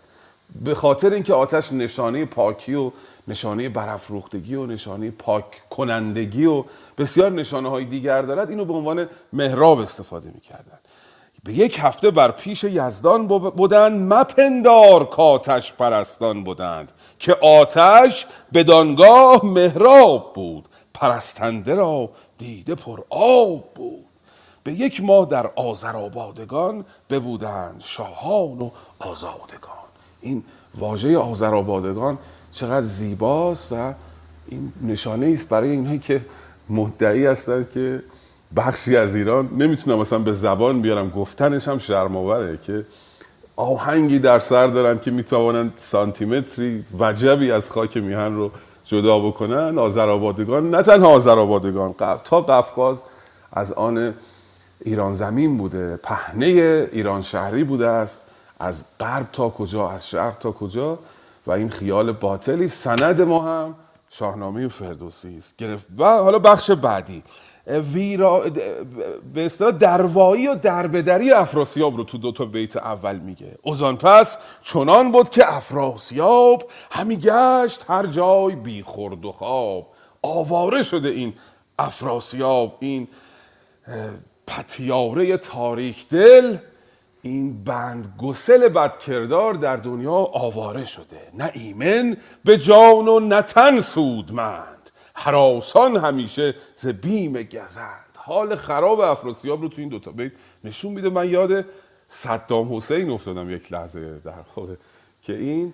به 0.64 0.76
خاطر 0.76 1.14
اینکه 1.14 1.34
آتش 1.34 1.74
نشانه 1.74 2.26
پاکی 2.26 2.74
و 2.74 2.92
نشانه 3.28 3.70
برافروختگی 3.70 4.56
و 4.56 4.66
نشانه 4.66 5.12
پاک 5.12 5.70
کنندگی 5.70 6.46
و 6.46 6.64
بسیار 6.98 7.32
نشانه 7.32 7.70
های 7.70 7.86
دیگر 7.86 8.22
دارد 8.22 8.50
اینو 8.50 8.66
به 8.66 8.74
عنوان 8.74 9.08
مهراب 9.34 9.80
استفاده 9.80 10.32
می‌کردن. 10.34 10.80
به 11.44 11.54
یک 11.54 11.80
هفته 11.82 12.12
بر 12.12 12.32
پیش 12.32 12.64
یزدان 12.64 13.28
بودند 13.28 14.14
مپندار 14.14 15.10
کاتش 15.10 15.74
پرستان 15.74 16.44
بودند 16.44 16.92
که 17.20 17.34
آتش 17.34 18.28
بدانگاه 18.54 19.46
مهراب 19.46 20.34
بود 20.34 20.68
پرستنده 20.94 21.76
را 21.76 22.10
دیده 22.38 22.76
پر 22.76 23.00
آب 23.10 23.74
بود. 23.74 24.06
به 24.64 24.74
یک 24.74 25.04
ماه 25.04 25.26
در 25.26 25.52
آذرآبادگان 25.56 26.86
ببودند 27.10 27.82
شاهان 27.82 28.60
و 28.60 28.70
آزادگان. 29.00 29.72
این 30.22 30.44
واژه 30.76 31.18
آذرآبادگان 31.18 32.18
چقدر 32.52 32.86
زیباست 32.86 33.72
و 33.72 33.94
این 34.48 34.74
نشانه 34.82 35.28
است 35.34 35.50
برای 35.50 35.70
اینهایی 35.70 36.00
که 36.00 36.26
مدعی 36.70 37.26
هستن 37.26 37.68
که 37.74 38.04
بخشی 38.56 38.98
از 38.98 39.16
ایران 39.16 39.50
نمی‌تونم 39.58 40.00
مثلا 40.00 40.20
به 40.20 40.34
زبان 40.34 40.82
بیارم 40.82 41.10
گفتنش 41.10 41.68
هم 41.68 41.80
شرماوره 41.80 42.58
که 42.58 42.86
آهنگی 43.56 44.20
در 44.20 44.40
سر 44.40 44.68
دارن 44.68 45.00
که 45.00 45.12
می‌توانند 45.12 45.74
سانتیمتری 45.76 46.86
وجبی 47.00 47.52
از 47.52 47.70
خاک 47.70 47.98
میهن 47.98 48.36
رو 48.36 48.52
جدا 48.86 49.20
بکنن. 49.20 49.78
آذرآبادگان 49.78 50.70
نه 50.70 50.84
تنها 50.84 51.08
آذرآبادگان 51.08 51.94
تا 52.24 52.42
قفقاز 52.42 52.98
از 53.54 53.74
آن 53.74 54.14
ایران 54.86 55.14
زمین 55.14 55.58
بوده 55.58 55.98
پهنه 56.04 56.46
ایران 56.92 57.22
شهری 57.22 57.64
بوده 57.64 57.88
است. 57.88 58.22
از 58.60 58.84
غرب 59.00 59.28
تا 59.34 59.50
کجا 59.50 59.90
از 59.90 60.10
شرق 60.10 60.38
تا 60.38 60.52
کجا. 60.52 61.00
و 61.48 61.52
این 61.52 61.70
خیال 61.70 62.12
باطلی 62.12 62.68
سند 62.68 63.22
ما 63.22 63.42
هم 63.42 63.76
شاهنامه 64.10 64.68
فردوسی 64.68 65.38
است. 65.38 65.58
گرفت 65.58 65.86
و 65.98 66.04
حالا 66.04 66.40
بخش 66.40 66.72
بعدی. 66.72 67.24
ویرا 67.67 68.39
به 69.34 69.45
اصطلاح 69.45 69.71
دروایی 69.71 70.47
و 70.47 70.56
دربدری 70.56 71.32
افراسیاب 71.32 71.97
رو 71.97 72.04
تو 72.04 72.17
دو 72.17 72.32
تا 72.32 72.45
بیت 72.45 72.78
اول 72.78 73.15
میگه. 73.15 73.58
اوزان 73.62 73.97
پس 73.97 74.38
چنان 74.62 75.12
بود 75.12 75.30
که 75.30 75.56
افراسیاب 75.56 76.63
همی 76.91 77.17
گشت 77.17 77.86
هر 77.88 78.06
جای 78.06 78.56
بی 78.56 78.84
خورد 78.84 79.26
و 79.26 79.32
خواب. 79.32 79.88
آواره 80.21 80.84
شده 80.84 81.10
این 81.10 81.34
افراسیاب 81.80 82.78
این 82.80 83.08
پتیاره 84.47 85.38
تاریک 85.38 86.10
دل 86.10 86.58
این 87.21 87.63
بند 87.63 88.15
گسل 88.21 88.67
بدکردار 88.67 89.54
در 89.54 89.76
دنیا 89.76 90.12
آواره 90.34 90.86
شده. 90.86 91.21
نه 91.34 91.52
ایمن 91.54 92.17
به 92.45 92.58
جان 92.58 93.08
و 93.08 93.19
نه 93.19 93.41
تن 93.41 93.80
سودمند 93.80 94.81
حراسان 95.24 95.96
همیشه 95.96 96.56
ز 96.76 96.88
بیم 96.88 97.44
گزند. 97.44 98.06
حال 98.16 98.56
خراب 98.56 99.00
افراسیاب 99.00 99.62
رو 99.62 99.70
تو 99.70 99.82
این 99.82 99.90
دوتا 99.90 100.12
بیت 100.12 100.32
نشون 100.64 100.94
میده. 100.94 101.10
من 101.10 101.30
یاد 101.30 101.66
صدام 102.08 102.76
حسین 102.76 103.10
افتادم 103.10 103.50
یک 103.50 103.74
لحظه 103.74 104.20
در 104.20 104.44
خود 104.44 104.80
که 105.22 105.34
این 105.34 105.74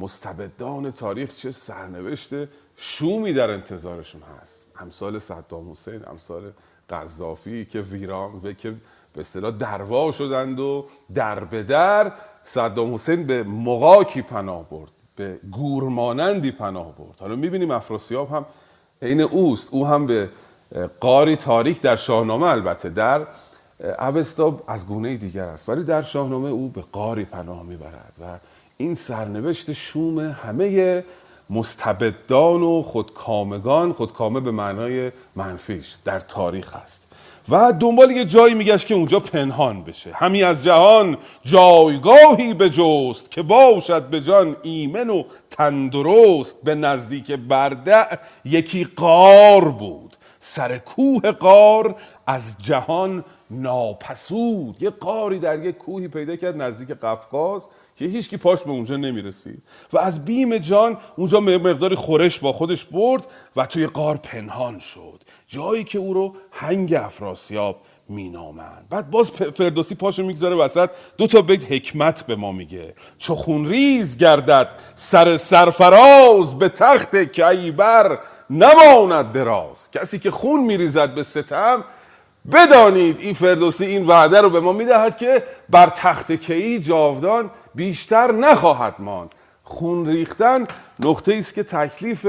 مستبدان 0.00 0.90
تاریخ 0.90 1.36
چه 1.36 1.50
سرنوشت 1.50 2.30
شومی 2.76 3.32
در 3.32 3.50
انتظارشون 3.50 4.22
هست. 4.22 4.64
امثال 4.80 5.18
صدام 5.18 5.70
حسین 5.70 6.08
امثال 6.08 6.52
قذافی 6.90 7.64
که 7.64 7.80
ویران 7.80 8.54
که 8.58 8.74
به 9.14 9.20
اصطلاح 9.20 9.50
دروا 9.50 10.12
شدند 10.12 10.60
و 10.60 10.86
در 11.14 11.44
به 11.44 11.62
در 11.62 12.12
صدام 12.44 12.94
حسین 12.94 13.26
به 13.26 13.42
مقاکی 13.42 14.22
پناه 14.22 14.70
برد. 14.70 15.01
به 15.16 15.40
گورمانندی 15.50 16.50
پناه 16.50 16.96
برد. 16.96 17.20
حالا 17.20 17.34
می‌بینیم 17.34 17.70
افراسیاب 17.70 18.30
هم 18.30 18.46
عین 19.02 19.20
اوست. 19.20 19.68
او 19.70 19.86
هم 19.86 20.06
به 20.06 20.30
قاری 21.00 21.36
تاریک 21.36 21.80
در 21.80 21.96
شاهنامه 21.96 22.46
البته 22.46 22.88
در 22.88 23.26
اوستا 23.98 24.60
از 24.66 24.86
گونه 24.86 25.16
دیگر 25.16 25.48
است. 25.48 25.68
ولی 25.68 25.84
در 25.84 26.02
شاهنامه 26.02 26.48
او 26.48 26.68
به 26.68 26.84
قاری 26.92 27.24
پناه 27.24 27.62
می‌برد 27.62 28.12
و 28.20 28.38
این 28.76 28.94
سرنوشت 28.94 29.72
شوم 29.72 30.18
همه 30.18 31.04
مستبدان 31.50 32.62
و 32.62 32.82
خودکامگان 32.82 33.92
خودکامه 33.92 34.40
به 34.40 34.50
معنای 34.50 35.12
منفیش 35.36 35.96
در 36.04 36.20
تاریخ 36.20 36.76
است. 36.76 37.11
و 37.48 37.72
دنبال 37.80 38.10
یه 38.10 38.24
جایی 38.24 38.54
میگشت 38.54 38.86
که 38.86 38.94
اونجا 38.94 39.20
پنهان 39.20 39.84
بشه. 39.84 40.12
همی 40.12 40.42
از 40.42 40.64
جهان 40.64 41.16
جایگاهی 41.42 42.54
بجست 42.54 43.30
که 43.30 43.42
باشد 43.42 44.02
به 44.02 44.20
جان 44.20 44.56
ایمن 44.62 45.10
و 45.10 45.22
تندرست. 45.50 46.62
به 46.62 46.74
نزدیک 46.74 47.32
برده 47.32 48.06
یکی 48.44 48.84
قار 48.84 49.68
بود. 49.68 50.16
سر 50.40 50.78
کوه 50.78 51.32
قار 51.32 51.94
از 52.26 52.56
جهان 52.58 53.24
ناپسود. 53.50 54.82
یه 54.82 54.90
قاری 54.90 55.38
در 55.38 55.64
یه 55.64 55.72
کوهی 55.72 56.08
پیدا 56.08 56.36
کرد 56.36 56.62
نزدیک 56.62 56.88
قفقاز. 56.88 57.68
که 58.02 58.08
هیچکی 58.08 58.36
پاش 58.36 58.62
به 58.62 58.70
اونجا 58.70 58.96
نمی‌رسید. 58.96 59.62
و 59.92 59.98
از 59.98 60.24
بیم 60.24 60.58
جان 60.58 60.96
اونجا 61.16 61.40
مقداری 61.40 61.94
خورش 61.94 62.38
با 62.38 62.52
خودش 62.52 62.84
برد 62.84 63.26
و 63.56 63.66
توی 63.66 63.86
قار 63.86 64.16
پنهان 64.16 64.78
شد. 64.78 65.22
جایی 65.46 65.84
که 65.84 65.98
او 65.98 66.14
رو 66.14 66.34
هنگ 66.50 66.94
افراسیاب 66.94 67.76
مینامند. 68.08 68.86
بعد 68.90 69.10
باز 69.10 69.30
فردوسی 69.30 69.94
پاشو 69.94 70.22
می‌گذاره 70.22 70.56
وسط. 70.56 70.90
دو 71.18 71.26
تا 71.26 71.42
بیت 71.42 71.72
حکمت 71.72 72.26
به 72.26 72.36
ما 72.36 72.52
میگه. 72.52 72.94
چو 73.18 73.64
ریز 73.64 74.18
گردد 74.18 74.68
سر 74.94 75.36
سرفراز 75.36 76.58
به 76.58 76.68
تخت 76.68 77.16
کیبر 77.16 78.18
نماند 78.50 79.32
دراز. 79.32 79.76
کسی 79.92 80.18
که 80.18 80.30
خون 80.30 80.60
میریزد 80.60 81.14
به 81.14 81.22
ستم 81.22 81.84
بدانید 82.52 83.20
این 83.20 83.34
فردوسی 83.34 83.84
این 83.84 84.06
وعده 84.06 84.40
رو 84.40 84.50
به 84.50 84.60
ما 84.60 84.72
می‌دهد 84.72 85.16
که 85.16 85.42
بر 85.70 85.86
تخت 85.86 86.32
کیی 86.32 86.78
جاودان 86.78 87.50
بیشتر 87.74 88.32
نخواهد 88.32 88.94
ماند. 88.98 89.30
خون 89.64 90.06
ریختن 90.06 90.66
نقطه 91.00 91.34
است 91.34 91.54
که 91.54 91.62
تکلیف 91.62 92.26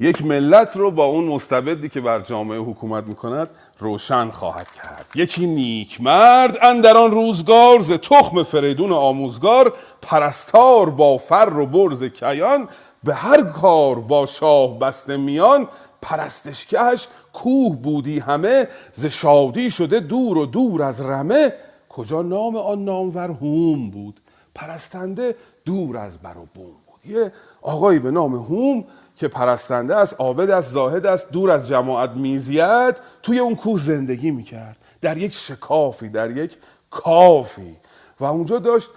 یک 0.00 0.24
ملت 0.24 0.76
رو 0.76 0.90
با 0.90 1.04
اون 1.04 1.24
مستبدی 1.24 1.88
که 1.88 2.00
بر 2.00 2.20
جامعه 2.20 2.58
حکومت 2.58 3.06
می‌کند 3.06 3.48
روشن 3.78 4.30
خواهد 4.30 4.72
کرد. 4.72 5.06
یکی 5.14 5.46
نیک 5.46 6.00
مرد 6.00 6.58
اندر 6.62 6.96
آن 6.96 7.10
روزگار 7.10 7.80
ز 7.80 7.92
تخم 7.92 8.42
فریدون 8.42 8.92
آموزگار 8.92 9.74
پرستار 10.02 10.90
با 10.90 11.18
فر 11.18 11.58
و 11.58 11.66
برز 11.66 12.04
کیان 12.04 12.68
به 13.04 13.14
هر 13.14 13.42
کار 13.42 13.94
با 13.94 14.26
شاه 14.26 14.78
بسته 14.78 15.16
میان 15.16 15.68
پرستشکش 16.02 17.08
کوه 17.32 17.76
بودی 17.76 18.18
همه 18.18 18.68
ز 18.94 19.06
شادی 19.06 19.70
شده 19.70 20.00
دور 20.00 20.38
و 20.38 20.46
دور 20.46 20.82
از 20.82 21.06
رمه. 21.06 21.52
کجا 21.88 22.22
نام 22.22 22.56
آن 22.56 22.84
نامور 22.84 23.30
هوم 23.30 23.90
بود؟ 23.90 24.20
پرستنده 24.54 25.34
دور 25.64 25.96
از 25.96 26.18
بر 26.18 26.38
و 26.38 26.46
بوم 26.54 26.74
بود. 26.86 27.10
یه 27.12 27.32
آقایی 27.62 27.98
به 27.98 28.10
نام 28.10 28.34
هوم 28.34 28.84
که 29.16 29.28
پرستنده 29.28 29.96
است 29.96 30.14
عابد 30.18 30.50
است 30.50 30.70
زاهد 30.70 31.06
است 31.06 31.32
دور 31.32 31.50
از 31.50 31.68
جماعت 31.68 32.10
میزید 32.10 32.96
توی 33.22 33.38
اون 33.38 33.56
کوه 33.56 33.80
زندگی 33.80 34.30
می‌کرد. 34.30 34.76
در 35.00 35.18
یک 35.18 35.34
شکافی 35.34 36.08
در 36.08 36.36
یک 36.36 36.56
کافی. 36.90 37.76
و 38.20 38.24
اونجا 38.24 38.58
داشت 38.58 38.90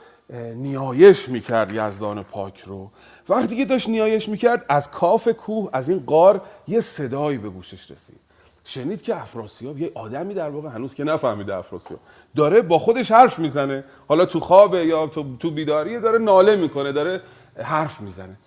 نیایش 0.55 1.29
می‌کرد 1.29 1.71
یزدان 1.71 2.23
پاک 2.23 2.59
رو. 2.59 2.91
وقتی 3.29 3.57
که 3.57 3.65
داشت 3.65 3.89
نیایش 3.89 4.29
می‌کرد 4.29 4.65
از 4.69 4.91
کاف 4.91 5.27
کوه 5.27 5.69
از 5.73 5.89
این 5.89 5.99
قار 5.99 6.41
یه 6.67 6.81
صدایی 6.81 7.37
به 7.37 7.49
گوشش 7.49 7.91
رسید. 7.91 8.22
شنید 8.65 9.01
که 9.01 9.21
افراسیاب 9.21 9.79
یه 9.79 9.91
آدمی 9.95 10.33
در 10.33 10.49
واقع 10.49 10.69
هنوز 10.69 10.93
که 10.95 11.03
نفهمیده 11.03 11.55
افراسیاب. 11.55 11.99
داره 12.35 12.61
با 12.61 12.79
خودش 12.79 13.11
حرف 13.11 13.39
می‌زنه. 13.39 13.83
حالا 14.07 14.25
تو 14.25 14.39
خوابه 14.39 14.85
یا 14.85 15.07
تو, 15.07 15.25
تو 15.39 15.51
بیداریه 15.51 15.99
داره 15.99 16.19
ناله 16.19 16.55
می‌کنه 16.55 16.91
داره 16.91 17.21
حرف 17.57 18.01
می‌زنه. 18.01 18.37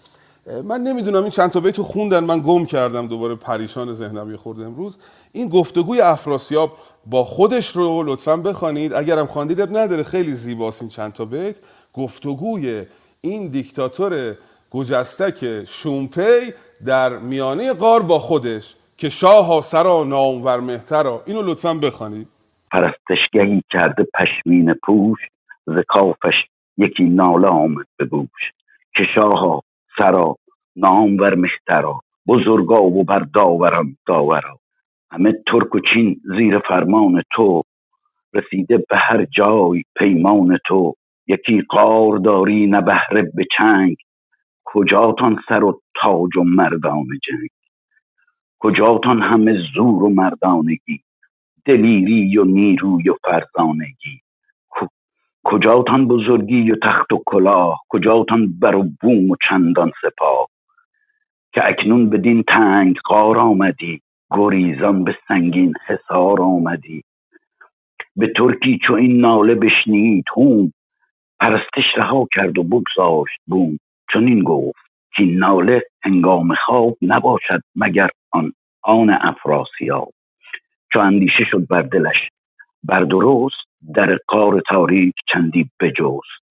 من 0.64 0.80
نمی‌دونم 0.80 1.22
این 1.22 1.30
چند 1.30 1.50
تا 1.50 1.60
بیتو 1.60 1.82
خوندن. 1.82 2.24
من 2.24 2.40
گم 2.40 2.64
کردم 2.64 3.08
دوباره 3.08 3.34
پریشان 3.34 3.94
ذهنم 3.94 4.30
یه 4.30 4.36
خورده 4.36 4.64
امروز. 4.64 4.98
این 5.32 5.48
گفتگوی 5.48 6.00
افراسیاب 6.00 6.72
با 7.06 7.24
خودش 7.24 7.76
رو 7.76 8.02
لطفا 8.02 8.36
بخوانید. 8.36 8.92
اگرم 8.92 9.26
خواندید 9.26 9.60
نداره. 9.60 10.02
خیلی 10.02 10.34
زیباست 10.34 10.82
این 10.82 10.88
چند 10.88 11.12
تا 11.12 11.24
بیت. 11.24 11.56
گفتگوی 11.94 12.86
این 13.20 13.48
دیکتاتور 13.48 14.36
گجستک 14.70 15.64
شومپی 15.64 16.54
در 16.86 17.18
میانه 17.18 17.72
قار 17.72 18.02
با 18.02 18.18
خودش. 18.18 18.76
که 18.98 19.08
شاه 19.08 19.60
سرا 19.60 20.04
نامور 20.04 20.60
مهترا. 20.60 21.22
اینو 21.26 21.42
لطفا 21.42 21.74
بخوانید. 21.74 22.28
پرستشگهی 22.72 23.62
کرده 23.70 24.06
پشمین 24.14 24.74
پوش 24.74 25.18
ز 25.66 25.74
کافش 25.88 26.34
یکی 26.76 27.04
ناله 27.04 27.48
آمد 27.48 27.86
به 27.96 28.04
گوش. 28.04 28.52
که 28.94 29.04
شاه 29.14 29.62
سرا 29.98 30.36
نامور 30.76 31.34
مهترا 31.34 32.00
بزرگا 32.28 32.82
و 32.82 33.04
بر 33.04 33.26
داوران 33.34 33.96
داورا. 34.06 34.58
همه 35.10 35.32
ترک 35.32 35.74
و 35.74 35.80
چین 35.94 36.20
زیر 36.38 36.58
فرمان 36.58 37.22
تو 37.32 37.62
رسیده 38.34 38.76
به 38.76 38.96
هر 38.96 39.24
جای 39.24 39.82
پیمان 39.96 40.58
تو. 40.66 40.94
یکی 41.26 41.62
قار 41.68 42.18
داری 42.18 42.66
نه 42.66 42.80
به 43.34 43.44
چنگ 43.58 43.96
کجاتان 44.64 45.38
سر 45.48 45.64
و 45.64 45.80
تاج 46.02 46.36
و 46.36 46.42
مردان 46.44 47.06
جنگ؟ 47.28 47.55
کجاتان 48.58 49.22
همه 49.22 49.58
زور 49.74 50.02
و 50.04 50.08
مردانگی 50.08 51.00
دلیری 51.64 52.38
و 52.38 52.44
نیروی 52.44 53.08
و 53.08 53.14
فرزانگی. 53.24 54.20
کجاتان 55.44 56.08
بزرگی 56.08 56.70
و 56.70 56.76
تخت 56.82 57.12
و 57.12 57.22
کلاه 57.26 57.80
کجاتان 57.88 58.58
بر 58.60 58.74
و 58.74 58.84
بوم 59.00 59.30
و 59.30 59.36
چندان 59.48 59.92
سپاه. 60.02 60.48
که 61.52 61.68
اکنون 61.68 62.10
بدین 62.10 62.42
تنگ 62.42 62.96
قار 63.04 63.38
آمدی 63.38 64.00
گریزان 64.30 65.04
به 65.04 65.16
سنگین 65.28 65.74
حصار 65.86 66.42
آمدی. 66.42 67.02
به 68.16 68.32
ترکی 68.36 68.78
چو 68.86 68.94
این 68.94 69.20
ناله 69.20 69.54
بشنید 69.54 70.24
هوم 70.36 70.72
پرستش 71.40 71.84
رها 71.96 72.28
کرد 72.32 72.58
و 72.58 72.62
بگذاشت 72.62 73.40
بوم. 73.46 73.78
چون 74.12 74.28
این 74.28 74.42
گفت 74.42 74.86
که 75.16 75.22
ناله 75.22 75.82
هنگام 76.02 76.54
خواب 76.54 76.96
نباشد 77.02 77.60
مگر 77.76 78.08
آن 78.36 78.52
آن 78.82 79.10
افراسیاب. 79.10 80.12
چو 80.92 80.98
اندیشه 80.98 81.44
شد 81.50 81.66
بر 81.70 81.82
دلش 81.82 82.16
بر 82.84 83.04
درست 83.04 83.66
در 83.94 84.18
قار 84.28 84.62
تاریک 84.68 85.14
چندی 85.32 85.70
بجست. 85.80 86.42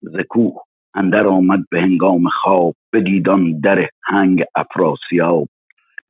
ز 0.00 0.16
کوه 0.28 0.62
اندر 0.94 1.26
آمد 1.26 1.60
به 1.70 1.80
هنگام 1.80 2.28
خواب 2.28 2.74
آن 3.28 3.60
در 3.60 3.88
هنگ 4.04 4.44
افراسیاب. 4.54 5.48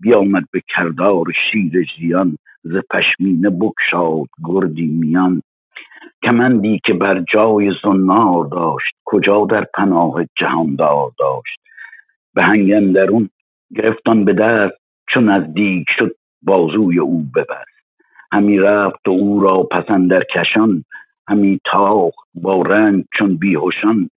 بیامد 0.01 0.45
به 0.53 0.63
کردار 0.69 1.25
شیر 1.51 1.87
ژیان 1.97 2.39
ز 2.63 2.77
پشمینه 2.91 3.51
بگشاد 3.51 4.29
گردی 4.45 4.87
میان. 4.87 5.43
کمندی 6.23 6.81
که 6.85 6.93
بر 6.93 7.25
جای 7.33 7.73
زنار 7.83 8.45
داشت 8.45 8.95
کجا 9.05 9.47
در 9.51 9.65
پناه 9.75 10.25
جهاندار 10.39 11.13
داشت. 11.19 11.61
به 12.35 12.45
هنگ 12.45 12.73
اندرون 12.73 13.31
گرفتان 13.77 14.25
به 14.25 14.33
دست 14.33 14.86
چو 15.09 15.21
نزدیک 15.21 15.87
شد 15.99 16.17
بازوی 16.43 16.99
او 16.99 17.23
ببست. 17.35 17.77
همی 18.33 18.59
رفت 18.59 19.09
و 19.09 19.11
او 19.11 19.41
را 19.41 19.63
پس 19.63 19.85
اندر 19.91 20.23
کشان 20.35 20.85
همی 21.29 21.61
تاخت 21.65 22.29
با 22.35 22.63
رنج 22.63 23.05
چون 23.19 23.37
بیهوشان. 23.37 24.11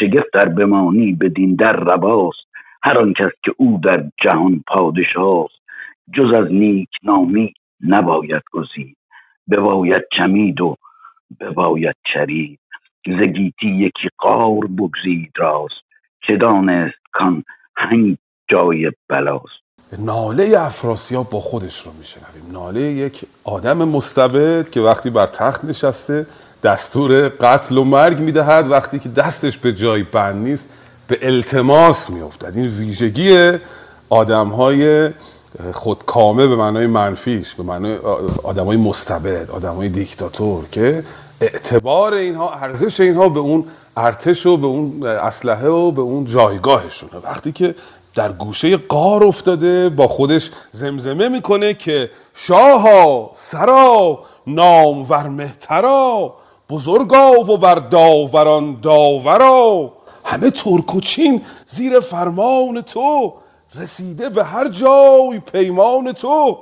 شگفت 0.00 0.32
در 0.32 0.48
بمانی 0.48 1.12
بدین 1.12 1.54
در 1.54 1.72
رواست 1.76 2.46
هر 2.82 3.00
آن 3.00 3.12
کس 3.12 3.32
که 3.44 3.54
او 3.56 3.80
در 3.84 4.04
جهان 4.22 4.64
پادشاست. 4.66 5.64
جز 6.14 6.38
از 6.38 6.52
نیک 6.52 6.88
نامی 7.02 7.54
نباید 7.88 8.42
گزید 8.52 8.96
بباید 9.50 10.02
چمید 10.16 10.60
و 10.60 10.76
بباید 11.40 11.96
چرید. 12.14 12.60
ز 13.06 13.22
گیتی 13.22 13.68
یکی 13.68 14.08
قار 14.18 14.66
بگزید 14.78 15.32
راست 15.36 15.84
که 16.22 16.36
دانست 16.36 16.98
کان 17.12 17.44
هنگ 17.76 18.16
جای 18.48 18.92
بلاست. 19.08 19.63
ناله 19.98 20.60
افراسیاب 20.60 21.30
با 21.30 21.40
خودش 21.40 21.80
رو 21.80 21.92
میشنویم. 21.98 22.52
ناله 22.52 22.80
یک 22.80 23.24
آدم 23.44 23.88
مستبد 23.88 24.70
که 24.70 24.80
وقتی 24.80 25.10
بر 25.10 25.26
تخت 25.26 25.64
نشسته 25.64 26.26
دستور 26.62 27.28
قتل 27.28 27.78
و 27.78 27.84
مرگ 27.84 28.18
می‌دهد 28.18 28.70
وقتی 28.70 28.98
که 28.98 29.08
دستش 29.08 29.58
به 29.58 29.72
جای 29.72 30.02
بند 30.02 30.44
نیست 30.46 30.68
به 31.08 31.18
التماس 31.22 32.10
میافتد. 32.10 32.52
این 32.56 32.66
ویژگی 32.66 33.52
آدم 34.08 34.48
های 34.48 35.10
خودکامه 35.72 36.46
به 36.46 36.56
معنای 36.56 36.86
منفیش 36.86 37.54
به 37.54 37.62
معنای 37.62 37.96
آدم 38.42 38.64
های 38.64 38.76
مستبد 38.76 39.50
آدم 39.50 39.74
های 39.74 39.88
دیکتاتور 39.88 40.64
که 40.72 41.04
اعتبار 41.40 42.14
اینها 42.14 42.54
ارزش 42.54 43.00
اینها 43.00 43.28
به 43.28 43.40
اون 43.40 43.64
ارتش 43.96 44.46
و 44.46 44.56
به 44.56 44.66
اون 44.66 45.06
اسلحه 45.06 45.68
و 45.68 45.90
به 45.90 46.02
اون 46.02 46.24
جایگاهشونه. 46.24 47.12
وقتی 47.24 47.52
که 47.52 47.74
در 48.14 48.32
گوشه 48.32 48.76
قار 48.76 49.24
افتاده 49.24 49.88
با 49.88 50.08
خودش 50.08 50.50
زمزمه 50.70 51.28
می‌کنه 51.28 51.74
که 51.74 52.10
شاها 52.34 53.30
سرا 53.34 54.18
نامور 54.46 55.28
مهترا 55.28 56.34
بزرگا 56.70 57.30
و 57.30 57.58
بر 57.58 57.74
داوران 57.74 58.80
داورا. 58.82 59.92
همه 60.24 60.50
ترک 60.50 60.94
و 60.94 61.00
چین 61.00 61.42
زیر 61.66 62.00
فرمان 62.00 62.80
تو 62.80 63.34
رسیده 63.74 64.28
به 64.28 64.44
هر 64.44 64.68
جای 64.68 65.40
پیمان 65.52 66.12
تو. 66.12 66.58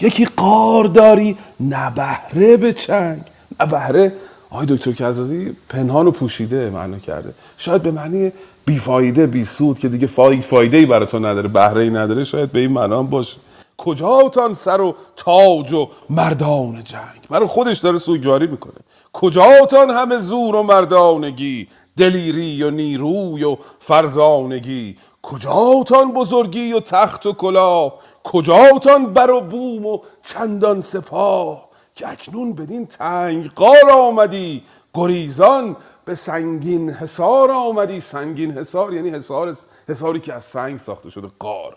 یکی 0.00 0.24
قار 0.24 0.84
داری 0.84 1.38
نبهره 1.70 2.56
به 2.56 2.72
چنگ. 2.72 3.22
نبهره 3.60 4.12
آقای 4.50 4.66
دکتر 4.66 4.92
کزازی 4.92 5.56
پنهان 5.68 6.06
و 6.06 6.10
پوشیده 6.10 6.70
معنا 6.70 6.98
کرده. 6.98 7.34
شاید 7.56 7.82
به 7.82 7.90
معنی 7.90 8.32
بیفایده 8.64 9.26
بی 9.26 9.44
سود 9.44 9.78
که 9.78 9.88
دیگه 9.88 10.06
فایده 10.40 10.76
ای 10.76 10.86
برای 10.86 11.06
تو 11.06 11.18
نداره 11.18 11.48
بهره 11.48 11.82
ای 11.82 11.90
نداره 11.90 12.24
شاید 12.24 12.52
به 12.52 12.60
این 12.60 12.72
معنا 12.72 13.02
باشه. 13.02 13.36
کجاتان 13.76 14.54
سر 14.54 14.80
و 14.80 14.94
تاج 15.16 15.72
و 15.72 15.88
مردان 16.10 16.84
جنگ؟ 16.84 17.20
برای 17.30 17.46
خودش 17.46 17.78
داره 17.78 17.98
سوگواری 17.98 18.46
می‌کنه. 18.46 18.80
کجاتان 19.12 19.90
همه 19.90 20.18
زور 20.18 20.54
و 20.54 20.62
مردانگی 20.62 21.68
دلیری 21.96 22.62
و 22.62 22.70
نیروی 22.70 23.44
و 23.44 23.56
فرزانگی؟ 23.80 24.96
کجاتان 25.22 26.12
بزرگی 26.12 26.72
و 26.72 26.80
تخت 26.80 27.26
و 27.26 27.32
کلاه؟ 27.32 27.94
کجاتان 28.24 29.12
بر 29.12 29.30
و 29.30 29.40
بوم 29.40 29.86
و 29.86 29.98
چندان 30.22 30.80
سپاه؟ 30.80 31.68
که 31.94 32.08
اکنون 32.08 32.52
بدین 32.52 32.86
تنگ 32.86 33.50
قار 33.50 33.90
آمدی 33.92 34.62
گریزان 34.94 35.76
به 36.04 36.14
سنگین 36.14 36.90
حصار 36.90 37.50
آمدی. 37.50 38.00
سنگین 38.00 38.50
حصار 38.50 38.94
یعنی 38.94 39.10
حصار 39.10 39.56
حصاری 39.88 40.20
که 40.20 40.32
از 40.32 40.44
سنگ 40.44 40.78
ساخته 40.78 41.10
شده 41.10 41.28
قار 41.38 41.76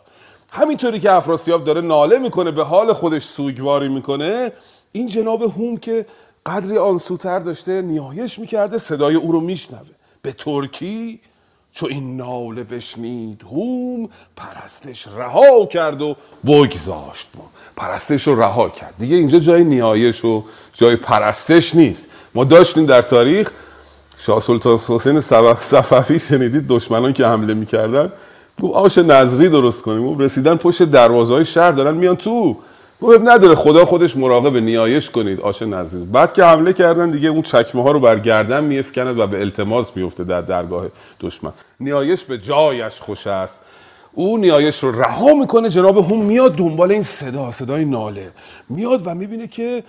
همینطوری 0.51 0.99
که 0.99 1.11
افراسیاب 1.11 1.63
داره 1.63 1.81
ناله 1.81 2.19
می‌کنه 2.19 2.51
به 2.51 2.63
حال 2.63 2.93
خودش 2.93 3.23
سوگواری 3.23 3.89
می‌کنه 3.89 4.51
این 4.91 5.07
جناب 5.07 5.43
هوم 5.43 5.77
که 5.77 6.05
قدری 6.45 6.77
آنسوتر 6.77 7.39
داشته 7.39 7.81
نیایش 7.81 8.39
می‌کرده 8.39 8.77
صدای 8.77 9.15
او 9.15 9.31
رو 9.31 9.41
میشنوه. 9.41 9.81
به 10.21 10.33
ترکی 10.33 11.19
چو 11.71 11.85
این 11.85 12.17
ناله 12.17 12.63
بشنید 12.63 13.41
هوم 13.43 14.09
پرستش 14.35 15.07
رها 15.07 15.65
کرد 15.65 16.01
و 16.01 16.15
بگذاشت 16.45 17.27
پرستش 17.75 18.27
رو 18.27 18.41
رها 18.41 18.69
کرد. 18.69 18.93
دیگه 18.99 19.15
اینجا 19.15 19.39
جای 19.39 19.63
نیایش 19.63 20.25
و 20.25 20.43
جای 20.73 20.95
پرستش 20.95 21.75
نیست. 21.75 22.07
ما 22.33 22.43
داشتیم 22.43 22.85
در 22.85 23.01
تاریخ 23.01 23.51
شاه 24.25 24.39
سلطان 24.39 24.79
حسین 24.87 25.21
صفوی 25.59 26.19
شنیدید 26.19 26.67
دشمنان 26.67 27.13
که 27.13 27.25
حمله 27.25 27.53
می‌کردن؟ 27.53 28.11
گفت 28.61 28.75
آش 28.75 28.97
نظری 28.97 29.49
درست 29.49 29.81
کنیم. 29.81 30.05
و 30.05 30.21
رسیدن 30.21 30.55
پشت 30.55 30.83
دروازه 30.83 31.33
های 31.33 31.45
شهر 31.45 31.71
دارن 31.71 31.95
میان 31.95 32.15
تو. 32.15 32.57
گفت 33.01 33.19
نداره 33.23 33.55
خدا 33.55 33.85
خودش 33.85 34.17
مراقب 34.17 34.57
نیایش 34.57 35.09
کنید. 35.09 35.41
آش 35.41 35.61
نظری 35.61 36.03
بعد 36.03 36.33
که 36.33 36.43
حمله 36.43 36.73
کردن 36.73 37.11
دیگه 37.11 37.29
اون 37.29 37.41
چکمه 37.41 37.83
ها 37.83 37.91
رو 37.91 37.99
بر 37.99 38.19
گردن 38.19 38.63
میفکند 38.63 39.19
و 39.19 39.27
به 39.27 39.39
التماس 39.39 39.97
میفته 39.97 40.23
در 40.23 40.41
درگاه 40.41 40.85
دشمن. 41.19 41.53
نیایش 41.79 42.23
به 42.23 42.37
جایش 42.37 42.99
خوش 42.99 43.27
است. 43.27 43.59
او 44.13 44.37
نیایش 44.37 44.83
رو 44.83 45.01
رها 45.01 45.33
می‌کنه. 45.33 45.69
جناب 45.69 46.11
هم 46.11 46.23
میاد 46.23 46.55
دنبال 46.55 46.91
این 46.91 47.03
صدا. 47.03 47.51
صدای 47.51 47.85
ناله. 47.85 48.31
میاد 48.69 49.07
و 49.07 49.15
می‌بینه 49.15 49.47
که 49.47 49.83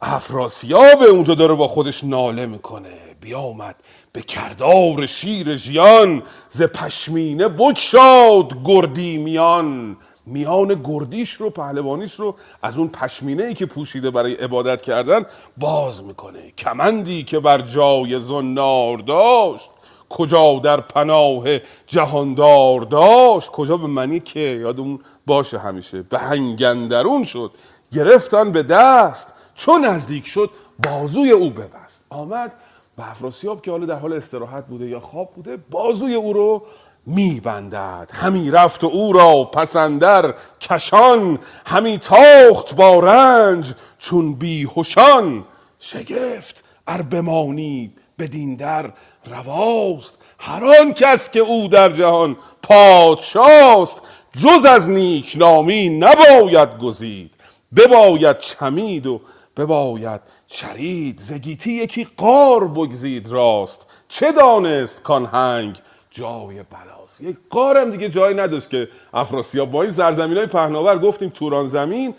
افراسیاب 0.00 1.02
اونجا 1.10 1.34
داره 1.34 1.54
با 1.54 1.68
خودش 1.68 2.04
ناله 2.04 2.46
می‌کنه. 2.46 3.07
بیامد 3.20 3.76
به 4.12 4.22
کردار 4.22 5.06
شیر 5.06 5.56
ژیان 5.56 6.22
ز 6.48 6.62
پشمینه 6.62 7.48
بگشاد 7.48 8.52
گردی 8.64 9.18
میان. 9.18 9.96
میان 10.26 10.82
گردیش 10.84 11.32
رو 11.32 11.50
پهلوانیش 11.50 12.14
رو 12.14 12.34
از 12.62 12.78
اون 12.78 12.88
پشمینه 12.88 13.42
ای 13.42 13.54
که 13.54 13.66
پوشیده 13.66 14.10
برای 14.10 14.34
عبادت 14.34 14.82
کردن 14.82 15.26
باز 15.56 16.04
می‌کنه. 16.04 16.50
کمندی 16.58 17.22
که 17.22 17.40
بر 17.40 17.60
جای 17.60 18.20
زنار 18.20 18.98
داشت 18.98 19.70
کجا 20.08 20.60
در 20.64 20.80
پناه 20.80 21.44
جهاندار 21.86 22.80
داشت؟ 22.80 23.50
کجا 23.50 23.76
به 23.76 23.86
منی 23.86 24.20
که؟ 24.20 24.40
یادمون 24.40 25.00
باشه 25.26 25.58
همیشه. 25.58 26.02
به 26.02 26.18
هنگندرون 26.18 27.24
شد 27.24 27.50
گرفتن 27.92 28.52
به 28.52 28.62
دست. 28.62 29.32
چون 29.54 29.84
نزدیک 29.84 30.26
شد 30.26 30.50
بازوی 30.86 31.30
او 31.30 31.50
ببست. 31.50 32.04
آمد 32.10 32.52
به 32.98 33.10
افراسیاب 33.10 33.62
که 33.62 33.70
حالا 33.70 33.86
در 33.86 33.94
حال 33.94 34.12
استراحت 34.12 34.66
بوده 34.66 34.86
یا 34.86 35.00
خواب 35.00 35.34
بوده 35.34 35.56
بازوی 35.56 36.14
او 36.14 36.32
رو 36.32 36.62
میبندد. 37.06 38.10
همی 38.14 38.50
رفت 38.50 38.84
و 38.84 38.86
او 38.86 39.12
را 39.12 39.44
پسندر 39.44 40.34
کشان 40.60 41.38
همی 41.66 41.98
تاخت 41.98 42.74
با 42.74 43.00
رنج 43.00 43.74
چون 43.98 44.34
بیهوشان 44.34 45.44
شگفت. 45.78 46.64
ار 46.86 47.02
بمانی 47.02 47.92
بدین 48.18 48.56
در 48.56 48.92
رواست. 49.26 50.18
هر 50.38 50.64
آن 50.80 50.92
کس 50.92 51.30
که 51.30 51.40
او 51.40 51.68
در 51.68 51.90
جهان 51.90 52.36
پادشاست 52.62 54.02
جز 54.32 54.64
از 54.64 54.88
نیک 54.88 55.34
نامی 55.38 55.88
نباید 55.88 56.78
گزید. 56.78 57.34
بباید 57.76 58.38
چمید 58.38 59.06
و 59.06 59.20
بباید 59.56 60.20
چرید 60.50 61.20
زگیتی 61.20 61.72
یکی 61.72 62.06
قار 62.16 62.68
بگزید 62.68 63.28
راست. 63.28 63.86
چه 64.08 64.32
دانست 64.32 65.02
کان 65.02 65.24
هنگ؟ 65.24 65.78
جای 66.10 66.62
بلاست. 66.62 67.20
یک 67.20 67.36
قارم 67.50 67.90
دیگه 67.90 68.08
جایی 68.08 68.36
نداشت 68.36 68.70
که 68.70 68.88
افراسیاب 69.14 69.70
با 69.70 69.82
این 69.82 69.90
سرزمین 69.90 70.36
های 70.36 70.46
پهناور 70.46 70.98
گفتیم 70.98 71.28
توران 71.28 71.68
زمین. 71.68 72.14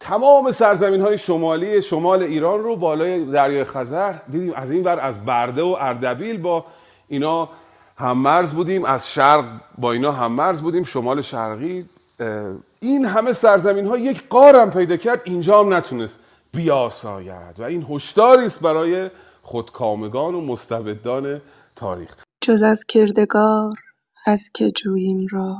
تمام 0.00 0.52
سرزمین 0.52 1.00
های 1.00 1.18
شمالی 1.18 1.82
شمال 1.82 2.22
ایران 2.22 2.60
رو 2.62 2.76
بالای 2.76 3.24
دریای 3.24 3.64
خزر 3.64 4.14
دیدیم. 4.30 4.52
از 4.56 4.70
این 4.70 4.84
ور 4.84 5.00
از 5.00 5.24
برده 5.24 5.62
و 5.62 5.76
اردبیل 5.80 6.38
با 6.38 6.64
اینا 7.08 7.48
هم 7.96 8.18
مرز 8.18 8.52
بودیم. 8.52 8.84
از 8.84 9.12
شرق 9.12 9.44
با 9.78 9.92
اینا 9.92 10.12
هم 10.12 10.32
مرز 10.32 10.62
بودیم. 10.62 10.84
شمال 10.84 11.22
شرقی 11.22 11.84
این 12.80 13.04
همه 13.04 13.32
سرزمین 13.32 13.86
ها 13.86 13.98
یک 13.98 14.28
قارم 14.28 14.70
پیدا 14.70 14.96
کرد. 14.96 15.20
اینجا 15.24 15.60
هم 15.60 15.74
نتونست. 15.74 16.20
بیاساید 16.54 17.60
و 17.60 17.62
این 17.62 17.86
هشداری 17.90 18.46
است 18.46 18.60
برای 18.60 19.10
خودکامگان 19.42 20.34
و 20.34 20.40
مستبدان 20.40 21.40
تاریخ. 21.76 22.16
جز 22.40 22.62
از 22.62 22.84
کردگار 22.84 23.72
از 24.26 24.50
که 24.54 24.70
جوییم 24.70 25.26
را. 25.30 25.56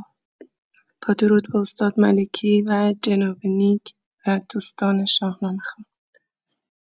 با 1.09 1.15
درود 1.15 1.53
به 1.53 1.59
استاد 1.59 2.01
ملکی 2.01 2.63
و 2.63 2.95
جناب 3.03 3.37
نیک 3.45 3.95
و 4.27 4.41
دوستان 4.55 5.07
شاهنامه 5.07 5.59
خوان 5.65 5.87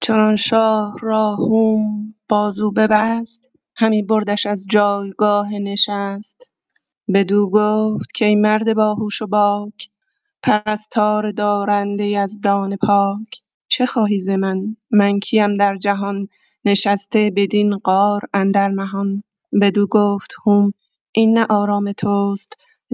چنان 0.01 0.35
شاه 0.35 0.95
را 1.01 1.35
هوم 1.35 2.15
بازو 2.29 2.71
ببست 2.71 3.49
همی 3.75 4.03
بردش 4.03 4.45
از 4.45 4.65
جایگاه 4.69 5.49
نشست. 5.53 6.43
بدو 7.13 7.49
گفت 7.53 8.07
کای 8.19 8.35
مرد 8.35 8.73
باهوش 8.73 9.21
و 9.21 9.27
باک 9.27 9.89
پرستار 10.43 11.31
دارنده 11.31 12.07
یزدان 12.07 12.75
پاک. 12.75 13.41
چه 13.71 13.85
خواهی 13.85 14.19
ز 14.19 14.29
من؟ 14.29 14.75
من 14.91 15.19
کیم 15.19 15.53
در 15.53 15.77
جهان؟ 15.77 16.27
نشسته 16.65 17.31
بدین 17.35 17.77
غار 17.77 18.21
اندر 18.33 18.67
نهان 18.67 19.23
بدو 19.61 19.87
گفت 19.87 20.33
هوم 20.45 20.71
این 21.11 21.37
نه 21.37 21.45
آرام 21.49 21.91
توست 21.91 22.53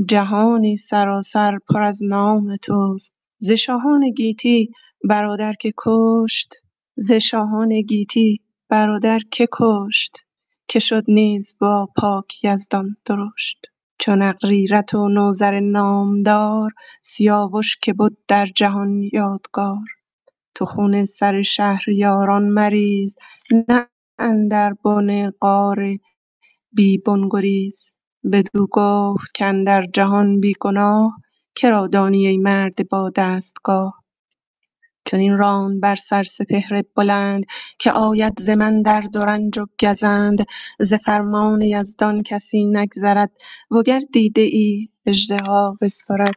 جهانی 0.09 0.77
سراسر 0.77 1.57
پر 1.69 1.81
از 1.81 2.03
نام 2.03 2.55
توست. 2.61 3.13
ز 3.37 3.51
شاهان 3.51 4.09
گیتی 4.09 4.71
برادر 5.09 5.53
که 5.53 5.73
کشت 5.77 6.55
ز 6.95 7.11
شاهان 7.11 7.81
گیتی 7.81 8.41
برادر 8.69 9.19
که 9.31 9.47
کشت 9.53 10.25
که 10.67 10.79
شد 10.79 11.03
نیز 11.07 11.55
با 11.59 11.89
پاک 11.97 12.43
یزدان 12.43 12.97
درشت. 13.05 13.57
چون 13.99 14.21
اغریرث 14.21 14.93
و 14.93 15.09
نوذر 15.09 15.59
نامدار 15.59 16.71
سیاوش 17.01 17.77
که 17.77 17.93
بد 17.93 18.11
در 18.27 18.45
جهان 18.45 19.09
یادگار. 19.13 19.96
تو 20.57 20.65
خون 20.65 21.05
سر 21.05 21.43
شهریاران 21.43 22.49
مریز 22.49 23.17
نه 23.69 23.87
اندر 24.19 24.73
بن 24.85 25.31
غار 25.31 25.79
بی 26.75 26.97
بن 26.97 27.29
گریز. 27.31 27.95
بدو 28.33 28.67
گفت 28.71 29.39
کاندر 29.39 29.85
جهان 29.93 30.41
بی 30.41 30.53
گناه 30.61 31.17
کرا 31.55 31.87
دانی 31.87 32.27
ای 32.27 32.37
مرد 32.37 32.89
با 32.89 33.11
دستگاه. 33.17 34.03
چنین 35.05 35.37
راند 35.37 35.81
بر 35.81 35.95
سر 35.95 36.23
سپهر 36.23 36.83
بلند 36.97 37.45
که 37.79 37.91
آید 37.91 38.39
ز 38.39 38.49
من 38.49 38.81
درد 38.81 39.17
و 39.17 39.25
رنج 39.25 39.59
و 39.59 39.65
گزند. 39.81 40.45
ز 40.79 40.93
فرمان 40.93 41.61
یزدان 41.61 42.23
کسی 42.23 42.65
نگذرد 42.65 43.31
وگر 43.71 44.01
دیده 44.13 44.41
ای 44.41 44.89
اژدها 45.07 45.77
بسپرد. 45.81 46.35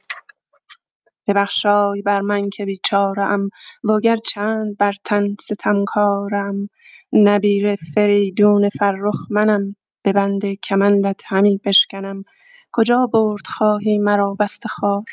ببخشای 1.27 2.03
بر 2.03 2.21
من 2.21 2.51
که 2.51 2.65
بیچاره 2.65 3.23
ام 3.23 3.49
وگر 3.85 4.17
چند 4.17 4.77
بر 4.77 4.93
تن 5.05 5.37
ستمکاره 5.41 6.37
ام 6.39 6.69
نبیره 7.13 7.77
فریدون 7.95 8.69
فرخ 8.69 9.17
منم 9.31 9.77
به 10.03 10.13
بند 10.13 10.55
کمندت 10.55 11.21
همی 11.27 11.61
بشکنم. 11.65 12.25
کجا 12.73 13.07
برد 13.07 13.47
خواهی 13.47 13.99
مرا 13.99 14.35
بسته 14.41 14.69
خوار؟ 14.69 15.05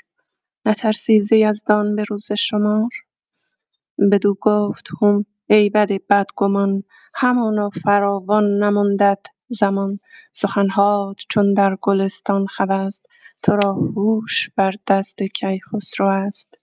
نترسی 0.65 1.21
ز 1.21 1.31
یزدان 1.31 1.95
به 1.95 2.03
روز 2.03 2.31
شمار؟ 2.31 2.89
بدو 4.11 4.35
گفت 4.41 4.87
هوم 5.01 5.25
ای 5.49 5.69
بد 5.69 5.89
بدگمان 6.09 6.83
همانا 7.15 7.69
فراوان 7.69 8.63
نماندت 8.63 9.25
زمان. 9.49 9.99
سخنهات 10.31 11.17
چون 11.29 11.53
در 11.53 11.77
گلستان 11.81 12.45
خواست 12.47 13.05
ترا 13.43 13.73
هوش 13.73 14.49
بر 14.55 14.73
دست 14.87 15.23
کیخسرو 15.23 16.07
است. 16.07 16.55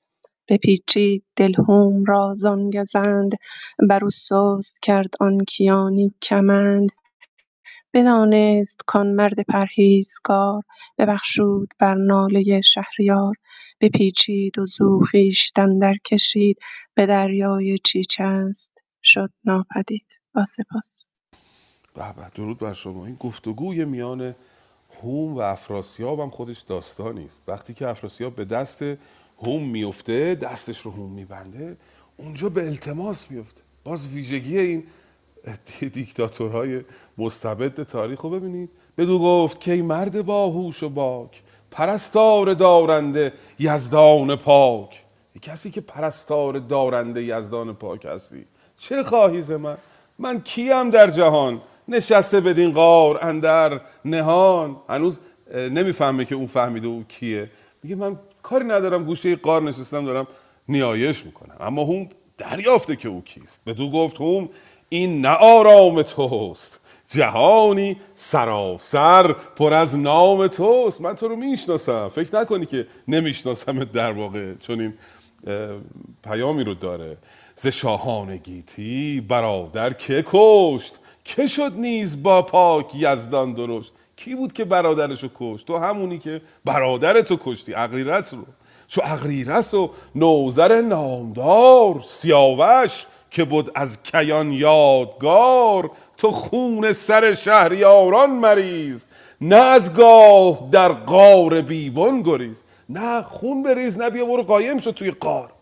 بپیچید 0.49 1.25
دل 1.37 1.55
هوم 1.69 2.05
را 2.05 2.35
زان 2.37 2.71
گزند. 2.71 3.33
برو 3.89 4.11
سست 4.11 4.79
کرد 4.83 5.11
آن 5.21 5.39
کیانی 5.39 6.15
کمند. 6.23 6.91
بدانست 7.95 8.81
کان 8.87 9.07
مرد 9.15 9.41
پرهیزگار. 9.49 10.63
ببخشود 10.99 11.69
بر 11.79 11.95
ناله 11.95 12.61
شهریار. 12.61 13.35
بپیچید 13.81 14.59
و 14.59 14.67
زو 14.67 15.01
خویشتن 15.11 15.79
درکشید 15.79 16.59
به 16.95 17.07
دریای 17.07 17.79
چیچست. 17.79 18.79
شد 19.03 19.31
ناپدید. 19.45 20.21
با 20.35 20.45
سپاس. 20.45 21.05
به 21.95 22.13
به 22.17 22.31
درود 22.35 22.59
بر 22.59 22.73
شما. 22.73 23.07
این 23.07 23.17
گفتگوی 23.17 23.85
میان 23.85 24.35
هوم 25.03 25.35
و 25.35 25.41
افراسیاب 25.41 26.21
هم 26.21 26.31
خودش 26.31 26.61
داستانی 26.61 27.25
است 27.25 27.45
وقتی 27.49 27.75
که 27.75 27.89
افراسیاب 27.89 28.35
به 28.35 28.45
دست 28.45 28.85
هوم 29.43 29.69
میفته 29.69 30.35
دستش 30.35 30.81
رو 30.81 30.91
هوم 30.91 31.11
میبنده 31.11 31.77
اونجا 32.17 32.49
به 32.49 32.67
التماس 32.67 33.31
میفته. 33.31 33.63
باز 33.85 34.09
ویژگی 34.09 34.59
این 34.59 34.85
دیکتاتورهای 35.93 36.81
مستبد 37.19 37.83
تاریخ 37.83 38.21
رو 38.21 38.31
ببینید. 38.31 38.71
بدو 38.99 39.19
گفت 39.19 39.61
که 39.61 39.83
مرد 39.83 40.23
باهوش 40.23 40.83
و 40.83 40.89
باک 40.89 41.43
پرستار 41.71 42.55
دارنده 42.55 43.33
یزدان 43.59 44.37
پاک. 44.37 45.05
کسی 45.43 45.71
که 45.71 45.81
پرستار 45.81 46.59
دارنده 46.59 47.23
یزدان 47.23 47.75
پاک 47.75 48.05
هستی 48.05 48.45
چه 48.77 49.03
خواهی 49.03 49.43
ز 49.43 49.51
من؟ 49.51 49.77
من 50.19 50.41
کیم 50.41 50.91
در 50.91 51.11
جهان؟ 51.11 51.61
نشسته 51.89 52.41
بدین 52.41 52.73
غار 52.73 53.25
اندر 53.25 53.81
نهان. 54.05 54.77
هنوز 54.89 55.21
نمی‌فهمه 55.55 56.25
که 56.25 56.35
اون 56.35 56.47
فهمیده 56.47 56.87
او 56.87 57.05
کیه. 57.09 57.51
میگه 57.83 57.97
من 57.97 58.19
کاری 58.43 58.65
ندارم 58.65 59.05
گوشه 59.05 59.37
غار 59.37 59.63
نشستم 59.63 60.05
دارم 60.05 60.27
نیایش 60.69 61.27
می‌کنم. 61.27 61.57
اما 61.61 61.85
هم 61.85 62.09
دریافته 62.39 62.97
که 62.97 63.09
او 63.09 63.23
کیست. 63.25 63.61
بدو 63.67 63.91
گفت 63.91 64.21
هم 64.21 64.49
این 64.89 65.21
نه 65.21 65.35
آرام 65.35 66.03
توست. 66.03 66.81
جهانی 67.09 67.97
سراسر 68.15 69.33
پر 69.33 69.73
از 69.73 69.99
نام 69.99 70.47
توست. 70.47 71.01
من 71.01 71.15
تو 71.15 71.29
رو 71.29 71.37
می‌شناسم. 71.37 72.09
فکر 72.09 72.41
نکنی 72.41 72.67
که 72.67 72.87
نمی‌شناسم 73.09 73.85
در 73.85 74.13
واقع. 74.13 74.55
چون 74.55 74.81
این 74.81 74.95
پیامی 76.25 76.65
رو 76.65 76.75
داره. 76.75 77.17
ز 77.57 77.67
شاهان 77.67 78.37
گیتی 78.37 79.21
برادر 79.29 79.93
که 79.93 80.25
کشت. 80.27 80.99
که 81.25 81.47
شد 81.47 81.73
نیز 81.77 82.23
با 82.23 82.43
پاک 82.43 82.95
یزدان 82.95 83.53
درشت؟ 83.53 83.93
کی 84.17 84.35
بود 84.35 84.53
که 84.53 84.65
برادرشو 84.65 85.29
کشت؟ 85.35 85.67
تو 85.67 85.77
همونی 85.77 86.19
که 86.19 86.43
برادرتو 86.65 87.37
کشتی 87.45 87.75
اغریرس 87.75 88.35
رو. 88.35 88.45
چو 88.87 89.01
اغریرس 89.05 89.75
و 89.75 89.91
نوذر 90.15 90.81
نامدار 90.81 92.01
سیاوش 92.01 93.07
که 93.31 93.45
بود 93.45 93.71
از 93.75 94.03
کیان 94.03 94.53
یادگار. 94.53 95.91
تو 96.17 96.31
خون 96.31 96.93
سر 96.93 97.35
شهریاران 97.35 98.31
مریز 98.31 99.07
نه 99.41 99.57
از 99.57 99.95
گاه 99.95 100.69
در 100.71 100.93
غار 100.93 101.61
بیبون 101.61 102.23
گریز. 102.23 102.63
نه 102.89 103.23
خون 103.23 103.63
بریز 103.63 103.99
نه 103.99 104.11
بیا 104.11 104.25
برو 104.25 104.43
قایم 104.43 104.79
شد 104.79 104.91
توی 104.91 105.11
قار 105.11 105.53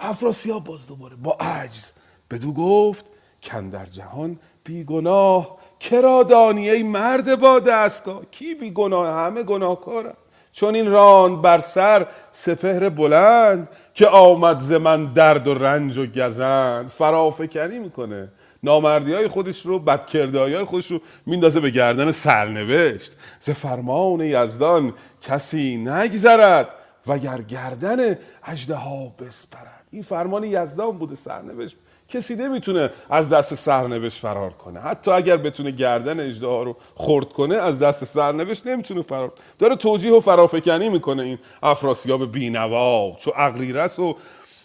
افراسیاب 0.00 0.64
باز 0.64 0.88
دوباره 0.88 1.16
با 1.16 1.32
عجز 1.40 1.92
بدو 2.30 2.52
گفت 2.52 3.12
کندر 3.42 3.86
جهان 3.86 4.38
بیگناه. 4.64 5.58
کرا 5.80 6.22
دانی 6.22 6.70
ای 6.70 6.82
مرد 6.82 7.40
با 7.40 7.60
دستگاه؟ 7.60 8.22
کی 8.30 8.54
بیگناه؟ 8.54 9.24
همه 9.24 9.42
گناهکارن. 9.42 10.14
چون 10.52 10.74
این 10.74 10.90
راند 10.90 11.42
بر 11.42 11.58
سر 11.58 12.06
سپهر 12.32 12.88
بلند 12.88 13.68
که 13.94 14.06
آمد 14.08 14.58
ز 14.58 14.72
من 14.72 15.12
درد 15.12 15.46
و 15.46 15.54
رنج 15.54 15.98
و 15.98 16.06
گزند. 16.06 16.88
فرافکنی 16.88 17.78
می‌کنه. 17.78 18.28
نامردی 18.62 19.12
های 19.12 19.28
خودش 19.28 19.66
رو 19.66 19.78
بدکردهایی 19.78 20.54
های 20.54 20.64
خودش 20.64 20.90
رو 20.90 21.00
میندازه 21.26 21.60
به 21.60 21.70
گردن 21.70 22.10
سرنوشت. 22.12 23.16
ز 23.40 23.50
فرمان 23.50 24.20
یزدان 24.20 24.92
کسی 25.22 25.76
نگذرد 25.76 26.74
وگر 27.06 27.42
گردن 27.42 28.18
اژدها 28.42 29.08
بسپرد. 29.18 29.84
این 29.90 30.02
فرمان 30.02 30.44
یزدان 30.44 30.98
بوده 30.98 31.14
سرنوشت 31.14 31.76
کسی 32.12 32.36
نمی‌تونه 32.36 32.90
از 33.10 33.28
دست 33.28 33.54
سرنوشت 33.54 34.20
فرار 34.20 34.50
کنه. 34.50 34.80
حتی 34.80 35.10
اگر 35.10 35.36
بتونه 35.36 35.70
گردن 35.70 36.20
اجدها 36.20 36.62
رو 36.62 36.76
خرد 36.94 37.32
کنه 37.32 37.56
از 37.56 37.78
دست 37.78 38.04
سرنوشت 38.04 38.66
نمی‌تونه 38.66 39.02
فرار 39.02 39.32
داره 39.58 39.76
توجیه 39.76 40.12
و 40.12 40.20
فرافکنی 40.20 40.88
می‌کنه 40.88 41.22
این 41.22 41.38
افراسیاب 41.62 42.32
بینوا. 42.32 43.16
چو 43.18 43.32
اغریرس 43.36 43.98
و 43.98 44.16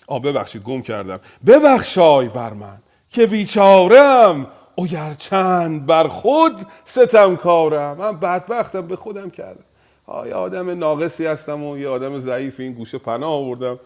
آ 0.07 0.19
ببخشید 0.19 0.63
گم 0.63 0.81
کردم. 0.81 1.19
ببخشای 1.47 2.29
بر 2.29 2.53
من 2.53 2.77
که 3.09 3.25
بیچارم 3.25 4.47
اگر 4.77 5.13
چند 5.13 5.85
بر 5.85 6.07
خود 6.07 6.53
ستم 6.85 7.35
کارم. 7.35 7.97
من 7.97 8.19
بدبختم 8.19 8.87
به 8.87 8.95
خودم 8.95 9.29
کردم. 9.29 9.63
آیا 10.05 10.39
آدم 10.39 10.79
ناقصی 10.79 11.25
هستم 11.25 11.63
و 11.63 11.77
یه 11.77 11.87
آدم 11.87 12.19
ضعیف 12.19 12.59
این 12.59 12.73
گوشه 12.73 12.97
پناه 12.97 13.31
آوردم. 13.31 13.79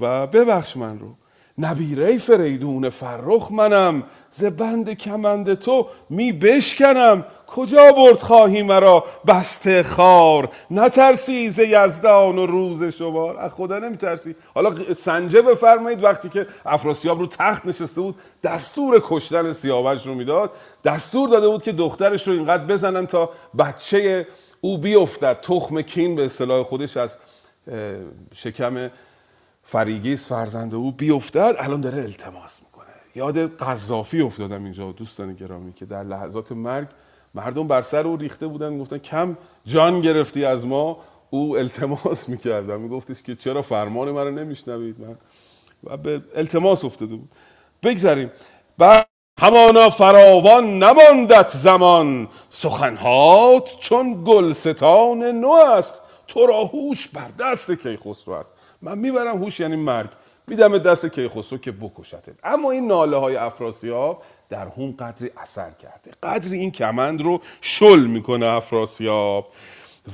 و 0.00 0.26
ببخش 0.26 0.76
من 0.76 0.98
رو. 0.98 1.14
نبیره 1.58 2.18
فریدون 2.18 2.90
فرخ 2.90 3.52
منم 3.52 4.02
ز 4.30 4.44
بند 4.44 4.92
کمند 4.92 5.54
تو 5.54 5.86
می 6.10 6.32
بشکنم. 6.32 7.24
کجا 7.46 7.92
برد 7.92 8.18
خواهی 8.18 8.62
مرا 8.62 9.04
بسته 9.26 9.82
خار؟ 9.82 10.48
نترسی 10.70 11.50
ز 11.50 11.58
یزدان 11.58 12.38
و 12.38 12.46
روز 12.46 12.84
شمار 12.84 13.36
از 13.36 13.52
خدا 13.52 13.78
نمیترسی. 13.78 14.34
حالا 14.54 14.74
سنجه 14.94 15.42
بفرمایید 15.42 16.04
وقتی 16.04 16.28
که 16.28 16.46
افراسیاب 16.66 17.20
رو 17.20 17.26
تخت 17.26 17.66
نشسته 17.66 18.00
بود 18.00 18.14
دستور 18.42 19.02
کشتن 19.04 19.52
سیاوش 19.52 20.06
رو 20.06 20.14
می‌داد. 20.14 20.50
دستور 20.84 21.28
داده 21.28 21.48
بود 21.48 21.62
که 21.62 21.72
دخترش 21.72 22.28
رو 22.28 22.34
اینقدر 22.34 22.64
بزنن 22.64 23.06
تا 23.06 23.30
بچه 23.58 24.26
او 24.60 24.78
بیفتد. 24.78 25.40
تخم 25.40 25.82
کین 25.82 26.16
به 26.16 26.24
اصطلاح 26.24 26.62
خودش 26.62 26.96
از 26.96 27.14
شکم 28.34 28.90
فریگیس 29.70 30.28
فرزند 30.28 30.74
او 30.74 30.92
بیفتد 30.92 31.56
الان 31.58 31.80
داره 31.80 32.02
التماس 32.02 32.60
می‌کنه. 32.62 32.86
یاد 33.14 33.56
قذافی 33.56 34.20
افتادم 34.20 34.64
اینجا 34.64 34.92
دوستان 34.92 35.34
گرامی 35.34 35.72
که 35.72 35.86
در 35.86 36.04
لحظات 36.04 36.52
مرگ 36.52 36.88
مردم 37.34 37.68
بر 37.68 37.82
سر 37.82 38.06
او 38.06 38.16
ریخته 38.16 38.46
بودن 38.46 38.78
گفتن 38.78 38.98
کم 38.98 39.36
جان 39.64 40.00
گرفتی 40.00 40.44
از 40.44 40.66
ما. 40.66 40.98
او 41.30 41.56
التماس 41.58 42.28
می‌کرد 42.28 42.70
و 42.70 42.78
میگفتش 42.78 43.22
که 43.22 43.34
چرا 43.34 43.62
فرمان 43.62 44.10
من 44.10 44.24
رو 44.24 44.30
نمیشنوید 44.30 45.00
من؟ 45.00 45.16
و 45.84 45.96
به 45.96 46.22
التماس 46.34 46.84
افتاده 46.84 47.16
بود. 47.16 47.30
بگذاریم. 47.82 48.30
بعد 48.78 49.06
همانا 49.40 49.90
فراوان 49.90 50.78
نماندت 50.78 51.48
زمان. 51.48 52.28
سخنهات 52.48 53.76
چون 53.80 54.24
گلستان 54.24 55.22
نو 55.22 55.52
است. 55.52 56.00
تو 56.28 56.46
را 56.46 56.64
هوش 56.64 57.08
بر 57.08 57.28
دست 57.38 57.70
کیخسرو 57.70 58.34
است. 58.34 58.52
من 58.82 58.98
می‌برم 58.98 59.42
هوش 59.42 59.60
یعنی 59.60 59.76
مرگ. 59.76 60.10
میدم 60.46 60.78
دست 60.78 61.06
کیخسرو 61.06 61.58
که 61.58 61.72
بکشته 61.72 62.34
اما 62.44 62.70
این 62.70 62.86
ناله 62.86 63.16
های 63.16 63.36
افراسیاب 63.36 64.22
در 64.48 64.68
هم 64.68 64.92
قدری 64.92 65.30
اثر 65.36 65.70
کرده. 65.70 66.10
قدری 66.22 66.58
این 66.58 66.70
کمند 66.70 67.22
رو 67.22 67.40
شل 67.60 68.00
می‌کنه 68.06 68.46
افراسیاب. 68.46 69.52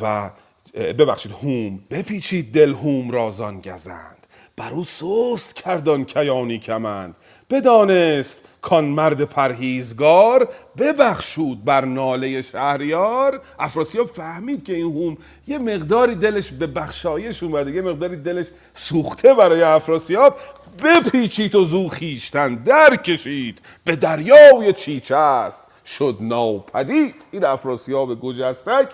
و 0.01 0.31
ببخشید 0.75 1.33
هوم. 1.33 1.81
بپیچید 1.91 2.53
دل 2.53 2.75
هوم 2.75 3.11
رازان 3.11 3.61
گزند 3.61 4.27
بر 4.57 4.71
او 4.71 4.85
سست 4.85 5.57
کردان 5.57 6.05
کیانی 6.05 6.59
کمند. 6.59 7.17
بدانست 7.51 8.43
کان 8.63 8.85
مرد 8.85 9.25
پرهیزگار 9.25 10.49
ببخشود 10.79 11.65
بر 11.65 11.85
ناله 11.85 12.43
شهریار. 12.43 13.41
افراسیاب 13.59 14.07
فهمید 14.07 14.65
که 14.65 14.75
این 14.75 14.93
هوم 14.93 15.17
یه 15.47 15.59
مقداری 15.59 16.15
دلش 16.15 16.53
به 16.53 16.67
بخشایش 16.67 17.43
اومده 17.43 17.71
یه 17.71 17.83
مقداری 17.83 18.17
دلش 18.17 18.47
سوخته 18.73 19.35
برای 19.35 19.63
افراسیاب. 19.63 20.37
بپیچید 20.85 21.55
و 21.55 21.65
زو 21.65 21.89
خیشتن 21.89 22.55
در 22.55 22.97
کشید 22.97 23.61
به 23.85 23.97
دریای 23.97 24.73
چیچه 24.73 25.17
است 25.17 25.65
شد 25.87 26.17
ناپدید 26.21 27.15
این 27.31 27.45
افراسیاب 27.45 28.21
گجستک. 28.21 28.89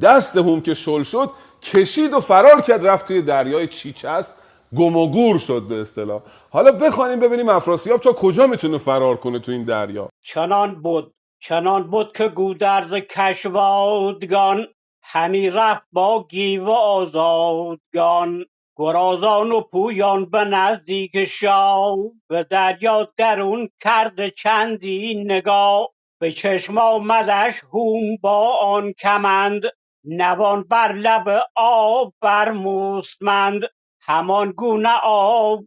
دست 0.00 0.36
هوم 0.36 0.60
که 0.60 0.74
شل 0.74 1.02
شد 1.02 1.30
کشید 1.62 2.12
و 2.12 2.20
فرار 2.20 2.60
کرد 2.60 2.86
رفت 2.86 3.06
توی 3.06 3.22
دریای 3.22 3.66
چیچه 3.66 4.08
است 4.08 4.34
گم 4.76 4.96
و 4.96 5.10
گور 5.10 5.38
شد 5.38 5.62
به 5.62 5.80
اصطلاح. 5.80 6.22
حالا 6.56 6.72
بخوانیم 6.72 7.20
ببینیم 7.20 7.48
افراسیاب 7.48 8.00
تا 8.00 8.12
کجا 8.12 8.46
می‌تونه 8.46 8.78
فرار 8.78 9.16
کنه 9.16 9.38
تو 9.38 9.52
این 9.52 9.64
دریا. 9.64 10.08
چنان 10.22 10.82
بود 10.82 11.14
چنان 11.40 11.90
بود 11.90 12.16
که 12.16 12.28
گودرز 12.28 12.94
کشوادگان 12.94 14.66
همی 15.02 15.50
رفت 15.50 15.82
با 15.92 16.26
گیو 16.30 16.68
آزادگان. 16.68 18.44
گرازان 18.76 19.52
و 19.52 19.60
پویان 19.60 20.30
به 20.30 20.44
نزدیک 20.44 21.24
شاه 21.24 21.96
به 22.28 22.46
دریا 22.50 23.08
درون 23.16 23.68
کرده 23.80 24.30
چندی 24.30 25.24
نگاه. 25.26 25.88
به 26.20 26.32
چشم 26.32 26.78
آمدش 26.78 27.60
هوم 27.72 28.16
با 28.20 28.56
آن 28.56 28.92
کمند 28.92 29.62
نوان 30.04 30.62
بر 30.62 30.92
لب 30.92 31.42
آب 31.56 32.14
بر 32.20 32.52
مستمند. 32.52 33.62
همان 34.00 34.50
گونه 34.50 34.94
آب 35.02 35.64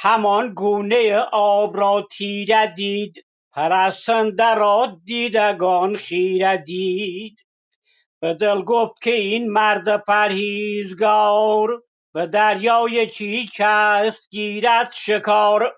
همان 0.00 0.54
گونه 0.54 1.16
آب 1.32 1.76
را 1.76 2.06
تیره 2.12 2.66
دید 2.76 3.26
پرستنده 3.52 4.54
را 4.54 4.98
دیدگان 5.04 5.96
خیره 5.96 6.56
دید. 6.56 7.44
به 8.20 8.34
دل 8.34 8.62
گفت 8.62 9.02
که 9.02 9.10
این 9.14 9.50
مرد 9.50 10.04
پرهیزگار 10.04 11.82
به 12.14 12.26
دریای 12.26 13.06
چیچ 13.06 13.60
است 13.64 14.30
گیرد 14.30 14.92
شکار. 14.92 15.74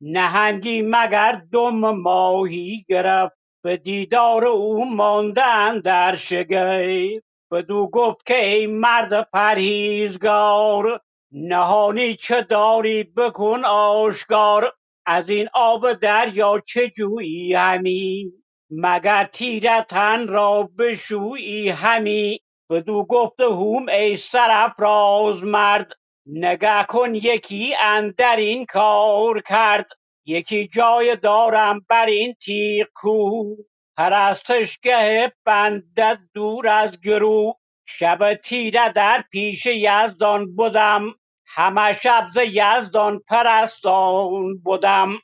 نهنگی 0.00 0.82
مگر 0.82 1.42
دم 1.52 1.90
ماهی 1.90 2.84
گرفت 2.88 3.36
به 3.62 3.76
دیدار 3.76 4.46
او 4.46 4.94
ماندن 4.94 5.80
در 5.80 6.14
شگفت. 6.14 7.24
بدو 7.50 7.90
گفت 7.92 8.26
که 8.26 8.44
ای 8.44 8.66
مرد 8.66 9.30
پرهیزگار 9.30 11.00
نهانی 11.32 12.14
چه 12.14 12.42
داری 12.42 13.04
بکن 13.04 13.64
آشکار؟ 13.64 14.72
از 15.06 15.30
این 15.30 15.48
آب 15.54 15.92
دریا 15.92 16.62
چه 16.66 16.90
جویی 16.90 17.54
همی؟ 17.54 18.32
مگر 18.70 19.24
تیره 19.24 19.82
تن 19.82 20.28
را 20.28 20.70
بشویی 20.78 21.68
همی؟ 21.68 22.40
بدو 22.70 23.04
گفت 23.04 23.40
هوم 23.40 23.88
ای 23.88 24.16
سرافراز 24.16 25.42
مرد 25.42 25.92
نگه 26.26 26.84
کن 26.88 27.14
یکی 27.14 27.74
اندر 27.82 28.36
این 28.36 28.66
کار 28.66 29.40
کرد. 29.40 29.86
یکی 30.26 30.68
جای 30.68 31.16
دارم 31.16 31.80
بر 31.88 32.06
این 32.06 32.34
تیغ 32.34 32.86
کوه 32.94 33.56
پرستشگه 33.96 35.32
بندد 35.44 36.18
دور 36.34 36.68
از 36.68 37.00
گرو. 37.00 37.54
شب 37.86 38.34
تیره 38.34 38.92
در 38.92 39.24
پیش 39.32 39.66
یزدان 39.66 40.56
بدم 40.56 41.14
همه 41.48 41.92
شب 41.92 42.28
ز 42.34 42.38
یزدان 42.52 43.18
پرستان 43.28 44.62
بدم 44.66 45.18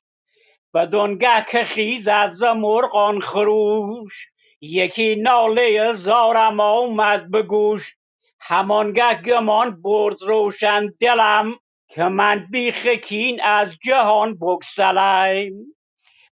بدانگه 0.74 1.44
که 1.50 1.64
خیزد 1.64 2.34
ز 2.34 2.42
مرغان 2.42 3.20
خروش. 3.20 4.28
یکی 4.60 5.16
ناله 5.16 5.92
زارم 5.92 6.60
آمد 6.60 7.30
به 7.30 7.42
گوش 7.42 7.96
همانگه 8.40 9.14
گمان 9.22 9.82
برد 9.82 10.22
روشن 10.22 10.86
دلم 11.00 11.54
که 11.88 12.04
من 12.04 12.46
بیخ 12.50 12.86
کین 12.86 13.42
از 13.42 13.76
جهان 13.82 14.38
بگسلم. 14.38 15.50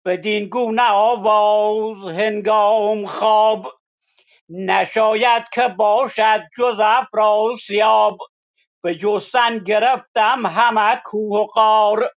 بدین 0.05 0.49
گونه 0.49 0.89
آواز 0.91 1.97
هنگام 2.05 3.05
خواب 3.05 3.73
نشاید 4.49 5.43
که 5.53 5.67
باشد 5.67 6.43
جز 6.57 6.79
افراسیاب 6.79 8.17
به 8.85 8.95
جستن 8.95 9.59
گرفتم 9.59 10.45
همه 10.45 11.01
کوه 11.05 11.39
و 11.39 11.45
غار. 11.45 12.11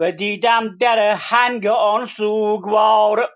بدیدم 0.00 0.76
در 0.76 0.98
هنگ 1.14 1.66
آن 1.66 2.06
سوگوار. 2.06 3.28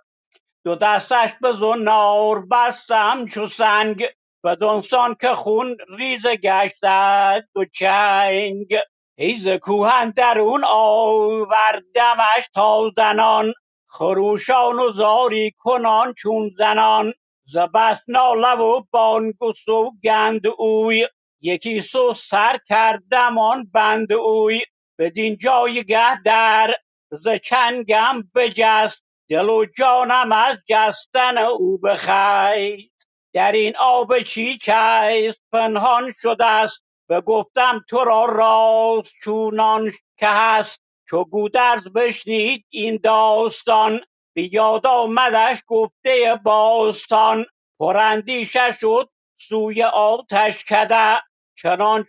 دو 0.65 0.75
دستش 0.75 1.31
به 1.41 1.53
زنار 1.53 2.47
بستم 2.47 3.27
چو 3.27 3.47
سنگ. 3.47 4.07
بدانسان 4.45 5.17
که 5.21 5.29
خون 5.29 5.77
ریزه 5.99 6.37
گشتد 6.37 7.45
دو 7.55 7.65
چنگ. 7.65 8.77
ای 9.19 9.35
ز 9.35 9.49
کوه 9.49 9.95
اندرون 9.95 10.65
آوردمش 10.65 12.49
تا 12.55 12.91
زنان. 12.97 13.53
خروشان 13.87 14.79
و 14.79 14.93
زاری 14.93 15.53
کنان 15.59 16.15
چون 16.15 16.49
زنان. 16.49 17.13
ز 17.45 17.59
بس 17.59 18.01
ناله 18.09 18.55
و 18.55 18.83
بانگ 18.91 19.43
و 19.43 19.53
سوگند 19.53 20.47
اوی. 20.59 21.09
یکی 21.43 21.81
سو 21.81 22.15
سر 22.15 22.59
کردم 22.69 23.39
آن 23.39 23.71
بند 23.73 24.13
اوی 24.13 24.61
بدین 24.99 25.37
جایگه 25.37 26.23
در 26.23 26.75
ز 27.11 27.29
چنگم 27.29 28.23
بجست 28.35 29.03
دل 29.29 29.49
و 29.49 29.65
جانم 29.79 30.33
از 30.33 30.59
جستن 30.69 31.39
او 31.39 31.79
بخست 31.79 33.09
در 33.33 33.53
این 33.53 33.77
آب 33.77 34.21
چیچ 34.21 34.69
است 34.73 35.41
پنهان 35.53 36.13
شده 36.23 36.45
است 36.45 36.83
بگفتم 37.09 37.85
تو 37.89 38.05
را 38.05 38.25
راز 38.25 39.11
چونان 39.23 39.93
که 40.17 40.27
هست. 40.27 40.81
چو 41.09 41.25
گودرز 41.25 41.89
بشنید 41.89 42.67
این 42.69 43.01
داستان 43.03 44.01
به 44.35 44.55
یاد 44.55 44.87
آمدش 44.87 45.63
گفته 45.67 46.41
باستان. 46.45 47.47
پراندیشه 47.81 48.73
شد 48.81 49.09
سوی 49.37 49.83
آتشکده 49.83 50.95
چنان 50.95 51.32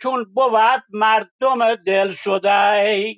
چون 0.02 0.24
بود 0.36 0.84
مردم 0.94 1.76
دل 1.76 2.12
شده 2.12 3.16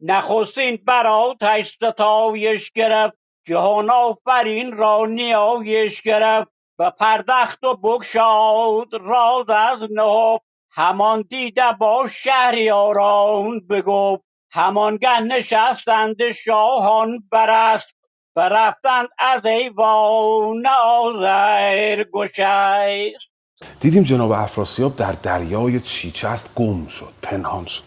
نخستین 0.00 0.78
بر 0.86 1.06
آتش 1.06 1.72
ستایش 1.72 2.72
گرفت 2.72 3.16
جهان 3.46 3.90
آفرین 3.90 4.76
را 4.76 5.06
نیایش 5.06 6.02
گرفت 6.02 6.50
به 6.78 6.90
پردخت 6.90 7.64
و 7.64 7.76
بگشاد 7.76 8.94
راز 8.94 9.50
از 9.50 9.88
نهفت. 9.90 10.44
همان 10.70 11.22
دیده 11.22 11.72
با 11.80 12.08
شهریاران 12.08 13.66
بگفت 13.66 14.24
همانگه 14.52 15.20
نشستند 15.20 16.30
شاهان 16.30 17.24
بر 17.32 17.50
اسپ 17.74 17.96
برفتند 18.36 19.08
از 19.18 19.46
ایوان 19.46 20.66
آذر 20.66 22.04
گشست. 22.12 23.35
دیدیم 23.80 24.02
جناب 24.02 24.32
افراسیاب 24.32 24.96
در 24.96 25.12
دریای 25.12 25.80
چیچست 25.80 26.50
گم 26.54 26.86
شد 26.86 27.12
پنهان 27.22 27.64
شد. 27.64 27.82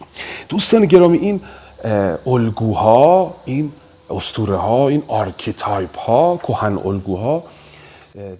دوستان 0.48 0.86
گرامی 0.86 1.18
این 1.18 1.40
الگوها 2.26 3.34
این 3.44 3.72
اسطوره 4.10 4.56
ها 4.56 4.88
این 4.88 5.02
archetype 5.08 5.98
ها 5.98 6.36
کهن 6.36 6.78
الگوها 6.78 7.44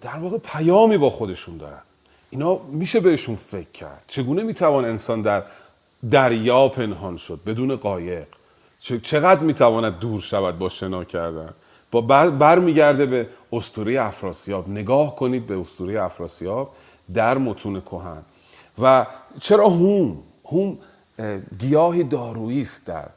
در 0.00 0.18
واقع 0.20 0.38
پیامی 0.38 0.98
با 0.98 1.10
خودشون 1.10 1.56
دارن. 1.56 1.82
اینا 2.30 2.58
میشه 2.72 3.00
بهشون 3.00 3.38
فکر 3.50 3.70
کرد. 3.74 4.04
چگونه 4.08 4.42
می‌توان 4.42 4.84
انسان 4.84 5.22
در 5.22 5.42
دریا 6.10 6.68
پنهان 6.68 7.16
شد 7.16 7.40
بدون 7.46 7.76
قایق؟ 7.76 8.26
چقدر 9.02 9.40
می‌تواند 9.40 9.98
دور 9.98 10.20
شود 10.20 10.58
با 10.58 10.68
شنا 10.68 11.04
کردن؟ 11.04 11.54
با 11.90 12.00
بر, 12.00 12.30
برمیگرده 12.30 13.06
به 13.06 13.26
اسطوره 13.52 14.00
افراسیاب. 14.02 14.68
نگاه 14.68 15.16
کنید 15.16 15.46
به 15.46 15.60
اسطوره 15.60 16.02
افراسیاب. 16.02 16.70
در 17.14 17.38
متون 17.38 17.80
کهن. 17.80 18.22
و 18.78 19.06
چرا 19.40 19.68
هوم؟ 19.68 20.18
هوم 20.44 20.78
گیاهی 21.58 22.04
دارویی 22.04 22.62
است 22.62 22.86
در 22.86 23.08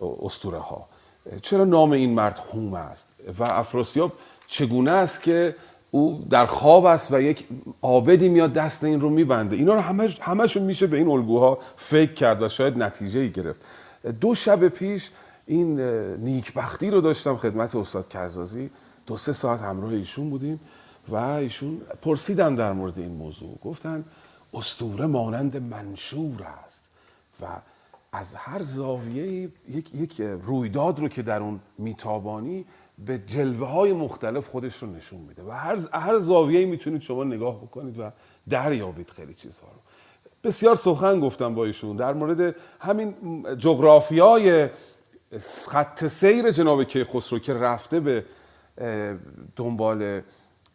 اسطوره 0.00 0.58
ها 0.58 0.88
چرا 1.42 1.64
نام 1.64 1.92
این 1.92 2.14
مرد 2.14 2.38
هوم 2.52 2.74
است؟ 2.74 3.08
و 3.38 3.44
افراسیاب 3.44 4.12
چگونه 4.46 4.90
است 4.90 5.22
که 5.22 5.54
او 5.90 6.26
در 6.30 6.46
خواب 6.46 6.84
است 6.84 7.12
و 7.12 7.22
یک 7.22 7.44
آبدی 7.82 8.28
میاد 8.28 8.52
دست 8.52 8.84
این 8.84 9.00
رو 9.00 9.10
میبنده؟ 9.10 9.56
اینا 9.56 9.74
رو 9.74 9.80
همش 9.80 10.20
همشون 10.20 10.62
میشه 10.62 10.86
به 10.86 10.96
این 10.96 11.08
الگوها 11.08 11.58
فکر 11.76 12.14
کرد 12.14 12.42
و 12.42 12.48
شاید 12.48 12.82
نتیجه 12.82 13.20
ای 13.20 13.30
گرفت. 13.30 13.60
دو 14.20 14.34
شب 14.34 14.68
پیش 14.68 15.10
این 15.46 15.80
نیکبختی 16.16 16.90
رو 16.90 17.00
داشتم 17.00 17.36
خدمت 17.36 17.76
استاد 17.76 18.08
کزازی. 18.08 18.70
دو 19.06 19.16
سه 19.16 19.32
ساعت 19.32 19.60
همراه 19.60 19.92
ایشون 19.92 20.30
بودیم. 20.30 20.60
و 21.08 21.14
ایشون 21.14 21.80
پرسیدم 22.02 22.56
در 22.56 22.72
مورد 22.72 22.98
این 22.98 23.12
موضوع. 23.12 23.58
گفتن 23.64 24.04
استوره 24.54 25.06
مانند 25.06 25.56
منشور 25.56 26.42
است 26.42 26.84
و 27.42 27.46
از 28.12 28.34
هر 28.34 28.62
زاویه 28.62 29.50
یک, 29.68 29.94
یک 29.94 30.20
رویداد 30.20 30.98
رو 30.98 31.08
که 31.08 31.22
در 31.22 31.42
اون 31.42 31.60
میتابانی 31.78 32.64
به 33.06 33.18
جلوه 33.18 33.68
های 33.68 33.92
مختلف 33.92 34.48
خودش 34.48 34.82
رو 34.82 34.90
نشون 34.90 35.20
میده 35.20 35.42
و 35.42 35.50
هر, 35.50 35.78
هر 35.92 36.18
زاویه 36.18 36.66
می‌تونید 36.66 37.02
شما 37.02 37.24
نگاه 37.24 37.56
بکنید 37.56 37.98
و 37.98 38.10
دریابید 38.48 39.10
خیلی 39.10 39.34
چیزها 39.34 39.66
رو. 39.66 39.80
بسیار 40.44 40.76
سخن 40.76 41.20
گفتم 41.20 41.54
با 41.54 41.64
ایشون 41.64 41.96
در 41.96 42.12
مورد 42.12 42.56
همین 42.80 43.14
جغرافیای 43.58 44.68
خط 45.40 46.06
سیر 46.06 46.50
جناب 46.50 46.84
کیخسرو 46.84 47.38
که 47.38 47.54
رفته 47.54 48.00
به 48.00 48.24
دنبال 49.56 50.22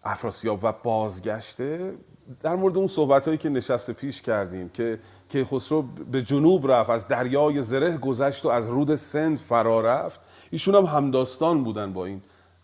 افراسیاب 0.04 0.60
و 0.64 0.74
بازگشته 0.84 1.94
در 2.42 2.56
مورد 2.56 2.78
اون 2.78 2.88
صحبت 2.88 3.26
هایی 3.26 3.38
که 3.38 3.50
نشست 3.50 3.92
پیش 3.92 4.22
کردیم 4.22 4.70
که 4.70 5.00
کیخسرو 5.30 5.82
به 6.12 6.22
جنوب 6.22 6.72
رفت 6.72 6.90
از 6.90 7.08
دریای 7.08 7.62
زره 7.62 7.98
گذشت 7.98 8.46
و 8.46 8.50
از 8.50 8.68
رود 8.68 8.96
سند 8.96 9.38
فرا 9.38 9.82
رفت. 9.82 10.20
ایشون 10.52 10.76
هم 10.76 10.84
همداستان 10.84 11.64
بودن 11.64 11.94
با 11.94 12.06
این 12.06 12.22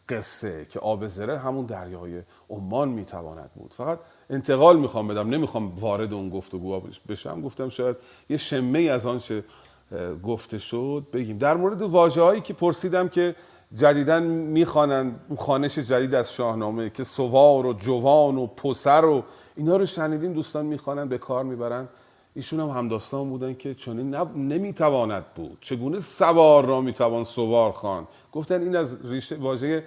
قصه 0.10 0.66
که 0.70 0.80
آب 0.80 1.08
زره 1.08 1.38
همون 1.38 1.66
دریای 1.66 2.22
عمان 2.50 2.90
می‌تواند 2.90 3.50
بود. 3.56 3.74
فقط 3.74 4.00
انتقال 4.30 4.80
می‌خوام 4.80 5.08
بدم 5.08 5.30
نمی‌خوام 5.30 5.80
وارد 5.80 6.14
اون 6.14 6.30
گفتگو 6.30 6.82
بشم. 7.10 7.42
گفتم 7.42 7.70
شاید 7.70 7.96
یه 8.30 8.38
شمه 8.38 8.80
از 8.80 9.06
آنچه 9.06 9.44
گفته 10.24 10.58
شد 10.58 11.06
بگیم. 11.14 11.38
در 11.38 11.58
مورد 11.58 11.82
هایی 12.18 12.42
که 12.42 12.54
پرسیدم 12.54 13.10
که 13.10 13.36
جدیدن 13.74 14.24
می‌خوانن 14.24 15.16
اون 15.28 15.38
خانش 15.38 15.80
جدید 15.80 16.16
از 16.16 16.34
شاهنامه 16.34 16.90
که 16.90 17.04
سوار 17.04 17.66
و 17.66 17.74
جوان 17.74 18.38
و 18.38 18.48
پسر 18.48 19.06
و 19.06 19.24
اینا 19.56 19.78
رو 19.78 19.86
شنیدیم 19.86 20.34
دوستان 20.34 20.66
می‌خوانن 20.66 21.10
به 21.10 21.18
کار 21.18 21.44
می‌برن. 21.44 21.88
ایشون 22.34 22.60
هم 22.60 22.70
همداستان 22.70 23.30
بودن 23.30 23.54
که 23.54 23.74
چنین 23.74 24.16
نمی‌تواند 24.36 25.26
بود. 25.36 25.58
چگونه 25.62 26.00
سوار 26.00 26.66
را 26.66 26.82
می‌توان 26.82 27.24
سوار 27.24 27.72
خان 27.72 28.08
گفتن 28.32 28.62
این 28.62 28.76
از 28.76 29.12
ریشه 29.12 29.36
واژه 29.36 29.84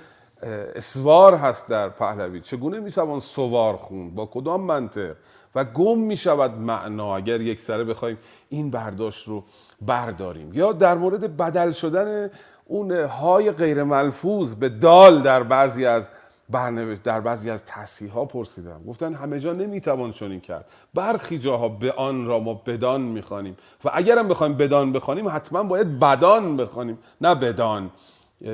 اسوار 0.75 1.35
هست 1.35 1.69
در 1.69 1.89
پهلوی. 1.89 2.41
چگونه 2.41 2.81
می‌توان 2.81 3.21
سوار 3.21 3.77
خون؟ 3.77 4.15
با 4.15 4.27
کدام 4.27 4.61
منطق؟ 4.61 5.17
و 5.55 5.65
گم 5.65 5.99
می‌شود 5.99 6.51
معنا 6.59 7.17
اگر 7.17 7.41
یک 7.41 7.61
سره 7.61 7.85
بخوایم 7.85 8.19
این 8.49 8.71
برداشت 8.71 9.29
رو 9.29 9.45
برداریم. 9.81 10.53
یا 10.53 10.73
در 10.73 10.95
مورد 10.95 11.37
بدل 11.37 11.71
شدن 11.71 12.31
اون 12.65 13.05
های 13.05 13.51
غیر 13.51 13.83
ملفوظ 13.83 14.55
به 14.55 14.69
دال 14.69 15.23
در 15.23 15.43
بعضی 15.43 15.87
از 15.87 16.09
برنوشت 16.51 17.03
در 17.03 17.21
بعضی 17.21 17.51
از 17.51 17.65
تصحیح 17.65 18.13
ها 18.13 18.25
پرسیدم. 18.25 18.81
گفتن 18.89 19.15
همه 19.15 19.41
جا 19.41 19.53
نمی‌توان 19.53 20.13
چنین 20.13 20.41
کرد. 20.41 20.65
برخی 20.95 21.39
جاها 21.39 21.69
به 21.69 21.93
آن 21.93 22.27
را 22.27 22.41
ما 22.41 22.55
بدان 22.55 23.01
می‌خوانیم. 23.01 23.57
و 23.85 23.91
اگرم 23.93 24.29
بخوایم 24.29 24.55
بدان 24.55 24.93
بخوانیم 24.93 25.29
حتما 25.29 25.63
باید 25.63 25.99
بدان 25.99 26.57
بخوانیم. 26.57 26.99
نه 27.21 27.35
بدان. 27.35 27.91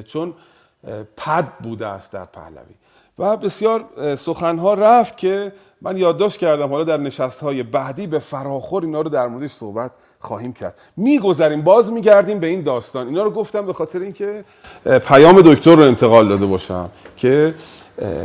چون 0.05 0.35
پد 1.17 1.49
بوده 1.63 1.87
است 1.87 2.13
در 2.13 2.25
پهلوی. 2.25 2.75
و 3.19 3.37
بسیار 3.37 3.85
سخنها 4.17 4.75
رفت 4.75 5.17
که 5.17 5.53
من 5.83 5.97
یادداشت 5.97 6.39
کردم 6.39 6.69
حالا 6.69 6.85
در 6.85 6.97
نشست 6.97 7.41
های 7.41 7.63
بعدی 7.63 8.07
به 8.07 8.19
فراخور 8.19 8.85
اینا 8.85 9.01
رو 9.01 9.09
در 9.09 9.27
موردش 9.27 9.51
صحبت 9.51 9.91
خواهیم 10.21 10.53
کرد. 10.53 10.75
میگذریم 10.97 11.63
باز 11.63 11.93
میگردیم 11.93 12.39
به 12.39 12.47
این 12.47 12.63
داستان. 12.63 13.07
اینا 13.07 13.23
رو 13.23 13.31
گفتم 13.31 13.67
به 13.67 13.73
خاطر 13.73 14.01
اینکه 14.01 14.45
پیام 15.09 15.43
دکتر 15.45 15.77
رو 15.77 15.83
انتقال 15.83 16.29
داده 16.29 16.47
باشم 16.47 16.91
که 17.17 17.55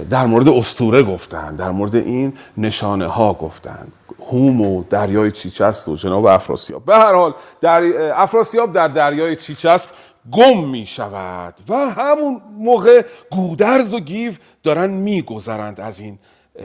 در 0.09 0.25
مورد 0.25 0.47
استوره 0.47 1.03
گفتن 1.03 1.55
در 1.55 1.71
مورد 1.71 1.95
این 1.95 2.33
نشانه 2.57 3.07
ها 3.07 3.33
گفتن. 3.33 3.87
هوم 4.31 4.61
و 4.61 4.83
دریای 4.89 5.31
چیچست 5.31 5.87
و 5.87 5.95
جناب 5.95 6.25
افراسیاب. 6.25 6.85
به 6.85 6.95
هر 6.95 7.13
حال 7.13 7.33
در 7.61 7.81
افراسیاب 8.15 8.73
در 8.73 8.87
دریای 8.87 9.35
چیچست 9.35 9.89
گم 10.31 10.69
می 10.69 10.85
شود 10.85 11.53
و 11.69 11.75
همون 11.75 12.41
موقع 12.57 13.05
گودرز 13.31 13.93
و 13.93 13.99
گیو 13.99 14.33
دارن 14.63 14.89
میگذرند 14.89 15.79
از 15.79 15.99
این 15.99 16.19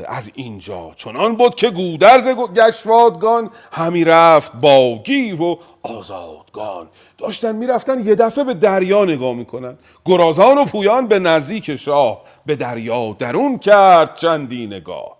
از 0.09 0.31
اینجا. 0.35 0.91
چنان 0.97 1.37
بود 1.37 1.55
که 1.55 1.71
گودرز 1.71 2.29
گشوادگان 2.29 3.51
همی 3.73 4.05
رفت 4.05 4.53
با 4.53 5.03
گیو 5.05 5.43
و 5.43 5.57
آزادگان. 5.83 6.89
داشتن 7.19 7.57
می‌رفتن 7.57 8.07
یه 8.07 8.15
دفعه 8.15 8.45
به 8.45 8.55
دریا 8.55 9.05
نگاه 9.05 9.35
می‌کنن. 9.35 9.79
گرازان 10.05 10.59
و 10.59 10.65
پویان 10.65 11.07
به 11.07 11.19
نزدیک 11.19 11.77
شاه 11.77 12.23
به 12.47 12.57
دریا 12.57 13.17
درون 13.19 13.59
کرد 13.59 14.15
چندی 14.15 14.67
نگاه. 14.67 15.17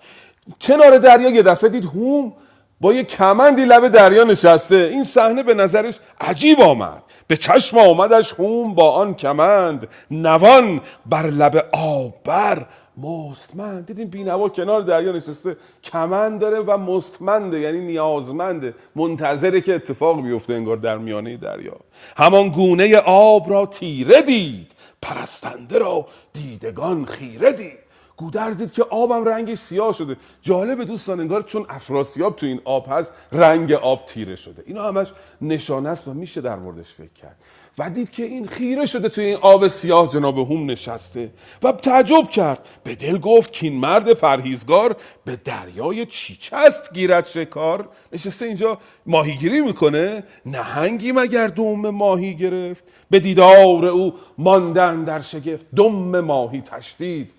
کنار 0.61 0.99
دریا 0.99 1.31
یه 1.31 1.43
دفعه 1.43 1.71
دید 1.71 1.85
هوم 1.85 2.33
با 2.81 2.93
یه 2.93 3.05
کمندی 3.05 3.65
لب 3.65 3.89
دریا 3.89 4.25
نشسته. 4.25 4.77
این 4.77 5.05
صحنه 5.05 5.43
به 5.43 5.55
نظرش 5.55 5.99
عجیب 6.21 6.61
آمد. 6.61 7.03
به 7.27 7.37
چشم 7.37 7.79
آمدش 7.79 8.33
هوم 8.33 8.75
با 8.75 8.91
آن 8.91 9.15
کمند. 9.15 9.89
نوان 10.11 10.81
بر 11.07 11.27
لب 11.27 11.67
آب 11.73 12.15
بر 12.25 12.67
مستمند 12.97 13.87
دیدیم 13.87 14.09
بینوا 14.09 14.49
کنار 14.49 14.83
دریا 14.83 15.13
نشسته. 15.13 15.57
کمند 15.85 16.41
داره 16.41 16.61
و 16.61 16.79
مستمنده 16.79 17.61
یعنی 17.61 17.79
نیازمنده. 17.79 18.75
منتظره 18.97 19.61
که 19.61 19.75
اتفاق 19.75 20.23
بیفته 20.23 20.55
انگار 20.55 20.77
در 20.77 20.99
میانه 20.99 21.37
دریا. 21.37 21.77
همان 22.17 22.49
گونه 22.49 22.97
آب 22.99 23.51
را 23.51 23.67
تیره 23.67 24.23
دید. 24.23 24.73
پرستنده 25.03 25.79
را 25.79 26.07
دیدگان 26.33 27.05
خیره 27.05 27.53
دید. 27.53 27.88
گودرز 28.19 28.57
دید 28.57 28.73
که 28.73 28.83
آبم 28.83 29.25
رنگش 29.25 29.59
سیاه 29.59 29.93
شده. 29.93 30.17
جالب 30.43 30.85
دوستان 30.85 31.21
انگار 31.21 31.43
چون 31.43 31.67
افراسیاب 31.69 32.37
تو 32.37 32.47
این 32.47 32.61
آب 32.65 32.87
هست 32.91 33.13
رنگ 33.33 33.73
آب 33.73 34.07
تیره 34.07 34.37
شده. 34.37 34.63
اینا 34.67 34.89
همش 34.89 35.09
نشانه 35.41 35.89
است 35.89 36.09
و 36.09 36.15
میشه 36.15 36.41
در 36.41 36.57
موردش 36.57 36.95
فکر 36.95 37.13
کرد. 37.23 37.37
و 37.79 37.91
دید 37.91 38.11
که 38.11 38.25
این 38.25 38.47
خیره 38.47 38.87
شده 38.87 39.09
توی 39.09 39.25
این 39.25 39.37
آب 39.37 39.69
سیاه 39.69 40.09
جناب 40.09 40.39
هم 40.39 40.71
نشسته. 40.71 41.33
و 41.63 41.73
تعجب 41.73 42.29
کرد. 42.31 42.67
به 42.85 42.95
دل 42.95 43.19
گفت 43.19 43.53
که 43.53 43.67
این 43.67 43.81
مرد 43.81 44.13
پرهیزگار 44.13 44.97
به 45.25 45.37
دریای 45.45 46.07
چیچست 46.07 46.95
گیرد 46.95 47.25
شکار. 47.27 47.89
نشسته 48.13 48.47
اینجا 48.47 48.79
ماهیگیری 49.07 49.61
می‌کنه. 49.61 50.25
نهنگی 50.47 51.13
مگر 51.13 51.47
دم 51.47 51.91
ماهی 51.91 52.35
گرفت؟ 52.35 52.85
به 53.11 53.21
دیدار 53.21 53.85
او 53.85 54.15
ماندن 54.39 55.05
در 55.05 55.21
شگفت 55.21 55.67
دم 55.77 56.21
ماهی 56.21 56.61
تشدید. 56.61 57.38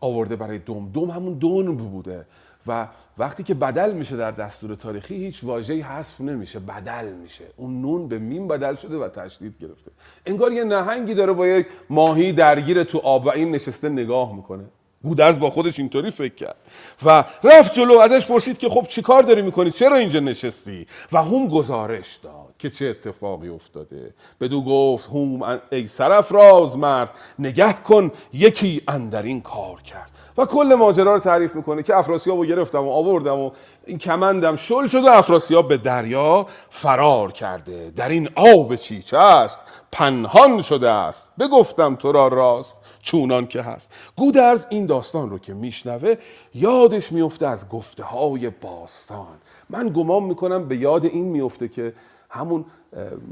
آورده 0.00 0.36
برای 0.36 0.58
دم 0.58 0.90
دم 0.94 1.10
همون 1.10 1.34
دون 1.34 1.76
بوده. 1.76 2.26
و 2.66 2.88
وقتی 3.18 3.42
که 3.42 3.54
بدل 3.54 3.92
میشه 3.92 4.16
در 4.16 4.30
دستور 4.30 4.74
تاریخی 4.74 5.14
هیچ 5.14 5.44
واژه‌ای 5.44 5.80
حذف 5.80 6.20
نمیشه. 6.20 6.58
بدل 6.58 7.12
میشه. 7.12 7.44
اون 7.56 7.82
نون 7.82 8.08
به 8.08 8.18
میم 8.18 8.48
بدل 8.48 8.76
شده 8.76 8.96
و 8.96 9.08
تشدید 9.08 9.54
گرفته. 9.60 9.90
انگار 10.26 10.52
یه 10.52 10.64
نهنگی 10.64 11.14
داره 11.14 11.32
با 11.32 11.46
یک 11.46 11.66
ماهی 11.90 12.32
درگیر 12.32 12.84
تو 12.84 12.98
آب 12.98 13.26
و 13.26 13.30
این 13.30 13.50
نشسته 13.50 13.88
نگاه 13.88 14.36
می‌کنه. 14.36 14.64
گودرز 15.02 15.40
با 15.40 15.50
خودش 15.50 15.78
اینطوری 15.78 16.10
فکر 16.10 16.34
کرد. 16.34 16.56
و 17.04 17.24
رفت 17.44 17.74
جلو 17.74 17.98
ازش 17.98 18.26
پرسید 18.26 18.58
که 18.58 18.68
خب 18.68 18.82
چیکار 18.82 19.22
داری 19.22 19.42
می‌کنی؟ 19.42 19.70
چرا 19.70 19.96
اینجا 19.96 20.20
نشستی؟ 20.20 20.86
و 21.12 21.22
هم 21.22 21.48
گزارش 21.48 22.16
داد. 22.16 22.49
که 22.60 22.70
چه 22.70 22.86
اتفاقی 22.86 23.48
افتاده. 23.48 24.14
بدو 24.40 24.62
گفت 24.64 25.10
هم 25.10 25.60
ای 25.72 25.86
سرفراز 25.86 26.76
مرد 26.76 27.10
نگه 27.38 27.72
کن 27.72 28.10
یکی 28.32 28.82
اندرین 28.88 29.40
کار 29.40 29.82
کرد. 29.82 30.10
و 30.38 30.44
کل 30.44 30.74
ماجرا 30.78 31.14
رو 31.14 31.20
تعریف 31.20 31.54
می‌کنه 31.54 31.82
که 31.82 31.96
افراسیاب 31.96 32.38
رو 32.38 32.44
گرفتم 32.44 32.86
و 32.86 32.90
آوردم 32.90 33.38
و 33.38 33.50
این 33.86 33.98
کمندم 33.98 34.56
شل 34.56 34.86
شد 34.86 35.04
و 35.04 35.08
افراسیاب 35.08 35.68
به 35.68 35.76
دریا 35.76 36.46
فرار 36.70 37.32
کرده. 37.32 37.90
در 37.96 38.08
این 38.08 38.28
آب 38.36 38.76
چیچه 38.76 39.18
است 39.18 39.64
پنهان 39.92 40.62
شده 40.62 40.90
است. 40.90 41.26
بگفتم 41.38 41.94
تو 41.94 42.12
را 42.12 42.28
راست 42.28 42.76
چونان 43.02 43.46
که 43.46 43.62
هست. 43.62 43.92
گودرز 44.16 44.66
این 44.70 44.86
داستان 44.86 45.30
رو 45.30 45.38
که 45.38 45.54
میشنوه 45.54 46.14
یادش 46.54 47.12
میفته 47.12 47.46
از 47.46 47.68
گفته 47.68 48.02
های 48.02 48.50
باستان. 48.50 49.38
من 49.70 49.88
گمان 49.88 50.22
می‌کنم 50.22 50.68
به 50.68 50.76
یاد 50.76 51.04
این 51.04 51.24
میفته 51.24 51.68
که 51.68 51.92
همون 52.30 52.64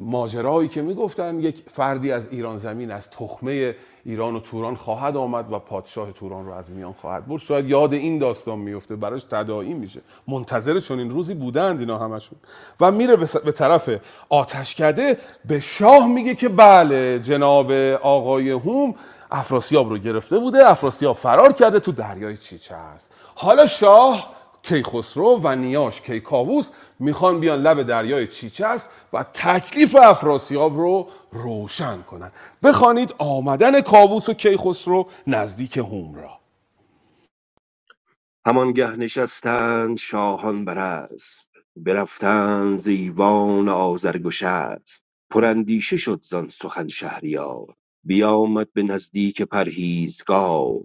ماجرایی 0.01 0.69
که 0.69 0.83
می‌گفتن 0.83 1.41
یک 1.41 1.63
فردی 1.73 2.13
از 2.13 2.29
ایران 2.29 2.59
زمین 2.59 2.93
از 2.93 3.11
تخمه 3.11 3.75
ایران 4.05 4.37
و 4.37 4.41
توران 4.41 4.77
خواهد 4.77 5.17
آمد 5.17 5.53
و 5.53 5.59
پادشاه 5.59 6.13
توران 6.13 6.47
رو 6.47 6.53
از 6.53 6.71
میان 6.71 6.93
خواهد 6.93 7.27
برد. 7.27 7.41
شاید 7.41 7.69
یاد 7.69 7.93
این 7.93 8.19
داستان 8.19 8.59
میفته 8.59 8.97
براش 8.97 9.25
تداعی 9.25 9.75
میشه. 9.75 10.01
منتظر 10.29 10.81
چون 10.81 10.99
این 10.99 11.11
روزی 11.11 11.35
بودند 11.35 11.81
اینا 11.81 11.99
همشون. 11.99 12.39
و 12.81 12.91
میره 12.91 13.17
به 13.17 13.53
طرف 13.53 13.91
آتشکده 14.29 15.17
به 15.45 15.61
شاه 15.61 16.09
میگه 16.09 16.35
که 16.35 16.49
بله 16.49 17.19
جناب 17.19 17.73
آقای 18.03 18.51
هوم 18.51 18.95
افراسیاب 19.31 19.89
رو 19.89 19.99
گرفته 19.99 20.39
بوده 20.39 20.71
افراسیاب 20.71 21.17
فرار 21.17 21.53
کرده 21.53 21.81
تو 21.81 21.93
دریای 21.93 22.37
چیچه 22.37 22.75
است. 22.75 23.11
حالا 23.35 23.67
شاه 23.67 24.35
کیخسرو 24.63 25.41
و 25.43 25.57
نیاش 25.57 26.01
کیکاووس 26.01 26.71
می‌خوان 27.01 27.41
بیان 27.41 27.63
لب 27.63 27.83
دریای 27.83 28.27
چیچه 28.27 28.67
است 28.67 28.91
و 29.13 29.25
تکلیف 29.35 29.97
افراسیاب 29.97 30.77
رو 30.79 31.09
روشن 31.33 32.03
کنن. 32.03 32.33
بخوانید 32.65 33.15
آمدن 33.19 33.81
کاووس 33.81 34.29
و 34.29 34.35
کیخسرو 34.35 35.09
نزدیک 35.29 35.79
هوم 35.79 36.15
را. 36.15 36.41
همانگه 38.47 38.97
نشستند 38.97 39.99
شاهان 39.99 40.67
بر 40.67 40.79
اسپ 40.79 41.49
برفتند 41.77 42.79
ز 42.79 42.89
ایوان 42.89 43.71
آذرگشسپ 43.71 45.03
پراندیشه 45.31 45.97
شد 45.99 46.21
زان 46.25 46.51
سخن 46.51 46.89
شهریار. 46.89 47.67
بیامد 48.05 48.75
به 48.75 48.85
نزدیک 48.85 49.43
پرهیزگار. 49.43 50.81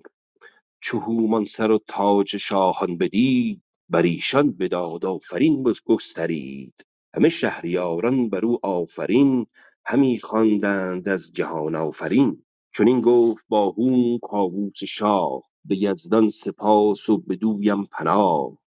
چو 0.82 1.00
هومان 1.00 1.46
سر 1.46 1.72
و 1.72 1.80
تاج 1.90 2.38
شاهان 2.38 3.00
بدید 3.00 3.63
بر 3.90 4.02
ایشان 4.04 4.52
بداد 4.52 5.06
آفرین 5.06 5.64
بگسترید 5.64 6.86
همه 7.16 7.30
شهریاران 7.30 8.30
بر 8.30 8.46
او 8.46 8.60
آفرین 8.66 9.46
همی 9.86 10.20
خواندند 10.20 11.10
از 11.10 11.32
جهان 11.34 11.76
آفرین. 11.76 12.44
چنین 12.76 13.02
گفت 13.02 13.46
با 13.50 13.72
هوم 13.72 14.20
کاووس 14.20 14.84
شاه 14.84 15.42
به 15.66 15.84
یزدان 15.84 16.30
سپاس 16.30 17.10
و 17.10 17.18
بدویم 17.18 17.86
پناه. 17.86 18.58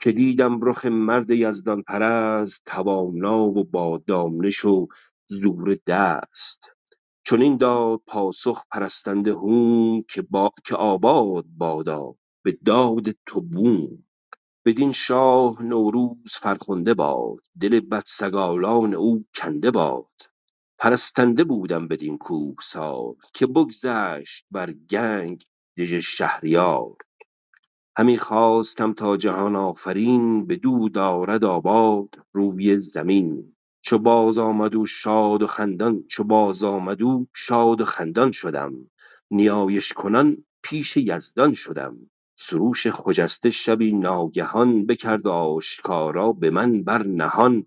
که 0.00 0.12
دیدم 0.12 0.60
رخ 0.62 0.86
مرد 0.86 1.30
یزدان 1.30 1.82
پرست 1.82 2.62
توانا 2.66 3.42
و 3.44 3.64
با 3.64 4.02
دانش 4.06 4.64
و 4.64 4.88
زور 5.28 5.78
دست. 5.86 6.60
چنین 7.26 7.56
داد 7.56 8.00
پاسخ 8.06 8.64
پرستنده 8.72 9.32
هوم 9.32 10.02
که, 10.02 10.22
با... 10.22 10.50
که 10.66 10.76
آباد 10.76 11.44
بادا 11.58 12.14
به 12.44 12.58
داد 12.66 13.06
تو 13.26 13.40
بوم 13.40 14.03
بدین 14.66 14.92
شاه 14.92 15.62
نوروز 15.62 16.32
فرخنده 16.32 16.94
باد 16.94 17.40
دل 17.60 17.80
بدسگالان 17.80 18.94
او 18.94 19.24
کنده 19.34 19.70
باد. 19.70 20.20
پرستنده 20.78 21.44
بودم 21.44 21.88
بدین 21.88 22.18
کوهسار 22.18 23.14
که 23.34 23.46
بگذشت 23.46 24.46
بر 24.50 24.72
گنگ 24.72 25.44
دژ 25.78 25.94
شهریار. 25.94 26.96
همی 27.98 28.18
خواستم 28.18 28.92
تا 28.92 29.16
جهان 29.16 29.56
آفرین 29.56 30.46
بدو 30.46 30.88
دارد 30.88 31.44
آباد 31.44 32.08
روی 32.32 32.76
زمین. 32.76 33.56
چو 33.82 33.98
باز 33.98 34.38
آمد 34.38 34.74
او 34.74 34.86
شاد 34.86 35.42
و 35.42 35.46
خندان 35.46 36.04
چو 36.08 36.24
باز 36.24 36.64
آمد 36.64 37.02
او 37.02 37.26
شاد 37.34 37.80
و 37.80 37.84
خندان 37.84 38.32
شدم. 38.32 38.90
نیایش 39.30 39.92
کنان 39.92 40.44
پیش 40.62 40.96
یزدان 40.96 41.54
شدم. 41.54 42.10
سروش 42.36 42.86
خجسته 42.86 43.50
شبی 43.50 43.92
ناگهان 43.92 44.86
بکرد 44.86 45.26
آشکارا 45.26 46.32
به 46.32 46.50
من 46.50 46.84
بر 46.84 47.02
نهان. 47.02 47.66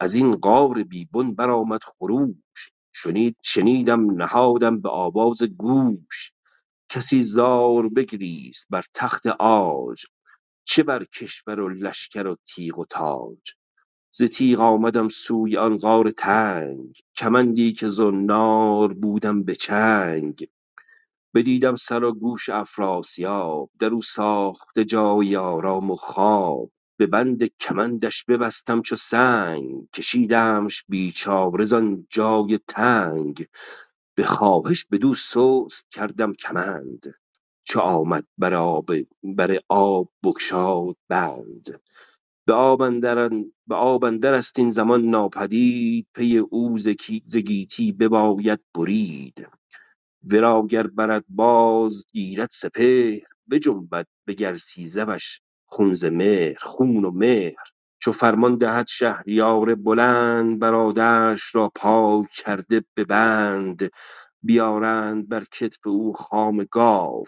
از 0.00 0.14
این 0.14 0.36
غار 0.36 0.82
بی 0.82 1.08
برآمد 1.36 1.80
خروش. 1.84 2.72
شنید 2.92 3.36
شنیدم 3.42 4.10
نهادم 4.10 4.80
به 4.80 4.88
آواز 4.88 5.42
گوش. 5.42 6.32
کسی 6.90 7.22
زار 7.22 7.88
بگریست 7.88 8.66
بر 8.70 8.84
تخت 8.94 9.26
عاج. 9.26 10.04
چه 10.64 10.82
بر 10.82 11.04
کشور 11.04 11.60
و 11.60 11.68
لشکر 11.68 12.26
و 12.26 12.36
تیغ 12.46 12.78
و 12.78 12.84
تاج؟ 12.84 13.52
ز 14.12 14.22
تیغ 14.22 14.60
آمدم 14.60 15.08
سوی 15.08 15.56
آن 15.56 15.76
غار 15.78 16.10
تنگ. 16.10 17.00
کمندی 17.16 17.72
که 17.72 17.88
زنار 17.88 18.92
بودم 18.94 19.42
به 19.42 19.54
چنگ. 19.54 20.48
بدیدم 21.34 21.76
سر 21.76 22.04
و 22.04 22.12
گوش 22.12 22.48
افراسیاب 22.48 23.70
در 23.78 23.88
او 23.90 24.02
ساخته 24.02 24.84
جای 24.84 25.36
آرام 25.36 25.90
و 25.90 25.96
خواب. 25.96 26.70
به 26.98 27.06
بند 27.06 27.44
کمندش 27.44 28.24
ببستم 28.24 28.82
چو 28.82 28.96
سنگ 28.96 29.90
کشیدمش 29.94 30.84
بیچاره 30.88 31.64
زان 31.64 32.06
جای 32.10 32.60
تنگ. 32.68 33.46
به 34.16 34.24
خواهش 34.24 34.84
بدو 34.84 35.14
سست 35.14 35.86
کردم 35.90 36.32
کمند 36.32 37.14
چو 37.64 37.80
آمد 37.80 38.26
بر 38.38 38.54
آب 38.54 38.90
بر 39.22 39.58
آب 39.68 40.08
بگشاد 40.24 40.96
بند. 41.08 41.80
به 42.46 42.54
آب 42.54 42.82
اندر 44.04 44.34
است 44.34 44.58
این 44.58 44.70
زمان 44.70 45.02
ناپدید 45.02 46.06
پی 46.14 46.38
او 46.38 46.78
ز 46.78 46.88
گیتی 47.36 47.92
بباید 47.92 48.60
برید. 48.74 49.59
ورا 50.28 50.66
گر 50.70 50.86
برد 50.86 51.24
باز 51.28 52.04
گیرد 52.12 52.48
سپهر 52.52 53.20
بجنبد 53.50 54.06
به 54.24 54.34
گرسیزبش 54.34 55.40
خون 55.66 55.94
ز 55.94 56.04
مهر 56.04 56.58
خون 56.62 57.04
و 57.04 57.10
مهر. 57.10 57.64
چو 58.02 58.12
فرمان 58.12 58.56
دهد 58.56 58.86
شهریار 58.88 59.74
بلند 59.74 60.58
برادرش 60.58 61.54
را 61.54 61.72
پاک 61.74 62.30
کرده 62.30 62.84
به 62.94 63.04
بند. 63.04 63.90
بیارند 64.42 65.28
بر 65.28 65.44
کتف 65.44 65.86
او 65.86 66.12
خام 66.12 66.64
گاو 66.70 67.24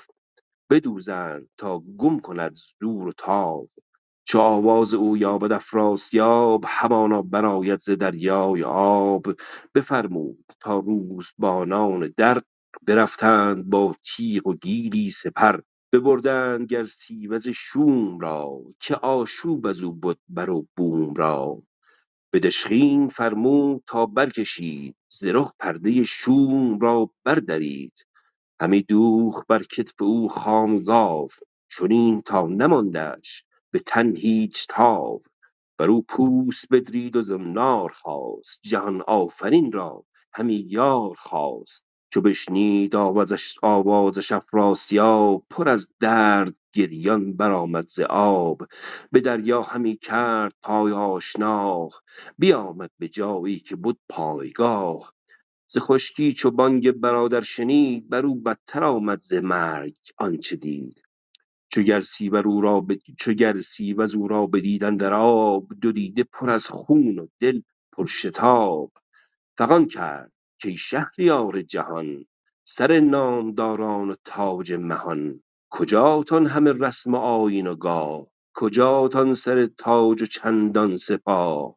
بدوزند 0.71 1.49
تا 1.59 1.83
گم 1.99 2.21
کند 2.21 2.57
زور 2.81 3.09
و 3.09 3.13
تاو. 3.19 3.69
چو 4.25 4.39
آواز 4.39 4.95
او 4.95 5.17
یابد 5.17 5.53
افراسیاب 5.53 6.65
همانا 6.69 7.23
برآید 7.23 7.81
ز 7.81 7.91
دریای 7.91 8.63
آب. 8.65 9.27
بفرمود 9.75 10.45
تا 10.61 10.79
روزبانان 10.79 12.15
در 12.17 12.43
برفتند 12.87 13.71
با 13.71 13.97
تیغ 14.05 14.47
و 14.47 14.55
گیلی 14.55 15.11
سپر 15.11 15.61
ببردند 15.93 16.67
گرسیوز 16.67 17.49
شوم 17.49 18.19
را 18.21 18.63
که 18.81 18.95
آشوب 18.97 19.67
از 19.67 19.81
او 19.81 19.93
بد 19.93 20.19
بر 20.29 20.51
و 20.51 20.67
بوم 20.77 21.15
را. 21.15 21.63
به 22.33 22.39
دژخیم 22.41 23.09
فرمود 23.09 23.85
تا 23.87 24.07
برکشید 24.07 24.97
ز 25.09 25.25
رخ 25.25 25.53
پرده 25.59 26.05
شوم 26.05 26.79
را 26.79 27.11
بردرید. 27.25 28.07
همی 28.61 28.83
دوخت 28.83 29.47
بر 29.47 29.63
کتف 29.63 30.03
او 30.03 30.29
خام 30.29 30.79
گاو 30.79 31.29
چنین 31.79 32.23
تا 32.23 32.47
نماندش 32.47 33.45
به 33.71 33.79
تن 33.79 34.17
هیچ 34.17 34.67
تاو. 34.69 35.23
بر 35.79 35.91
او 35.91 36.03
پوست 36.03 36.65
بدرید 36.71 37.17
و 37.17 37.23
زنار 37.23 37.93
خواست 37.93 38.61
جهان 38.63 39.03
آفرین 39.03 39.73
را 39.73 40.05
همی 40.35 40.67
یار 40.69 41.15
خواست. 41.15 41.87
چو 42.13 42.23
بشنید 42.23 42.97
آوازش 42.97 43.59
آوازش 43.63 44.33
افراسیاب 44.33 45.47
پر 45.51 45.71
از 45.71 45.95
درد 46.01 46.57
گریان 46.75 47.35
برآمد 47.37 47.89
ز 47.89 48.01
آب. 48.11 48.63
به 49.13 49.21
دریا 49.21 49.63
همی 49.63 49.97
کرد 49.99 50.55
پای 50.63 50.93
آشنا 50.93 51.89
بیامد 52.39 52.93
به 53.01 53.09
جایی 53.09 53.61
که 53.61 53.77
بد 53.77 53.97
پایگاه. 54.11 55.15
ز 55.69 55.79
خشکی 55.79 56.35
چو 56.35 56.53
بانگ 56.53 56.93
برادر 56.93 57.43
شنید 57.43 58.11
بر 58.11 58.27
او 58.27 58.37
بدتر 58.43 58.85
آمد 58.85 59.21
ز 59.21 59.35
مرگ 59.35 59.97
آنچه 60.19 60.57
دید. 60.57 61.03
چو 61.73 61.83
او 62.47 62.63
را 62.63 62.81
ب... 62.81 62.95
چو 63.19 63.33
گرسیوز 63.35 64.15
او 64.15 64.29
را 64.29 64.47
بدید 64.47 64.85
اندر 64.85 65.15
آب 65.15 65.69
دو 65.83 65.93
دیده 65.93 66.25
پر 66.25 66.51
از 66.51 66.67
خون 66.67 67.21
و 67.21 67.27
دل 67.41 67.63
پرشتاب 67.93 68.93
فغان 69.59 69.87
کرد 69.87 70.33
کای 70.63 70.77
شهریار 70.77 71.63
جهان 71.63 72.27
سر 72.65 73.01
نامداران 73.01 74.11
و 74.11 74.15
تاج 74.25 74.73
مهان. 74.73 75.43
کجاتان 75.71 76.47
همه 76.47 76.73
رسم 76.73 77.15
و 77.15 77.17
آیین 77.17 77.67
و 77.67 77.75
گاه؟ 77.75 78.27
کجاتان 78.55 79.35
سر 79.35 79.67
تاج 79.67 80.23
و 80.23 80.27
چندان 80.27 80.97
سپاه؟ 80.97 81.77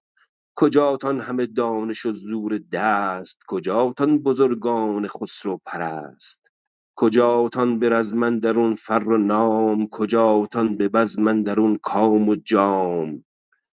کجاتان 0.56 1.20
همه 1.20 1.46
دانش 1.46 2.06
و 2.06 2.12
زور 2.12 2.58
دست؟ 2.72 3.40
کجاتان 3.48 4.20
بزرگان 4.20 5.08
خسرو 5.08 5.62
پرست؟ 5.66 6.48
کجاتان 6.96 7.80
به 7.80 7.90
رزم 7.90 8.76
فر 8.76 9.04
و 9.04 9.18
نام؟ 9.18 9.88
کجاتان 9.88 10.78
به 10.78 10.90
بزم 10.90 11.28
اندرون 11.28 11.80
کام 11.84 12.30
و 12.30 12.36
جام؟ 12.36 13.26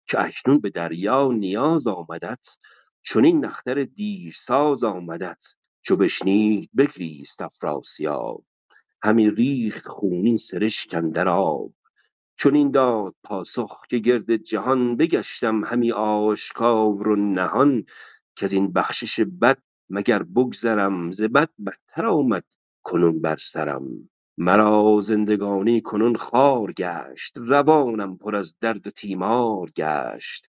که 0.08 0.22
اکنون 0.22 0.60
به 0.60 0.70
دریا 0.70 1.32
نیاز 1.32 1.88
آمدت 1.88 2.48
چنین 3.04 3.46
نختر 3.46 3.84
دیرساز 3.84 4.84
آمدت 4.84 5.44
چو 5.82 5.96
بشنید 5.96 6.70
بگریست 6.78 7.42
افراسیاب. 7.42 8.46
همی 9.04 9.32
ریخت 9.32 9.88
خونین 9.88 10.38
سرشک 10.38 10.94
اندر 10.94 11.28
آب. 11.28 11.74
چنین 12.40 12.72
داد 12.72 13.16
پاسخ 13.24 13.88
که 13.90 13.98
گرد 14.00 14.36
جهان 14.36 14.98
بگشتم 14.98 15.64
همی 15.64 15.92
آشکار 15.92 17.08
و 17.08 17.16
نهان. 17.16 17.86
کزین 18.36 18.74
بخشش 18.74 19.20
بد 19.20 19.58
مگر 19.90 20.24
بگذرم 20.24 21.12
ز 21.12 21.22
بد 21.22 21.50
بدتر 21.66 22.06
آمد 22.06 22.44
کنون 22.84 23.22
بر 23.22 23.38
سرم. 23.38 24.10
مرا 24.38 25.02
زندگانی 25.04 25.82
کنون 25.82 26.16
خوار 26.16 26.74
گشت 26.74 27.34
روانم 27.38 28.18
پر 28.18 28.36
از 28.36 28.60
درد 28.60 28.88
و 28.88 28.90
تیمار 28.90 29.72
گشت. 29.72 30.48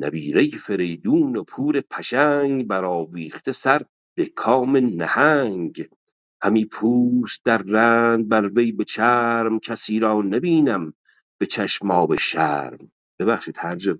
نبیره 0.00 0.50
فریدون 0.58 1.36
و 1.36 1.44
پور 1.44 1.80
پشنگ 1.80 2.66
برآویخته 2.66 3.52
سر 3.52 3.82
به 4.16 4.26
کام 4.26 4.76
نهنگ. 4.76 5.88
همی 6.42 6.64
پوست 6.64 7.40
در 7.44 7.58
رند 7.58 8.28
بر 8.28 8.48
وی 8.48 8.72
به 8.72 8.84
چرم 8.84 9.58
کسی 9.60 9.98
را 9.98 10.22
نبینم 10.22 10.92
به 11.38 11.46
چشم 11.46 11.90
آب 11.90 12.16
شرم. 12.16 12.92
ببخشید 13.18 13.54
هر 13.58 13.76
جا 13.76 13.98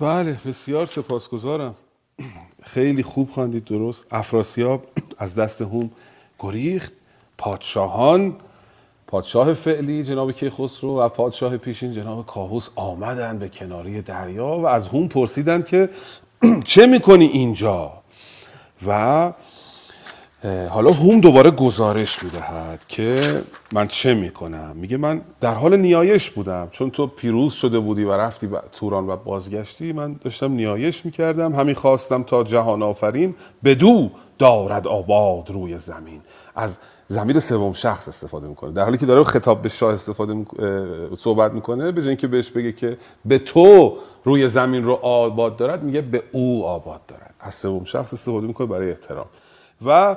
بله 0.00 0.40
بسیار 0.46 0.86
سپاسگزارم. 0.86 1.76
خیلی 2.62 3.02
خوب 3.02 3.30
خواندید 3.30 3.64
درست. 3.64 4.06
افراسیاب 4.14 4.86
از 5.18 5.34
دست 5.34 5.62
هوم 5.62 5.90
گریخت. 6.38 6.92
پادشاهان 7.38 8.36
پادشاه 9.06 9.54
فعلی 9.54 10.04
جناب 10.04 10.32
کیخسرو 10.32 11.00
و 11.00 11.08
پادشاه 11.08 11.56
پیشین 11.56 11.92
جناب 11.92 12.26
کاووس 12.26 12.68
آمدن 12.76 13.38
به 13.38 13.48
کناری 13.48 14.02
دریا 14.02 14.46
و 14.46 14.66
از 14.66 14.88
هوم 14.88 15.08
پرسیدن 15.08 15.62
که 15.62 15.88
چه 16.64 16.86
می‌کنی 16.86 17.24
اینجا؟ 17.24 17.92
و 18.86 19.32
حالا 20.70 20.90
هوم 20.90 21.20
دوباره 21.20 21.50
گزارش 21.50 22.22
می‌دهد 22.22 22.84
که 22.88 23.42
من 23.72 23.88
چه 23.88 24.14
می‌کنم. 24.14 24.76
میگه 24.76 24.96
من 24.96 25.20
در 25.40 25.54
حال 25.54 25.76
نیایش 25.76 26.30
بودم. 26.30 26.68
چون 26.70 26.90
تو 26.90 27.06
پیروز 27.06 27.52
شده 27.52 27.78
بودی 27.78 28.04
و 28.04 28.12
رفتی 28.12 28.48
توران 28.72 29.06
و 29.06 29.16
بازگشتی 29.16 29.92
من 29.92 30.12
داشتم 30.12 30.52
نیایش 30.52 31.04
می‌کردم. 31.04 31.54
همین 31.54 31.74
خواستم 31.74 32.22
تا 32.22 32.44
جهان 32.44 32.82
آفرین 32.82 33.34
بدو 33.64 34.10
دارد 34.38 34.88
آباد 34.88 35.50
روی 35.50 35.78
زمین. 35.78 36.20
از 36.56 36.78
زمیر 37.08 37.40
سوم 37.40 37.72
شخص 37.72 38.08
استفاده 38.08 38.48
می‌کنه. 38.48 38.72
در 38.72 38.84
حالی 38.84 38.98
که 38.98 39.06
داره 39.06 39.24
خطاب 39.24 39.62
به 39.62 39.68
شاه 39.68 39.94
استفاده 39.94 40.34
میک... 40.34 40.48
صحبت 41.18 41.52
می‌کنه 41.52 41.92
به 41.92 42.06
اینکه 42.06 42.26
بهش 42.26 42.50
بگه 42.50 42.72
که 42.72 42.98
به 43.24 43.38
تو 43.38 43.96
روی 44.24 44.48
زمین 44.48 44.84
رو 44.84 44.92
آباد 44.92 45.56
دارد 45.56 45.82
میگه 45.82 46.00
به 46.00 46.22
او 46.32 46.66
آباد 46.66 47.06
دارد. 47.06 47.34
از 47.40 47.54
سوم 47.54 47.84
شخص 47.84 48.12
استفاده 48.12 48.46
می‌کنه 48.46 48.66
برای 48.66 48.90
احترام. 48.90 49.26
و 49.86 50.16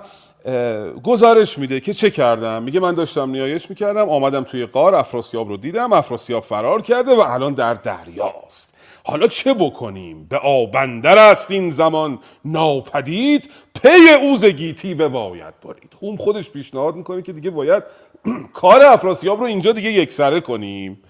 گزارش 1.03 1.57
میده 1.57 1.79
که 1.79 1.93
چه 1.93 2.11
کردم؟ 2.11 2.63
میگه 2.63 2.79
من 2.79 2.95
داشتم 2.95 3.29
نیایش 3.29 3.69
می‌کردم 3.69 4.09
آمدم 4.09 4.43
توی 4.43 4.65
قار 4.65 4.95
افراسیاب 4.95 5.49
رو 5.49 5.57
دیدم 5.57 5.93
افراسیاب 5.93 6.43
فرار 6.43 6.81
کرده 6.81 7.15
و 7.15 7.19
الان 7.19 7.53
در 7.53 7.73
دریاست. 7.73 8.73
حالا 9.09 9.27
چه 9.27 9.53
بکنیم؟ 9.53 10.25
به 10.29 10.37
آبندر 10.37 11.17
است 11.17 11.51
این 11.51 11.71
زمان. 11.71 12.19
ناپدید 12.45 13.49
پی 13.81 14.09
اوز 14.21 14.45
گیتی 14.45 14.95
بباید 14.95 15.53
برید. 15.59 15.95
هم 16.01 16.17
خودش 16.17 16.51
پیشنهاد 16.51 16.95
می‌کنه 16.95 17.21
که 17.21 17.33
دیگه 17.33 17.49
باید 17.49 17.83
کار 18.53 18.81
افراسیاب 18.81 19.39
رو 19.39 19.45
اینجا 19.45 19.71
دیگه 19.71 19.91
یکسره 19.91 20.39
کنیم. 20.39 21.01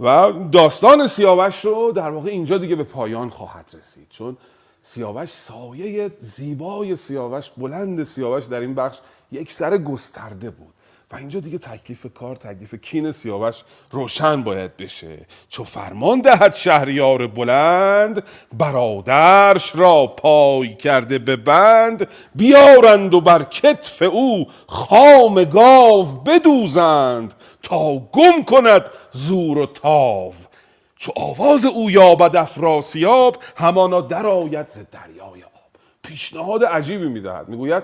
و 0.00 0.32
داستان 0.52 1.06
سیاوش 1.06 1.64
رو 1.64 1.92
در 1.92 2.10
واقع 2.10 2.30
اینجا 2.30 2.58
دیگه 2.58 2.76
به 2.76 2.84
پایان 2.84 3.30
خواهد 3.30 3.70
رسید. 3.78 4.06
چون 4.10 4.36
سیاوش 4.82 5.28
سایه 5.28 6.10
زیبای 6.20 6.96
سیاوش 6.96 7.50
بلند 7.56 8.04
سیاوش 8.04 8.44
در 8.44 8.60
این 8.60 8.74
بخش 8.74 8.98
یک 9.32 9.50
سر 9.50 9.78
گسترده 9.78 10.50
بود. 10.50 10.74
و 11.12 11.16
اینجا 11.16 11.40
دیگه 11.40 11.58
تکلیف 11.58 12.06
کار 12.14 12.36
تکلیف 12.36 12.74
کین 12.74 13.12
سیاوش 13.12 13.62
روشن 13.90 14.42
باید 14.42 14.76
بشه. 14.76 15.26
چو 15.48 15.64
فرمان 15.64 16.20
دهد 16.20 16.54
شهریار 16.54 17.26
بلند 17.26 18.22
برادرش 18.58 19.76
را 19.76 20.06
پای 20.06 20.74
کرده 20.74 21.18
به 21.18 21.36
بند 21.36 22.08
بیارند 22.34 23.14
و 23.14 23.20
بر 23.20 23.42
کتف 23.42 24.02
او 24.02 24.46
خام 24.66 25.44
گاو 25.44 26.04
بدوزند 26.04 27.34
تا 27.62 27.98
گم 27.98 28.44
کند 28.46 28.90
زور 29.12 29.58
و 29.58 29.66
تاو. 29.66 30.34
چو 30.96 31.12
آواز 31.16 31.64
او 31.64 31.90
یابد 31.90 32.36
افراسیاب 32.36 33.36
همانا 33.56 34.00
درآید 34.00 34.70
ز 34.70 34.78
دریای 34.92 35.42
آب. 35.42 35.65
پیشنهاد 36.06 36.64
عجیبی 36.64 37.08
می‌دهد. 37.08 37.48
می‌گوید 37.48 37.82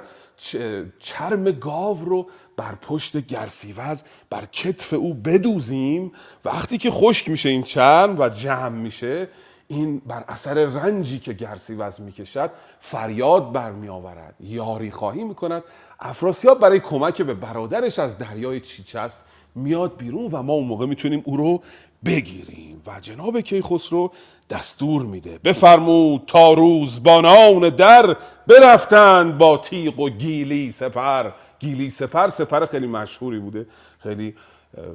چرم 0.99 1.51
گاو 1.51 2.05
رو 2.05 2.27
بر 2.57 2.75
پشت 2.75 3.27
گرسیوز 3.27 4.03
بر 4.31 4.45
کتف 4.53 4.93
او 4.93 5.15
بدوزیم. 5.15 6.13
وقتی 6.45 6.79
که 6.79 6.91
خشک 6.91 7.29
میشه 7.29 7.49
این 7.49 7.63
چرم 7.63 8.19
و 8.19 8.29
جمع 8.29 8.69
میشه 8.69 9.29
این 9.69 9.99
بر 9.99 10.25
اثر 10.29 10.55
رنجی 10.55 11.19
که 11.19 11.33
گرسیوز 11.33 12.01
می‌کشد 12.01 12.51
فریاد 12.81 13.53
برمی 13.53 13.89
آورد 13.89 14.35
یاری 14.41 14.91
خواهی 14.91 15.25
می‌کند. 15.25 15.63
افراسیاب 16.01 16.61
برای 16.61 16.81
کمک 16.81 17.23
به 17.23 17.35
برادرش 17.35 17.99
از 17.99 18.19
دریای 18.19 18.61
چیچست 18.61 19.25
میاد 19.55 19.97
بیرون 19.97 20.31
و 20.33 20.43
ما 20.43 20.53
اون 20.53 20.67
موقع 20.67 20.87
می‌تونیم 20.87 21.23
او 21.25 21.37
رو 21.37 21.63
بگیریم. 22.05 22.83
و 22.87 23.01
جناب 23.01 23.41
کیخسرو 23.41 24.13
دستور 24.51 25.03
میده. 25.03 25.39
بفرمود 25.45 26.23
تا 26.27 26.53
روزبانان 26.53 27.69
در 27.69 28.17
برفتند 28.47 29.39
با 29.39 29.57
تیغ 29.57 30.01
و 30.01 30.09
گیلی 30.09 30.73
سپر. 30.73 31.31
گیلی 31.59 31.91
سپر 31.91 32.29
سپر 32.29 32.67
خیلی 32.67 32.87
مشهوری 32.87 33.39
بوده. 33.39 33.67
خیلی 33.99 34.35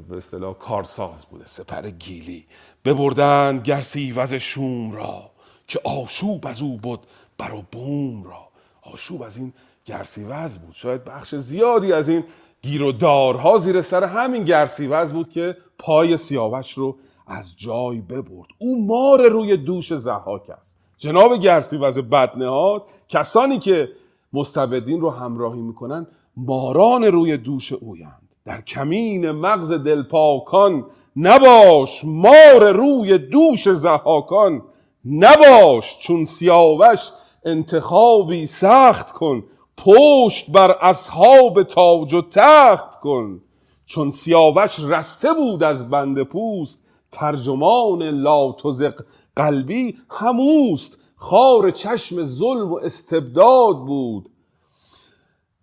به 0.09 0.17
اصطلاح 0.17 0.53
کارساز 0.53 1.25
بوده. 1.25 1.45
سپر 1.45 1.89
گیلی. 1.89 2.45
ببردند 2.85 3.61
گرسی 3.61 4.11
وز 4.11 4.33
شوم 4.33 4.91
را 4.91 5.31
که 5.67 5.79
آشوب 5.83 6.47
از 6.47 6.61
او 6.61 6.77
بود 6.77 6.99
برا 7.37 7.63
بوم 7.71 8.23
را. 8.23 8.47
آشوب 8.81 9.21
از 9.21 9.37
این 9.37 9.53
گرسیوز 9.85 10.57
بود. 10.57 10.75
شاید 10.75 11.03
بخش 11.03 11.35
زیادی 11.35 11.93
از 11.93 12.09
این 12.09 12.23
گیر 12.67 12.83
و 12.83 12.91
دارها 12.91 13.57
زیر 13.57 13.81
سر 13.81 14.03
همین 14.03 14.43
گرسیوز 14.43 15.13
بود 15.13 15.29
که 15.29 15.57
پای 15.79 16.17
سیاوش 16.17 16.73
رو 16.73 16.95
از 17.27 17.57
جای 17.57 18.01
ببرد. 18.01 18.47
او 18.57 18.87
مار 18.87 19.27
روی 19.27 19.57
دوش 19.57 19.93
زحاک 19.93 20.49
است. 20.49 20.77
جناب 20.97 21.35
گرسیوز 21.35 21.99
بدنهاد 21.99 22.83
کسانی 23.09 23.59
که 23.59 23.89
مستبدین 24.33 25.01
رو 25.01 25.09
همراهی 25.09 25.61
می‌کنن 25.61 26.07
ماران 26.37 27.03
روی 27.03 27.37
دوش 27.37 27.73
اویند. 27.73 28.35
در 28.45 28.61
کمین 28.61 29.31
مغز 29.31 29.71
دلپاکان 29.71 30.85
نباش 31.15 32.01
مار 32.05 32.71
روی 32.71 33.17
دوش 33.17 33.69
زحاکان 33.69 34.61
نباش. 35.05 35.99
چون 35.99 36.25
سیاوش 36.25 37.11
انتخابی 37.45 38.45
سخت 38.45 39.11
کن 39.11 39.43
پشت 39.77 40.51
بر 40.51 40.71
اصحاب 40.81 41.63
تاج 41.63 42.13
و 42.13 42.21
تخت 42.21 42.99
کن 42.99 43.41
چون 43.85 44.11
سیاوش 44.11 44.79
رسته 44.79 45.33
بود 45.33 45.63
از 45.63 45.89
بند 45.89 46.23
پوست 46.23 46.83
ترجمان 47.11 48.03
لا 48.03 48.51
تزق 48.51 49.03
قلبی 49.35 49.97
هموست 50.09 50.99
خار 51.15 51.71
چشم 51.71 52.23
ظلم 52.23 52.73
و 52.73 52.75
استبداد 52.75 53.85
بود. 53.85 54.29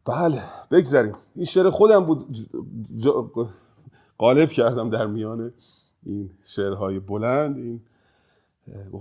بله 0.04 0.42
بگذاریم 0.70 1.14
این 1.36 1.44
شعر 1.44 1.70
خودم 1.70 2.04
بود. 2.04 2.26
قالب 4.18 4.48
کردم 4.48 4.90
در 4.90 5.06
میان 5.06 5.52
این 6.06 6.30
شعرهای 6.44 6.98
بلند. 6.98 7.56
این 7.56 7.80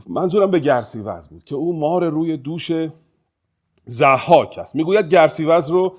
منظورم 0.07 0.51
به 0.51 0.59
گرسیوز 0.59 1.27
بود 1.27 1.43
که 1.43 1.55
او 1.55 1.79
مار 1.79 2.09
روی 2.09 2.37
دوش 2.37 2.71
زحاک 3.85 4.57
است. 4.57 4.75
می‌گوید 4.75 5.09
گرسیوز 5.09 5.69
رو 5.69 5.93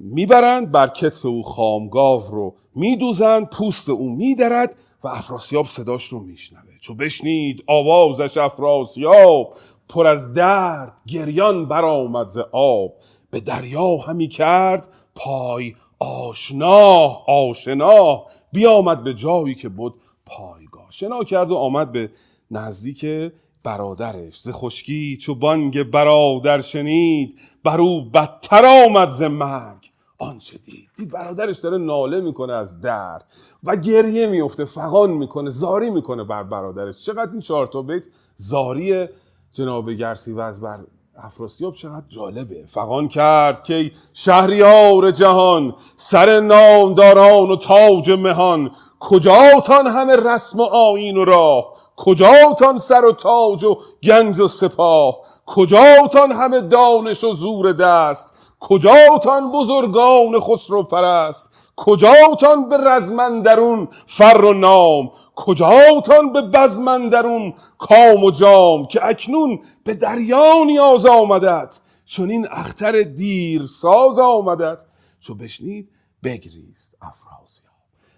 می‌برند 0.00 0.72
بر 0.72 0.88
کتف 0.88 1.26
او 1.26 1.42
خامگاو 1.42 2.22
رو 2.22 2.54
میدوزند 2.74 3.50
پوست 3.50 3.88
او 3.88 4.16
میدرد 4.16 4.76
و 5.04 5.08
افراسیاب 5.08 5.66
صداش 5.66 6.04
رو 6.04 6.20
میشنوه. 6.20 6.78
چو 6.80 6.94
بشنید 6.94 7.64
آوازش 7.66 8.36
افراسیاب 8.36 9.54
پر 9.88 10.06
از 10.06 10.32
درد 10.32 10.92
گریان 11.06 11.68
برآمد 11.68 12.28
ز 12.28 12.38
آب. 12.52 12.92
به 13.30 13.40
دریا 13.40 13.96
همی 13.96 14.28
کرد 14.28 14.88
پای 15.14 15.74
آشنا 15.98 17.06
آشنا. 17.26 18.22
بیامد 18.52 19.04
به 19.04 19.14
جایی 19.14 19.54
که 19.54 19.68
بود 19.68 19.94
پایگاه. 20.26 20.86
شنا 20.90 21.24
کرد 21.24 21.50
و 21.50 21.56
آمد 21.56 21.92
به 21.92 22.10
نزدیک 22.50 23.32
برادرش. 23.64 24.40
ز 24.40 24.50
خشکی 24.52 25.16
چو 25.16 25.34
بانگ 25.34 25.82
برادر 25.82 26.60
شنید 26.60 27.38
بر 27.64 27.80
او 27.80 28.10
بدتر 28.10 28.84
آمد 28.86 29.10
ز 29.10 29.22
مرگ. 29.22 29.90
آنچه 30.18 30.58
دید 30.58 30.88
دید 30.96 31.12
برادرش 31.12 31.58
داره 31.58 31.78
ناله 31.78 32.20
می‌کنه 32.20 32.52
از 32.52 32.80
درد 32.80 33.26
و 33.64 33.76
گریه 33.76 34.26
میفته 34.26 34.64
فغان 34.64 35.10
می‌کنه 35.10 35.50
زاری 35.50 35.90
می‌کنه 35.90 36.24
بر 36.24 36.42
برادرش. 36.42 37.04
چقدر 37.04 37.30
این 37.32 37.40
چهار 37.40 37.66
تا 37.66 37.82
بیت 37.82 38.04
زاری 38.36 39.06
جناب 39.52 39.90
گرسیوز 39.90 40.60
بر 40.60 40.78
افراسیاب 41.16 41.74
چقدر 41.74 42.06
جالبه. 42.08 42.64
فغان 42.66 43.08
کرد 43.08 43.64
که 43.64 43.92
شهریار 44.12 45.10
جهان 45.10 45.74
سر 45.96 46.40
نامداران 46.40 47.50
و 47.50 47.56
تاج 47.56 48.10
مهان 48.10 48.70
کجاتان 49.00 49.86
همه 49.86 50.16
رسم 50.16 50.60
و 50.60 50.62
آیین 50.62 51.16
و 51.16 51.24
راه؟ 51.24 51.79
کجاتان 52.00 52.78
سر 52.78 53.04
و 53.04 53.12
تاج 53.12 53.64
و 53.64 53.76
گنج 54.02 54.40
و 54.40 54.48
سپاه؟ 54.48 55.18
کجاتان 55.46 56.32
همه 56.32 56.60
دانش 56.60 57.24
و 57.24 57.32
زور 57.32 57.72
دست؟ 57.72 58.32
کجاتان 58.60 59.52
بزرگان 59.52 60.40
خسرو 60.40 60.82
پرست؟ 60.82 61.50
کجاتان 61.76 62.68
به 62.68 62.76
رزمندرون 62.76 63.88
فر 64.06 64.44
و 64.44 64.52
نام؟ 64.52 65.10
کجاتان 65.36 66.32
به 66.32 66.42
بزمندرون 66.42 67.54
کام 67.78 68.24
و 68.24 68.30
جام 68.30 68.86
که 68.86 69.06
اکنون 69.06 69.58
به 69.84 69.94
دریا 69.94 70.64
نیاز 70.66 71.06
آمدد 71.06 71.74
چون 72.04 72.30
این 72.30 72.46
اختر 72.50 73.02
دیر 73.02 73.66
ساز 73.66 74.18
آمدد 74.18 74.84
چو 75.20 75.34
بشنید 75.34 75.90
بگریست 76.24 76.96
افراسیاب. 77.02 77.74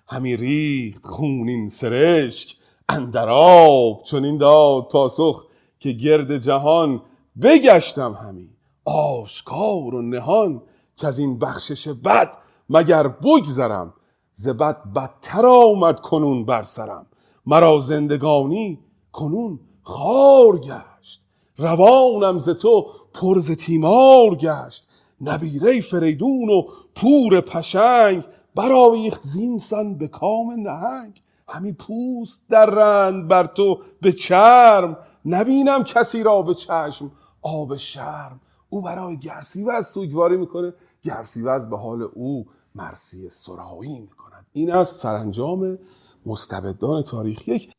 همی 0.08 0.36
ریخت 0.36 1.06
خونین 1.06 1.68
سرشک 1.68 2.61
اندر 2.88 3.28
آب 3.30 4.02
چون 4.02 4.24
این 4.24 4.38
داد 4.38 4.88
پاسخ 4.88 5.44
که 5.78 5.92
گرد 5.92 6.38
جهان 6.38 7.02
بگشتم 7.42 8.12
همی. 8.12 8.50
آشکار 8.84 9.94
و 9.94 10.02
نهان 10.02 10.62
که 10.96 11.06
از 11.06 11.18
این 11.18 11.38
بخشش 11.38 11.88
بد 11.88 12.36
مگر 12.70 13.08
بگذرم؟ 13.08 13.94
ز 14.34 14.48
بد 14.48 14.92
بدتر 14.92 15.46
آمد 15.46 16.00
کنون 16.00 16.44
بر 16.44 16.62
سرم. 16.62 17.06
مرا 17.46 17.78
زندگانی 17.78 18.78
کنون 19.12 19.60
خار 19.82 20.58
گشت. 20.58 21.22
روانم 21.56 22.38
ز 22.38 22.48
تو 22.48 22.86
پر 23.14 23.38
ز 23.38 23.50
تیمار 23.50 24.34
گشت. 24.34 24.88
نبیره 25.20 25.80
فریدون 25.80 26.48
و 26.48 26.62
پور 26.94 27.40
پشنگ 27.40 28.24
برآویخت 28.54 29.22
زینسان 29.22 29.98
به 29.98 30.08
کام 30.08 30.50
نهنگ. 30.50 31.22
همی 31.52 31.72
پوست 31.72 32.50
در 32.50 32.66
رند 32.66 33.28
بر 33.28 33.44
تو 33.44 33.80
به 34.00 34.12
چرم. 34.12 34.96
نبینم 35.24 35.84
کسی 35.84 36.22
را 36.22 36.42
به 36.42 36.54
چشم. 36.54 37.12
آب 37.42 37.76
شرم. 37.76 38.40
او 38.68 38.82
برای 38.82 39.18
گرسیوز 39.18 39.86
سوگواری 39.86 40.36
می‌کنه. 40.36 40.74
گرسیوز 41.02 41.66
به 41.70 41.78
حال 41.78 42.02
او 42.02 42.46
مرسی 42.74 43.28
سرایی 43.28 44.00
می‌کند. 44.00 44.46
این 44.52 44.72
است 44.72 45.00
سرانجام 45.00 45.78
مستبدان 46.26 47.02
تاریخ 47.02 47.48
یک. 47.48 47.72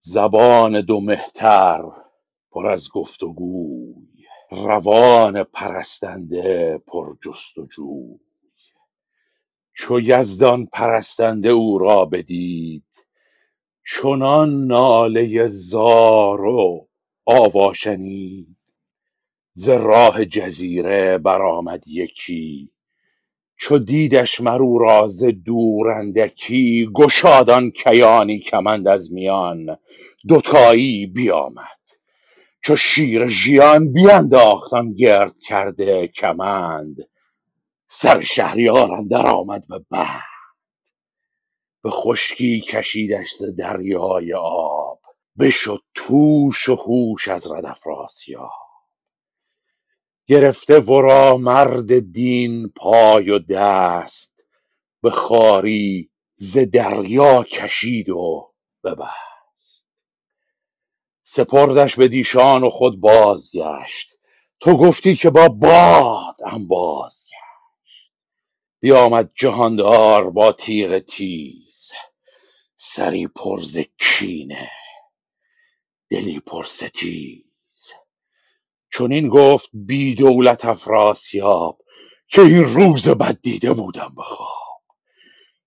زبان 0.00 0.80
دو 0.80 1.00
مهتر 1.00 1.84
پر 2.50 2.66
از 2.66 2.88
گفت 2.94 3.22
و 3.22 3.32
گوی 3.32 3.94
روان 4.50 5.42
پرستنده 5.42 6.78
پر 6.86 7.14
جست 7.24 7.58
و 7.58 7.66
جوی 7.66 8.18
چو 9.78 10.00
یزدان 10.00 10.66
پرستنده 10.66 11.48
او 11.48 11.78
را 11.78 12.04
بدید 12.04 12.84
چنان 13.86 14.66
ناله 14.66 15.48
زار 15.48 16.44
و 16.44 16.88
آوا 17.26 17.74
شنید 17.74 18.56
ز 19.54 19.68
راه 19.68 20.24
جزیره 20.24 21.18
برآمد 21.18 21.88
یکی 21.88 22.70
چو 23.56 23.78
دیدش 23.78 24.40
مر 24.40 24.62
او 24.62 24.78
را 24.78 25.08
ز 25.08 25.24
دور 25.24 25.88
اندکی 25.88 26.88
کیانی 27.76 28.40
کمند 28.40 28.88
از 28.88 29.12
میان 29.12 29.78
دوتایی 30.28 31.06
بیامد. 31.06 31.78
چو 32.64 32.76
شیر 32.76 33.26
ژیان 33.26 33.92
بینداخت 33.92 34.72
گرد 34.98 35.38
کرده 35.38 36.08
کمند 36.08 36.96
سر 37.88 38.20
شهریار 38.20 38.92
اندر 38.92 39.26
آمد 39.26 39.68
به 39.68 39.78
بند 39.90 40.22
به 41.82 41.90
خشکی 41.90 42.60
کشیدش 42.60 43.34
ز 43.34 43.44
دریای 43.44 44.34
آب. 44.34 45.00
بشد 45.38 45.82
توش 45.94 46.68
و 46.68 46.74
هوش 46.74 47.28
از 47.28 47.50
رد 47.52 47.66
افراسیاب. 47.66 48.50
گرفته 50.26 50.80
ورا 50.80 51.36
مرد 51.36 52.12
دین 52.12 52.68
پای 52.76 53.30
و 53.30 53.38
دست. 53.38 54.40
به 55.02 55.10
خواری 55.10 56.10
ز 56.36 56.58
دریا 56.58 57.42
کشید 57.42 58.08
و 58.08 58.52
ببست. 58.84 59.90
سپردش 61.24 61.96
به 61.96 62.08
دیشان 62.08 62.64
و 62.64 62.70
خود 62.70 63.00
بازگشت. 63.00 64.14
تو 64.60 64.76
گفتی 64.76 65.16
که 65.16 65.30
با 65.30 65.48
باد 65.48 66.36
گشت 66.42 67.27
بیامد 68.80 69.32
جهاندار 69.34 70.30
با 70.30 70.52
تیغ 70.52 70.98
تیز. 70.98 71.90
سری 72.76 73.26
پر 73.28 73.62
ز 73.62 73.78
کینه 73.98 74.70
دلی 76.10 76.40
پر 76.40 76.64
ستیز. 76.64 77.44
چنین 78.92 79.28
گفت 79.28 79.70
بی 79.72 80.14
دولت 80.14 80.64
افراسیاب 80.64 81.78
که 82.28 82.42
این 82.42 82.64
روز 82.64 83.08
بد 83.08 83.38
دیده 83.42 83.72
بودم 83.72 84.14
به 84.16 84.22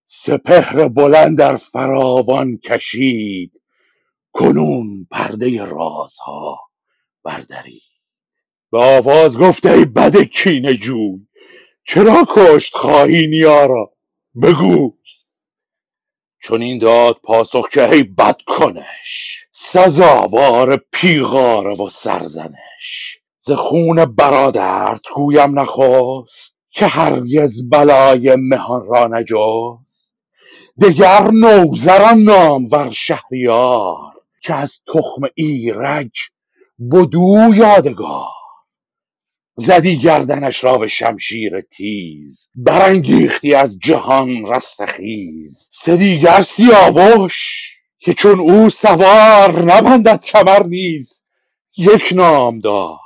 سپهر 0.05 0.87
بلند 0.87 1.37
در 1.37 1.57
فراوان 1.57 2.57
کشید 2.57 3.61
کنون 4.33 5.07
پرده 5.11 5.65
رازها 5.65 6.59
بردرید. 7.23 7.81
به 8.71 8.81
آواز 8.83 9.37
گفت 9.37 9.65
ای 9.65 9.85
بد 9.85 10.17
کینه 10.23 10.73
جوی 10.73 11.27
چرا 11.87 12.25
کشت 12.29 12.75
خواهی 12.75 13.27
نیا 13.27 13.65
را 13.65 13.93
بگوی 14.43 14.91
چنین 16.43 16.79
داد 16.79 17.17
پاسخ 17.23 17.69
که 17.69 17.89
ای 17.91 18.03
بدکنش 18.03 19.45
سزاوار 19.53 20.77
پیغاره 20.91 21.75
و 21.75 21.89
سرزنش. 21.89 23.17
ز 23.39 23.51
خون 23.51 24.05
برادرت 24.05 25.01
گویم 25.15 25.59
نخست 25.59 26.57
که 26.71 26.87
هرگز 26.87 27.69
بلای 27.69 28.35
مهان 28.35 28.85
را 28.87 29.07
نجست. 29.07 30.17
دگر 30.81 31.31
نوذران 31.31 32.19
نامور 32.19 32.89
شهریار 32.91 34.13
که 34.43 34.53
از 34.53 34.81
تخم 34.87 35.21
ایرج 35.35 36.11
بدو 36.91 37.51
یادگار. 37.55 38.40
زدی 39.61 39.97
گردنش 39.97 40.65
را 40.65 40.79
به 40.79 40.87
شمشیر 40.89 41.61
تیز 41.61 42.49
برانگیختی 42.55 43.55
از 43.55 43.79
جهان 43.79 44.47
رستخیز 44.47 45.69
سه 45.73 45.97
دیگر 45.97 46.43
سیاوش 46.43 47.69
که 47.99 48.15
چون 48.15 48.39
او 48.41 48.71
سوار 48.71 49.63
نبندد 49.63 50.21
کمر 50.23 50.63
نیز. 50.63 51.23
یک 51.77 52.09
نامدار 52.15 52.99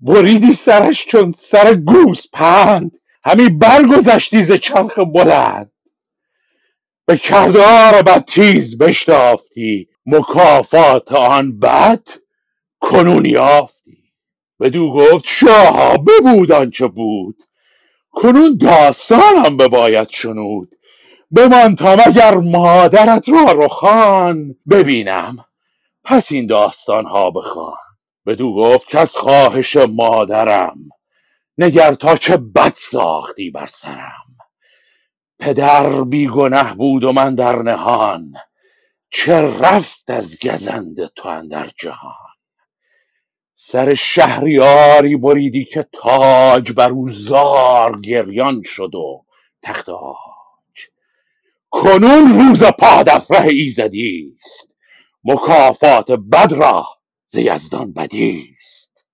بریدی 0.00 0.54
سرش 0.54 1.06
چون 1.06 1.32
سر 1.32 1.74
گوسپند 1.74 2.92
همی 3.24 3.50
برگذشتی 3.50 4.44
ز 4.44 4.52
چرخ 4.52 4.98
بلند. 4.98 5.72
به 7.06 7.18
کردار 7.18 8.02
بد 8.02 8.24
تیز 8.24 8.78
بشتافتی. 8.78 9.88
مکافات 10.06 11.12
آن 11.12 11.60
بد 11.60 12.08
کنون 12.80 13.26
یافتی 13.26 13.73
بدو 14.60 14.92
گفت 14.92 15.24
شاها 15.28 15.96
ببود 15.96 16.52
آنچه 16.52 16.86
بود. 16.86 17.36
کنون 18.12 18.58
داستانم 18.58 19.56
بباید 19.56 20.10
شنود. 20.10 20.74
بمانتا 21.30 21.96
مگر 22.08 22.34
مادرت 22.34 23.28
را 23.28 23.52
رخان 23.52 24.56
ببینم. 24.70 25.44
پس 26.04 26.32
این 26.32 26.46
داستان 26.46 27.06
ها 27.06 27.30
بخوان. 27.30 27.76
بدو 28.26 28.54
گفت 28.54 28.88
کز 28.88 29.10
خواهش 29.16 29.76
مادرم 29.76 30.78
نگر 31.58 31.94
تا 31.94 32.16
چه 32.16 32.36
بد 32.36 32.74
ساختی 32.76 33.50
بر 33.50 33.66
سرم. 33.66 34.36
پدر 35.40 36.02
بی 36.04 36.28
گنه 36.28 36.74
بود 36.74 37.04
و 37.04 37.12
من 37.12 37.34
در 37.34 37.62
نهان 37.62 38.34
چه 39.10 39.42
رفت 39.42 40.10
از 40.10 40.38
گزند 40.42 41.06
تو 41.06 41.28
اندر 41.28 41.70
جهان. 41.80 42.23
سر 43.66 43.94
شهریاری 43.94 45.16
بریدی 45.16 45.64
که 45.64 45.86
تاج 45.92 46.72
بر 46.72 46.90
او 46.90 47.12
زار 47.12 48.00
گریان 48.00 48.62
شد 48.62 48.94
و 48.94 49.24
تخت 49.62 49.88
عاج 49.88 50.16
کنون 51.70 52.40
روز 52.40 52.64
پادفره 52.64 53.48
ایزدی 53.52 54.36
است. 54.38 54.74
مکافات 55.24 56.10
بد 56.10 56.52
را 56.52 56.86
ز 57.28 57.38
یزدان 57.38 57.92
بدی 57.92 58.54
است. 58.58 59.04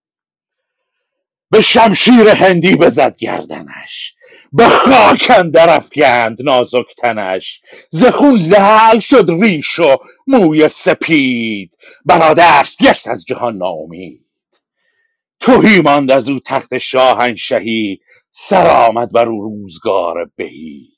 به 1.51 1.61
شمشیر 1.61 2.29
هندی 2.29 2.77
بزد 2.77 3.17
گردنش. 3.17 4.15
به 4.53 4.69
خاک 4.69 5.33
اندر 5.39 5.77
افکند 5.77 6.43
نازک 6.43 6.97
تنش. 6.99 7.63
ز 7.91 8.05
خون 8.05 8.41
لعل 8.41 9.01
شد 9.01 9.31
ریش 9.43 9.79
و 9.79 9.97
موی 10.27 10.69
سپید. 10.69 11.73
برادرش 12.05 12.77
گشت 12.77 13.09
از 13.09 13.25
جهان 13.25 13.57
ناامید. 13.57 14.30
تهی 15.41 15.81
ماند 15.81 16.11
از 16.13 16.29
او 16.29 16.41
تخت 16.41 16.79
شاهنشهی 16.79 18.01
سر 18.33 18.87
آمد 18.89 19.13
بر 19.13 19.29
او 19.29 19.43
روزگار 19.43 20.31
بهی. 20.37 20.89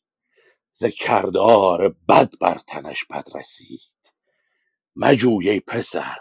ز 0.75 0.85
کردار 0.87 1.97
بد 2.09 2.31
بر 2.41 2.61
تنش 2.69 3.05
بد 3.05 3.25
رسید. 3.35 3.81
مجوی 4.97 5.61
پسر 5.61 6.17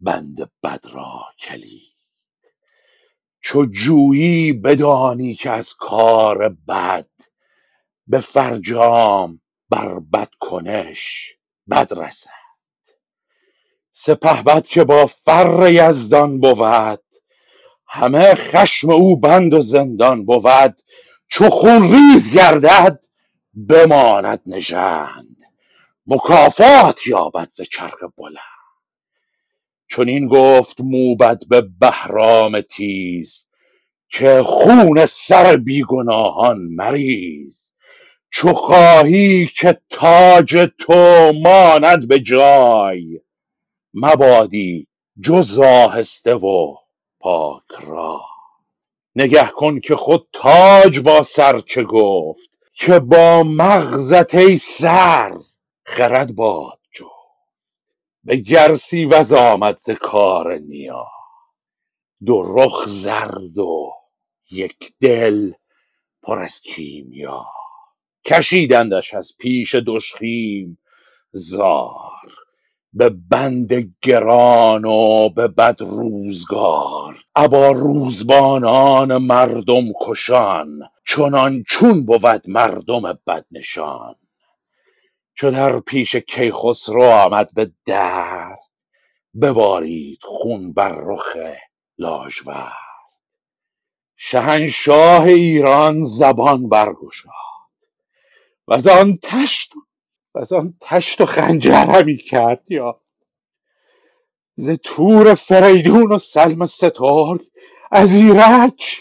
بند 0.00 0.52
بد 0.62 0.84
را 0.92 1.24
کلید. 1.40 1.92
چو 3.42 3.66
جویی 3.66 4.52
بدانی 4.52 5.34
که 5.34 5.50
از 5.50 5.74
کار 5.74 6.48
بد 6.68 7.10
به 8.06 8.20
فرجام 8.20 9.40
بر 9.70 10.00
بد 10.00 10.30
کنش 10.40 11.32
بد 11.70 11.92
رسد. 11.96 12.30
سپهبد 13.92 14.66
که 14.66 14.84
با 14.84 15.06
فر 15.06 15.70
یزدان 15.72 16.40
بود 16.40 17.00
همه 17.94 18.34
خشم 18.34 18.90
او 18.90 19.20
بند 19.20 19.54
و 19.54 19.60
زندان 19.60 20.24
بود. 20.24 20.82
چو 21.28 21.50
خون 21.50 21.92
ریز 21.92 22.34
گردد 22.34 23.00
بماند 23.68 24.40
نژند. 24.46 25.36
مکافات 26.06 27.06
یابد 27.06 27.48
ز 27.50 27.60
چرخ 27.62 28.04
بلند. 28.16 28.36
چنین 29.90 30.28
گفت 30.28 30.80
موبد 30.80 31.42
به 31.48 31.60
بهرام 31.60 32.60
تیز 32.60 33.48
که 34.08 34.42
خون 34.42 35.06
سر 35.06 35.56
بیگناهان 35.56 36.58
مریز. 36.58 37.74
چو 38.30 38.52
خواهی 38.52 39.50
که 39.56 39.80
تاج 39.90 40.70
تو 40.78 41.32
ماند 41.42 42.08
به 42.08 42.20
جای 42.20 43.20
مبادی 43.94 44.86
جز 45.22 45.58
آهسته 45.58 46.34
و 46.34 46.81
پاک 47.22 47.72
رای 47.82 48.20
نگه 49.16 49.48
کن 49.48 49.80
که 49.80 49.96
خود 49.96 50.28
تاج 50.32 51.00
با 51.00 51.22
سر 51.22 51.60
چه 51.60 51.84
گفت 51.84 52.58
که 52.74 52.98
با 53.00 53.42
مغزت 53.42 54.36
ای 54.36 54.56
سر 54.58 55.38
خرد 55.86 56.34
باد 56.34 56.80
جفت 56.92 57.10
به 58.24 58.36
گرسیوز 58.36 59.34
آمد 59.34 59.78
ز 59.78 59.90
کار 59.90 60.58
نیا. 60.58 61.08
دو 62.26 62.42
رخ 62.42 62.88
زرد 62.88 63.58
و 63.58 63.92
یک 64.50 64.94
دل 65.00 65.52
پر 66.22 66.40
از 66.40 66.60
کیمیا. 66.62 67.46
کشیدندش 68.26 69.14
از 69.14 69.32
پیش 69.38 69.74
دژخیم 69.74 70.78
زار. 71.32 72.32
به 72.94 73.10
بند 73.10 73.94
گران 74.02 74.84
و 74.84 75.28
به 75.28 75.48
بد 75.48 75.76
روزگار. 75.80 77.16
ابا 77.36 77.70
روزبانان 77.72 79.16
مردم 79.18 79.84
کشان 80.00 80.80
چنان 81.08 81.64
چون 81.68 82.06
بود 82.06 82.42
مردم 82.50 83.20
بد 83.26 83.46
نشان 83.50 84.14
چو 85.34 85.50
در 85.50 85.80
پیش 85.80 86.16
کیخسرو 86.16 87.02
آمد 87.04 87.50
به 87.54 87.72
درد 87.86 88.58
ببارید 89.42 90.18
خون 90.22 90.72
بر 90.72 90.96
رخ 91.02 91.36
لاژورد 91.98 92.72
شهنشاه 94.16 95.24
ایران 95.24 96.04
زبان 96.04 96.68
برگشاد 96.68 97.32
وزان 98.68 99.18
تشت 99.22 99.72
وزان 100.34 100.74
تشت 100.80 101.20
و 101.20 101.26
خنجر 101.26 101.84
همی 101.84 102.16
کرد 102.18 102.64
یاد 102.70 103.00
ز 104.56 104.70
تور 104.70 105.34
فریدون 105.34 106.12
و 106.12 106.18
سلم 106.18 106.66
سترگ 106.66 107.40
از 107.92 108.14
ایرج 108.14 109.00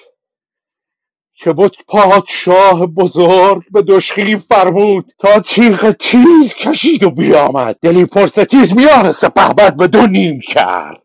که 1.36 1.54
بد 1.54 1.72
پادشاه 1.88 2.86
بزرگ 2.86 3.64
به 3.72 3.82
دژخیم 3.82 4.38
فرمود 4.38 5.14
تا 5.20 5.40
تیغ 5.40 5.92
تیز 5.92 6.54
کشید 6.54 7.04
و 7.04 7.12
بیامد. 7.12 7.78
دلی 7.82 8.06
پر 8.06 8.28
ستیز 8.28 8.78
میان 8.78 9.12
سپهبد 9.12 9.78
به 9.78 9.88
دو 9.88 10.08
نیم 10.08 10.40
کرد. 10.48 11.04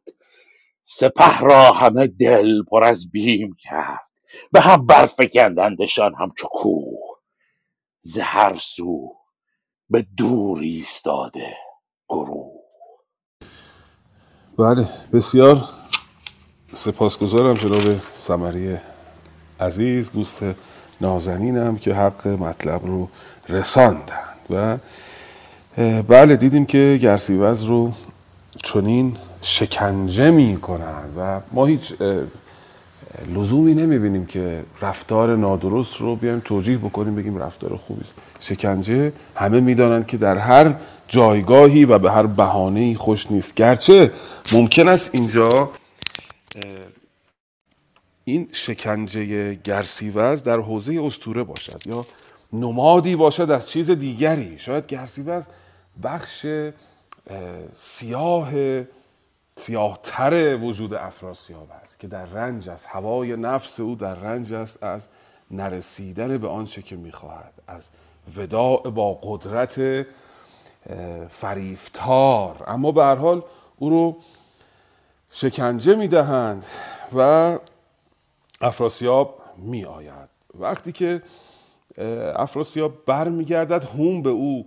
سپه 0.85 1.41
را 1.41 1.73
همه 1.73 2.07
دل 2.07 2.63
پر 2.63 2.85
از 2.85 3.11
بیم 3.11 3.57
کرد. 3.59 4.07
به 4.53 4.61
هم 4.61 4.87
برفگندندشان 4.87 6.15
همچو 6.15 6.49
کوه. 6.49 7.17
ز 8.03 8.19
هر 8.19 8.59
سو 8.59 9.17
به 9.91 10.07
دور 10.17 10.59
ایستاده 10.59 11.57
گروه. 12.09 12.53
بله 14.59 14.89
بسیار 15.13 15.69
سپاسگزارم 16.75 17.55
جناب 17.55 18.01
سمری 18.17 18.77
عزیز 19.61 20.13
دوست 20.13 20.45
نازنینم 21.01 21.79
که 21.79 21.95
حق 21.95 22.29
مطلب 22.29 22.87
رو 22.87 23.09
رساندن 23.49 24.25
و 24.51 24.79
بله 26.03 26.37
دیدیم 26.37 26.67
که 26.67 26.99
گرسیوز 27.03 27.63
رو 27.63 27.93
چنین 28.65 29.17
شکنجه 29.43 30.31
می 30.31 30.59
و 31.17 31.41
ما 31.53 31.67
هیچ 31.67 31.95
لزومی 33.35 33.75
نمی‌بینیم 33.75 34.27
که 34.27 34.65
رفتار 34.83 35.37
نادرست 35.37 35.97
رو 35.97 36.17
بیایم 36.17 36.41
توجیه 36.45 36.79
بکنیم 36.79 37.15
بگیم 37.15 37.39
رفتار 37.39 37.77
خوبی 37.77 38.01
است. 38.01 38.15
شکنجه 38.41 39.13
همه 39.35 39.61
می‌دانند 39.61 40.07
که 40.07 40.17
در 40.17 40.39
هر 40.39 40.75
جایگاهی 41.09 41.85
و 41.85 41.99
به 41.99 42.11
هر 42.11 42.27
بهانه‌ای 42.27 42.95
خوش 42.95 43.31
نیست. 43.31 43.55
گرچه 43.55 44.11
ممکن 44.53 44.89
است 44.89 45.11
اینجا 45.13 45.71
این 48.25 48.49
شکنجه 48.53 49.55
گرسیوز 49.55 50.43
در 50.43 50.61
حوزه 50.61 51.01
استوره 51.05 51.43
باشد 51.43 51.83
یا 51.87 52.07
نمادی 52.53 53.17
باشد 53.17 53.51
از 53.51 53.71
چیز 53.71 53.91
دیگری. 53.91 54.59
شاید 54.59 54.87
گرسیوز 54.87 55.43
بخش 56.03 56.47
اه، 56.47 56.71
سیاه 57.75 58.49
سیاهتر 59.59 60.57
وجود 60.57 60.95
افراسیاب 60.95 61.69
است 61.83 62.01
که 62.01 62.07
در 62.07 62.25
رنج 62.25 62.69
است 62.69 62.87
هوای 62.91 63.37
نفس 63.37 63.81
او 63.81 63.95
در 63.95 64.15
رنج 64.15 64.53
است 64.53 64.83
از 64.83 65.09
نرسیدن 65.51 66.39
به 66.39 66.49
آنچه 66.49 66.83
که 66.83 66.97
می‌خواهد 66.97 67.53
از 67.69 67.89
وداع 68.37 68.91
با 68.91 69.15
قدرت 69.23 70.07
فریفتار. 71.29 72.65
اما 72.67 72.93
به 72.93 73.03
هر 73.03 73.15
حال 73.15 73.43
او 73.77 73.91
رو 73.91 74.17
شکنجه 75.31 75.95
می‌دهند 75.95 76.65
و 77.17 77.59
افراسیاب 78.61 79.43
می 79.59 79.85
آید 79.85 80.29
وقتی 80.55 80.93
که 80.93 81.23
افراسیاب 82.37 83.05
بر 83.07 83.29
می 83.29 83.45
گردد 83.45 83.85
هوم 83.85 84.23
به 84.23 84.31
او 84.31 84.67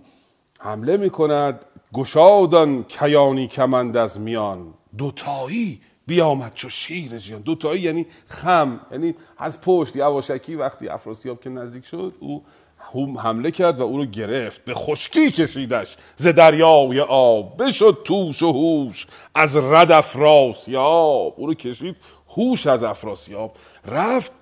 حمله 0.60 0.96
می 0.96 1.10
کند 1.10 1.64
گشادان 1.92 2.84
کیانی 2.84 3.48
کمند 3.48 3.96
از 3.96 4.20
میان. 4.20 4.74
دوتایی 4.98 5.80
بیامد 6.06 6.54
چو 6.54 6.68
شیر 6.68 7.18
ژیان 7.18 7.40
دوتایی 7.40 7.82
یعنی 7.82 8.06
خم 8.26 8.80
یعنی 8.92 9.14
از 9.38 9.60
پشت 9.60 9.96
یواشکی 9.96 10.54
وقتی 10.54 10.88
افراسیاب 10.88 11.40
که 11.40 11.50
نزدیک 11.50 11.86
شد 11.86 12.14
او 12.20 12.44
هوم 12.92 13.18
حمله 13.18 13.50
کرد 13.50 13.80
و 13.80 13.82
او 13.82 13.96
رو 13.96 14.04
گرفت. 14.04 14.64
به 14.64 14.74
خشکی 14.74 15.30
کشیدش 15.30 15.96
ز 16.16 16.26
دریای 16.26 17.00
آب. 17.00 17.62
بشد 17.62 17.98
توش 18.04 18.42
و 18.42 18.52
هوش 18.52 19.06
از 19.34 19.56
رد 19.56 19.92
افراسیاب. 19.92 21.34
او 21.36 21.46
رو 21.46 21.54
کشید 21.54 21.96
هوش 22.36 22.66
از 22.66 22.82
افراسیاب. 22.82 23.52
رفت 23.86 24.32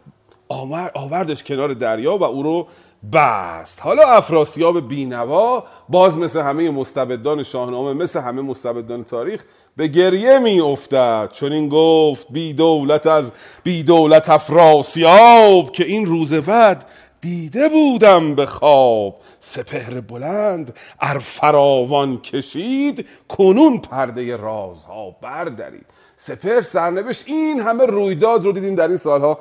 آمر 0.49 0.91
آوردش 0.95 1.45
کنار 1.45 1.73
دریا 1.73 2.17
و 2.17 2.23
او 2.23 2.43
رو 2.43 2.67
بست. 3.13 3.81
حالا 3.83 4.03
افراسیاب 4.03 4.89
بینوا 4.89 5.65
باز 5.89 6.19
مثل 6.19 6.41
همه 6.41 6.71
مستبدان 6.71 7.43
شاهنامه 7.43 7.93
مثل 7.93 8.21
همه 8.21 8.43
مستبدان 8.43 9.05
تاریخ 9.05 9.45
به 9.79 9.89
گریه 9.89 10.39
می 10.39 10.61
افتد 10.61 11.29
چون 11.33 11.53
این 11.53 11.69
گفت 11.69 12.27
بی 12.31 12.53
دولت 12.53 13.07
از 13.07 13.33
بی 13.63 13.83
دولت 13.83 14.29
افراسیاب 14.31 15.73
که 15.73 15.85
این 15.85 16.07
روز 16.07 16.35
بعد 16.35 16.85
دیده 17.21 17.69
بودم 17.69 18.35
به 18.35 18.47
خواب. 18.47 19.21
سپهر 19.39 20.01
بلند 20.01 20.79
ار 21.01 21.19
فراوان 21.19 22.19
کشید 22.19 23.07
کنون 23.29 23.79
پرده 23.79 24.37
رازها 24.37 25.11
بردارید 25.11 25.87
سپهر 26.17 26.61
سرنوشت 26.61 27.25
این 27.29 27.61
همه 27.61 27.87
رویداد 27.87 28.45
رو 28.45 28.53
دیدیم 28.53 28.75
در 28.75 28.89
این 28.89 28.97
سالها. 28.97 29.39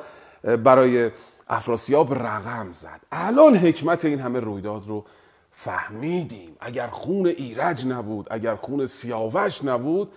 برای 0.64 1.12
افراسیاب 1.48 2.14
رقم 2.14 2.74
زد. 2.74 3.00
الان 3.12 3.56
حکمت 3.56 4.06
این 4.06 4.20
همه 4.20 4.40
رویداد 4.40 4.84
رو 4.88 5.06
فهمیدیم. 5.52 6.58
اگر 6.60 6.88
خون 6.88 7.28
ایرج 7.28 7.86
نبود 7.86 8.28
اگر 8.32 8.56
خون 8.56 8.86
سیاوش 8.86 9.64
نبود 9.64 10.12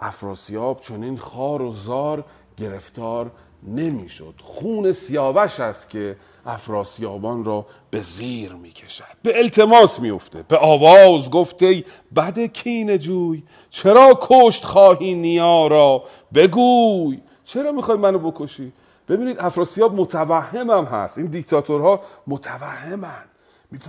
افراسیاب 0.00 0.80
چنین 0.80 1.18
خار 1.18 1.62
و 1.62 1.72
زار 1.72 2.24
گرفتار 2.56 3.30
نمی‌شد. 3.62 4.34
خون 4.42 4.92
سیاوش 4.92 5.60
است 5.60 5.90
که 5.90 6.16
افراسیابان 6.46 7.44
را 7.44 7.66
به 7.90 8.00
زیر 8.00 8.52
می‌کشد. 8.52 9.04
به 9.22 9.38
التماس 9.38 10.00
میفته 10.00 10.44
به 10.48 10.56
آواز 10.58 11.30
گفته 11.30 11.84
بد 12.16 12.38
کین 12.38 12.98
جوی 12.98 13.42
چرا 13.70 14.18
کشت 14.22 14.64
خواهی 14.64 15.14
نیا 15.14 15.66
را؟ 15.66 16.04
بگوی 16.34 17.20
چرا 17.44 17.72
می‌خوای 17.72 17.98
منو 17.98 18.18
بکشی؟ 18.18 18.72
ببینید 19.08 19.36
افراسیاب 19.38 19.94
متوهمم 19.94 20.84
هست. 20.84 21.18
این 21.18 21.26
دیکتاتورها 21.26 22.00
متوهمن 22.26 23.24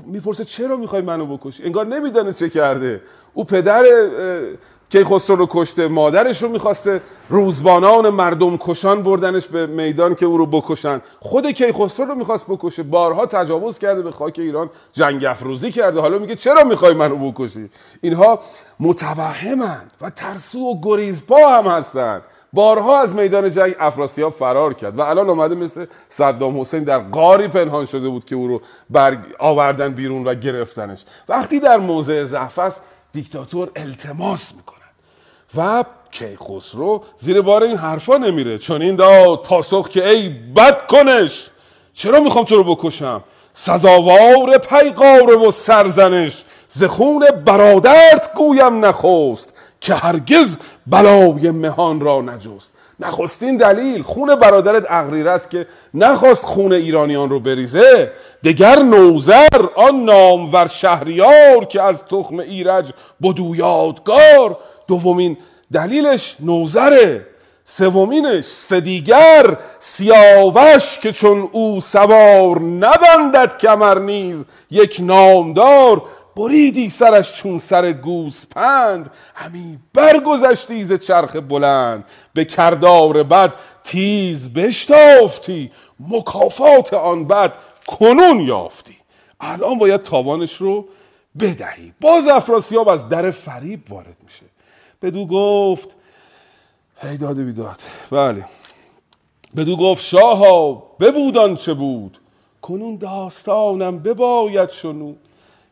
می‌پرسه 0.06 0.46
چرا 0.46 0.76
می‌خوای 0.76 1.02
منو 1.02 1.38
بکشی؟ 1.38 1.64
انگار 1.64 1.86
نمیدانه 1.86 2.34
چه 2.34 2.50
کرده. 2.50 3.02
او 3.34 3.44
پدر 3.44 3.84
کیخسرو 4.90 5.36
رو 5.36 5.48
کشته 5.50 5.88
مادرش 5.88 6.44
رو 6.44 6.50
می‌خواسته. 6.50 7.02
روزبانان 7.30 8.10
مردم 8.10 8.58
کشان 8.58 9.04
بردنش 9.04 9.48
به 9.48 9.68
میدان 9.68 10.16
که 10.16 10.26
او 10.26 10.38
رو 10.38 10.46
بکشن. 10.46 11.02
خود 11.20 11.52
کیخسرو 11.52 12.06
رو 12.06 12.16
می‌خواست 12.16 12.46
بکشه. 12.50 12.84
بارها 12.84 13.26
تجاوز 13.26 13.80
کرده 13.80 14.02
به 14.02 14.12
خاک 14.12 14.40
ایران. 14.40 14.70
جنگ 14.94 15.26
افروزی 15.26 15.72
کرده. 15.72 16.02
حالا 16.02 16.20
میگه 16.20 16.36
چرا 16.36 16.64
می‌خوای 16.64 16.94
منو 16.94 17.32
بکشی؟ 17.32 17.70
اینها 18.02 18.40
متوهمند 18.80 19.92
و 20.02 20.10
ترسو 20.10 20.60
و 20.60 20.82
گریزپا 20.82 21.50
هم 21.50 21.72
هستند. 21.72 22.22
بارها 22.54 23.02
از 23.02 23.14
میدان 23.14 23.52
جنگ 23.52 23.76
افراسیاب 23.80 24.34
فرار 24.34 24.74
کرد 24.74 25.00
و 25.00 25.02
الان 25.02 25.30
آمده 25.30 25.56
مثل 25.56 25.86
صدام 26.10 26.62
حسین 26.62 26.84
در 26.84 27.00
قاری 27.00 27.48
پنهان 27.48 27.86
شده 27.86 28.10
بود 28.10 28.26
که 28.26 28.36
او 28.36 28.48
رو 28.48 28.62
بر 28.90 29.18
آوردن 29.40 29.90
بیرون 29.90 30.28
و 30.28 30.36
گرفتنش. 30.36 31.06
وقتی 31.28 31.60
در 31.60 31.78
موضع 31.78 32.24
ضعف 32.24 32.80
دیکتاتور 33.14 33.72
التماس 33.76 34.54
می‌کنه. 34.56 34.69
و 35.58 35.84
کیخسرو 36.12 37.04
زیر 37.18 37.42
بار 37.42 37.64
این 37.64 37.78
حرفا 37.78 38.18
نمیره. 38.18 38.58
چون 38.58 38.82
این 38.82 38.96
داد 38.96 39.42
پاسخ 39.42 39.90
که 39.90 40.10
ای 40.10 40.30
بد 40.30 40.88
کنش 40.88 41.50
چرا 41.94 42.20
می‌خوام 42.20 42.46
تو 42.46 42.56
رو 42.56 42.76
بکشم؟ 42.76 43.24
سزاوار 43.54 44.58
پیقاره 44.58 45.36
و 45.36 45.52
سرزنش 45.52 46.44
زخون 46.70 47.26
برادرت 47.46 48.34
گویم 48.36 48.86
نخست 48.86 49.54
که 49.82 49.94
هرگز 49.94 50.58
بلای 50.88 51.52
مهان 51.52 52.00
را 52.00 52.22
نجست. 52.22 52.72
نخستین 53.00 53.58
دلیل 53.58 54.04
خون 54.04 54.36
برادرت 54.36 54.86
اغریر 54.90 55.28
است 55.28 55.50
که 55.50 55.68
نخواست 55.94 56.46
خون 56.46 56.74
ایرانیان 56.74 57.30
رو 57.30 57.40
بریزه. 57.40 58.12
دگر 58.44 58.80
نوزر 58.80 59.66
آن 59.76 60.04
نامور 60.04 60.68
شهریار 60.68 61.66
که 61.66 61.82
از 61.82 62.06
تخم 62.06 62.40
ایرج 62.40 62.94
بدو 63.24 63.56
یادگار 63.56 64.58
دومین 64.90 65.38
دلیلش 65.74 66.36
نوزره 66.40 67.28
سومینش 67.64 68.46
سدیگر 68.46 69.58
سیاوش 69.80 70.98
که 70.98 71.12
چون 71.12 71.50
او 71.52 71.82
سوار 71.82 72.62
نبندد 72.62 73.58
کمر 73.58 74.00
نیز 74.00 74.46
یک 74.72 74.98
نامدار 75.04 76.02
بریدی 76.36 76.90
سرش 76.90 77.36
چون 77.36 77.58
سر 77.58 77.92
گوسپند 77.92 79.12
همی 79.36 79.80
برگذشتی 79.94 80.84
ز 80.84 80.94
چرخ 80.94 81.36
بلند. 81.36 82.06
به 82.34 82.46
کردار 82.46 83.24
بد 83.24 83.56
تیز 83.84 84.54
بشتافتی 84.54 85.72
مکافات 86.00 86.94
آن 86.94 87.28
بد 87.28 87.54
کنون 87.88 88.40
یافتی. 88.40 88.98
الان 89.40 89.78
باید 89.78 90.02
تاوانش 90.02 90.54
رو 90.54 90.88
بدهی. 91.40 91.94
باز 92.02 92.28
افراسیاب 92.28 92.90
از 92.90 93.10
در 93.10 93.32
فریب 93.32 93.92
وارد 93.92 94.18
میشه. 94.24 94.49
بدو 95.02 95.26
گفت 95.26 95.96
هی 96.98 97.18
داده 97.18 97.44
بیداد. 97.44 97.80
بله. 98.12 98.46
بدو 99.56 99.78
گفت 99.78 100.04
شاها 100.04 100.84
ببودان 101.00 101.56
چه 101.56 101.74
بود. 101.74 102.18
کنون 102.62 102.96
داستانم 102.96 104.00
بباید 104.00 104.70
شنود. 104.70 105.18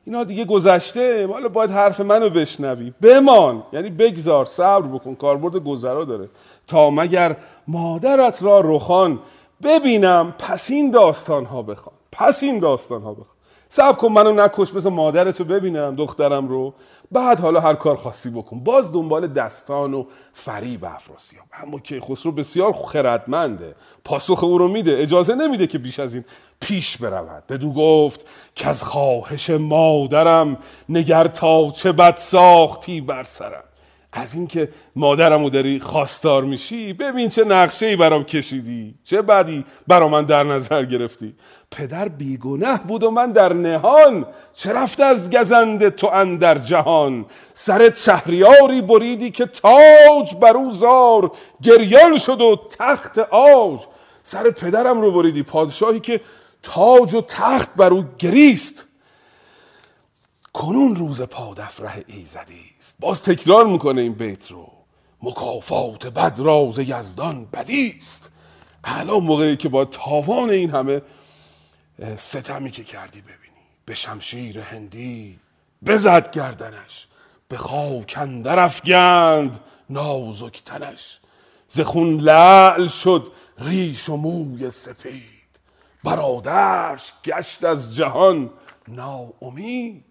اینا 0.05 0.23
دیگه 0.23 0.45
گذشته 0.45 1.27
حالا 1.27 1.49
باید 1.49 1.71
حرف 1.71 1.99
منو 1.99 2.29
بشنوی. 2.29 2.93
بمان. 3.01 3.63
یعنی 3.73 3.89
بگذار 3.89 4.45
صبر 4.45 4.87
بکن 4.87 5.15
کاربرد 5.15 5.55
گذرا 5.55 6.05
داره. 6.05 6.29
تا 6.67 6.89
مگر 6.89 7.37
مادرت 7.67 8.43
را 8.43 8.59
رخان 8.59 9.19
ببینم 9.63 10.33
پس 10.39 10.71
این 10.71 10.91
داستان 10.91 11.45
ها 11.45 11.61
بخوان. 11.61 11.95
پس 12.11 12.43
این 12.43 12.59
داستان 12.59 13.01
ها 13.01 13.11
بخوان. 13.13 13.37
سب 13.69 13.97
کن 13.97 14.07
منو 14.07 14.33
نکش 14.33 14.71
بذار 14.71 14.91
مادرتو 14.91 15.43
ببینم 15.43 15.95
دخترم 15.95 16.47
رو. 16.47 16.73
بعد 17.11 17.39
حالا 17.39 17.59
هر 17.59 17.73
کار 17.73 17.95
خاصی 17.95 18.29
بکن. 18.29 18.59
باز 18.59 18.91
دنبال 18.91 19.27
دستان 19.27 19.93
و 19.93 20.05
فریب 20.33 20.85
افراسیاب. 20.85 21.45
اما 21.53 21.79
که 21.79 22.01
خسرو 22.01 22.31
بسیار 22.31 22.73
خردمنده. 22.73 23.75
پاسخ 24.03 24.43
او 24.43 24.57
رو 24.57 24.67
میده. 24.67 24.97
اجازه 24.97 25.35
نمیده 25.35 25.67
که 25.67 25.77
بیش 25.77 25.99
از 25.99 26.13
این 26.13 26.25
پیش 26.59 26.97
برود. 26.97 27.43
بدو 27.47 27.73
گفت 27.73 28.27
که 28.55 28.67
از 28.67 28.83
خواهش 28.83 29.49
مادرم 29.49 30.57
نگر 30.89 31.27
تا 31.27 31.71
چه 31.71 31.91
بد 31.91 32.15
ساختی 32.15 33.01
بر 33.01 33.23
سرم. 33.23 33.63
از 34.13 34.33
اینکه 34.33 34.69
مادرمو 34.95 35.49
داری 35.49 35.79
خواستار 35.79 36.43
میشی 36.43 36.93
ببین 36.93 37.29
چه 37.29 37.43
نقشه 37.43 37.85
ای 37.85 37.95
برام 37.95 38.23
کشیدی. 38.23 38.95
چه 39.03 39.21
بدی 39.21 39.65
برا 39.87 40.09
من 40.09 40.23
در 40.23 40.43
نظر 40.43 40.85
گرفتی. 40.85 41.35
پدر 41.71 42.07
بیگنه 42.07 42.77
بود 42.77 43.03
و 43.03 43.11
من 43.11 43.31
در 43.31 43.53
نهان. 43.53 44.25
چه 44.53 44.73
رفت 44.73 44.99
از 45.01 45.29
گزند 45.29 45.89
تو 45.89 46.07
اندر 46.07 46.57
جهان؟ 46.57 47.25
سر 47.53 47.93
شهریاری 47.93 48.81
بریدی 48.81 49.31
که 49.31 49.45
تاج 49.45 50.35
بر 50.41 50.69
زار. 50.71 51.31
گریان 51.61 52.17
شد 52.17 52.41
و 52.41 52.59
تخت 52.79 53.19
آج. 53.19 53.79
سر 54.23 54.51
پدرم 54.51 55.01
رو 55.01 55.11
بریدی 55.11 55.43
پادشاهی 55.43 55.99
که 55.99 56.21
تاج 56.63 57.13
و 57.13 57.21
تخت 57.21 57.69
بر 57.75 57.93
او 57.93 58.05
گریست. 58.19 58.87
کنون 60.53 60.95
روز 60.95 61.21
پادفره 61.21 62.05
ایزدی 62.07 62.76
است. 62.87 62.95
باز 62.99 63.23
تکرار 63.23 63.67
می‌کنه 63.67 64.01
این 64.01 64.13
بیت 64.13 64.51
رو. 64.51 64.71
مکافات 65.21 66.07
بد 66.07 66.39
راز 66.39 66.79
یزدان 66.79 67.45
بدی 67.45 67.97
است 67.99 68.31
الان 68.83 69.23
موقعی 69.23 69.57
که 69.57 69.69
با 69.69 69.85
تاوان 69.85 70.49
این 70.49 70.69
همه 70.69 71.01
ستمی 72.17 72.71
که 72.71 72.83
کردی 72.83 73.21
ببینی. 73.21 73.37
به 73.85 73.93
شمشیر 73.93 74.59
هندی 74.59 75.39
بزد 75.85 76.31
گردنش. 76.31 77.07
به 77.47 77.57
خاک 77.57 78.15
اندر 78.17 78.59
افگند 78.59 79.59
نازک 79.89 80.63
تنش. 80.63 81.19
ز 81.67 81.81
خون 81.81 82.19
لعل 82.19 82.87
شد 82.87 83.31
ریش 83.59 84.09
و 84.09 84.17
موی 84.17 84.69
سپید. 84.69 85.23
برادرش 86.03 87.13
گشت 87.23 87.63
از 87.63 87.95
جهان 87.95 88.49
ناامید. 88.87 90.06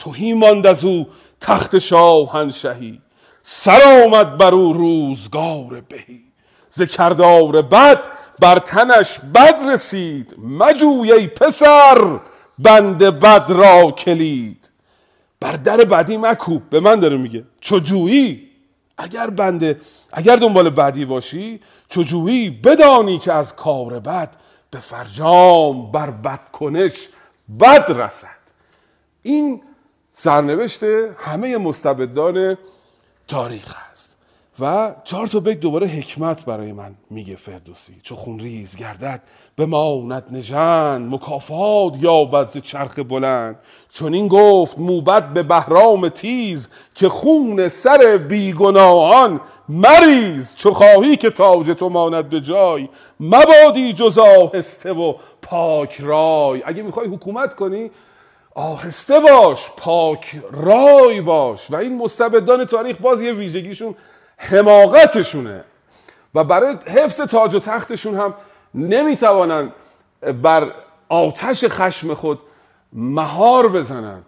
توهی 0.00 0.32
ماند 0.32 0.66
از 0.66 0.84
او 0.84 1.08
تخت 1.40 1.78
شاهنشهی. 1.78 3.00
سر 3.42 4.04
آمد 4.04 4.36
بر 4.36 4.54
او 4.54 4.72
روزگار 4.72 5.82
بهی. 5.88 6.24
ز 6.70 6.82
کردار 6.82 7.62
بد 7.62 8.08
بر 8.38 8.58
تنش 8.58 9.20
بد 9.34 9.60
رسید. 9.72 10.34
مجوی 10.38 11.12
ای 11.12 11.26
پسر 11.26 12.20
بند 12.58 12.98
بد 12.98 13.46
را 13.48 13.90
کلید. 13.90 14.70
بر 15.40 15.52
در 15.52 15.76
بدی 15.76 16.16
مکوب 16.16 16.70
به 16.70 16.80
من 16.80 17.00
داره 17.00 17.16
میگه. 17.16 17.44
چجویی 17.60 18.50
اگر 18.98 19.30
بنده 19.30 19.80
اگر 20.12 20.36
دنبال 20.36 20.70
بدی 20.70 21.04
باشی 21.04 21.60
چجویی 21.88 22.50
بدانی 22.50 23.18
که 23.18 23.32
از 23.32 23.56
کار 23.56 24.00
بد 24.00 24.36
به 24.70 24.80
فرجام 24.80 25.92
بر 25.92 26.10
بد 26.10 26.50
کنش 26.50 27.08
بد 27.60 27.84
رسد. 27.88 28.40
این 29.22 29.62
سرنوشت 30.22 30.82
همه 31.18 31.56
مستبدان 31.56 32.56
تاریخ 33.28 33.76
است. 33.90 34.16
و 34.60 34.94
چهار 35.04 35.26
تا 35.26 35.40
بیت 35.40 35.60
دوباره 35.60 35.86
حکمت 35.86 36.44
برای 36.44 36.72
من 36.72 36.94
میگه 37.10 37.36
فردوسی. 37.36 37.94
چو 38.02 38.14
خون 38.14 38.38
ریز 38.38 38.76
گردد 38.76 39.22
بماند 39.56 40.24
نژند. 40.30 41.14
مکافات 41.14 42.02
یابد 42.02 42.48
ز 42.48 42.58
چرخ 42.58 42.98
بلند. 42.98 43.58
چون 43.88 44.14
این 44.14 44.28
گفت 44.28 44.78
موبت 44.78 45.32
به 45.34 45.42
بهرام 45.42 46.08
تیز 46.08 46.68
که 46.94 47.08
خون 47.08 47.68
سر 47.68 48.16
بیگناهان 48.16 49.40
مریز. 49.68 50.56
چو 50.56 50.72
خواهی 50.72 51.16
که 51.16 51.30
تاج 51.30 51.70
تو 51.70 51.88
ماند 51.88 52.28
به 52.28 52.40
جای 52.40 52.88
مبادی 53.20 53.92
جز 53.92 54.18
آهسته 54.18 54.92
و 54.92 55.14
پاک 55.42 55.96
رای. 56.00 56.62
اگه 56.66 56.82
می‌خوای 56.82 57.08
حکومت 57.08 57.54
کنی 57.54 57.90
آهسته 58.54 59.20
باش 59.20 59.70
پاک 59.76 60.40
رای 60.52 61.20
باش. 61.20 61.70
و 61.70 61.76
این 61.76 61.98
مستبدان 61.98 62.64
تاریخ 62.64 62.96
باز 62.96 63.22
یه 63.22 63.32
ویژگیشون 63.32 63.94
حماقتشونه. 64.36 65.64
و 66.34 66.44
برای 66.44 66.76
حفظ 66.86 67.20
تاج 67.20 67.54
و 67.54 67.60
تختشون 67.60 68.14
هم 68.14 68.34
نمی‌توانند 68.74 69.72
بر 70.42 70.72
آتش 71.08 71.64
خشم 71.64 72.14
خود 72.14 72.40
مهار 72.92 73.68
بزنند. 73.68 74.26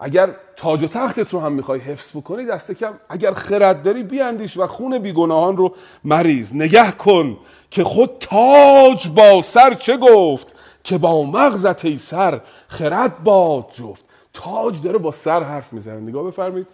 اگر 0.00 0.30
تاج 0.56 0.82
و 0.82 0.88
تختت 0.88 1.34
رو 1.34 1.40
هم 1.40 1.52
می‌خوای 1.52 1.80
حفظ 1.80 2.16
بکنی 2.16 2.46
دست 2.46 2.72
کم. 2.72 2.94
اگر 3.08 3.32
خرد 3.32 3.82
داری 3.82 4.02
بیاندیش 4.02 4.56
و 4.56 4.66
خون 4.66 4.98
بیگناهان 4.98 5.56
رو 5.56 5.74
مریض 6.04 6.54
نگه 6.54 6.92
کن 6.92 7.38
که 7.70 7.84
خود 7.84 8.10
تاج 8.20 9.08
با 9.08 9.42
سر 9.42 9.74
چه 9.74 9.96
گفت؟ 9.96 10.54
که 10.84 10.98
با 10.98 11.22
مغزت 11.22 11.84
ای 11.84 11.98
سر 11.98 12.40
خرد 12.68 13.22
باد 13.22 13.70
جفت. 13.72 14.04
تاج 14.32 14.82
داره 14.82 14.98
با 14.98 15.10
سر 15.12 15.42
حرف 15.42 15.72
می‌زنه. 15.72 16.00
نگاه 16.00 16.24
بفرمایید. 16.24 16.66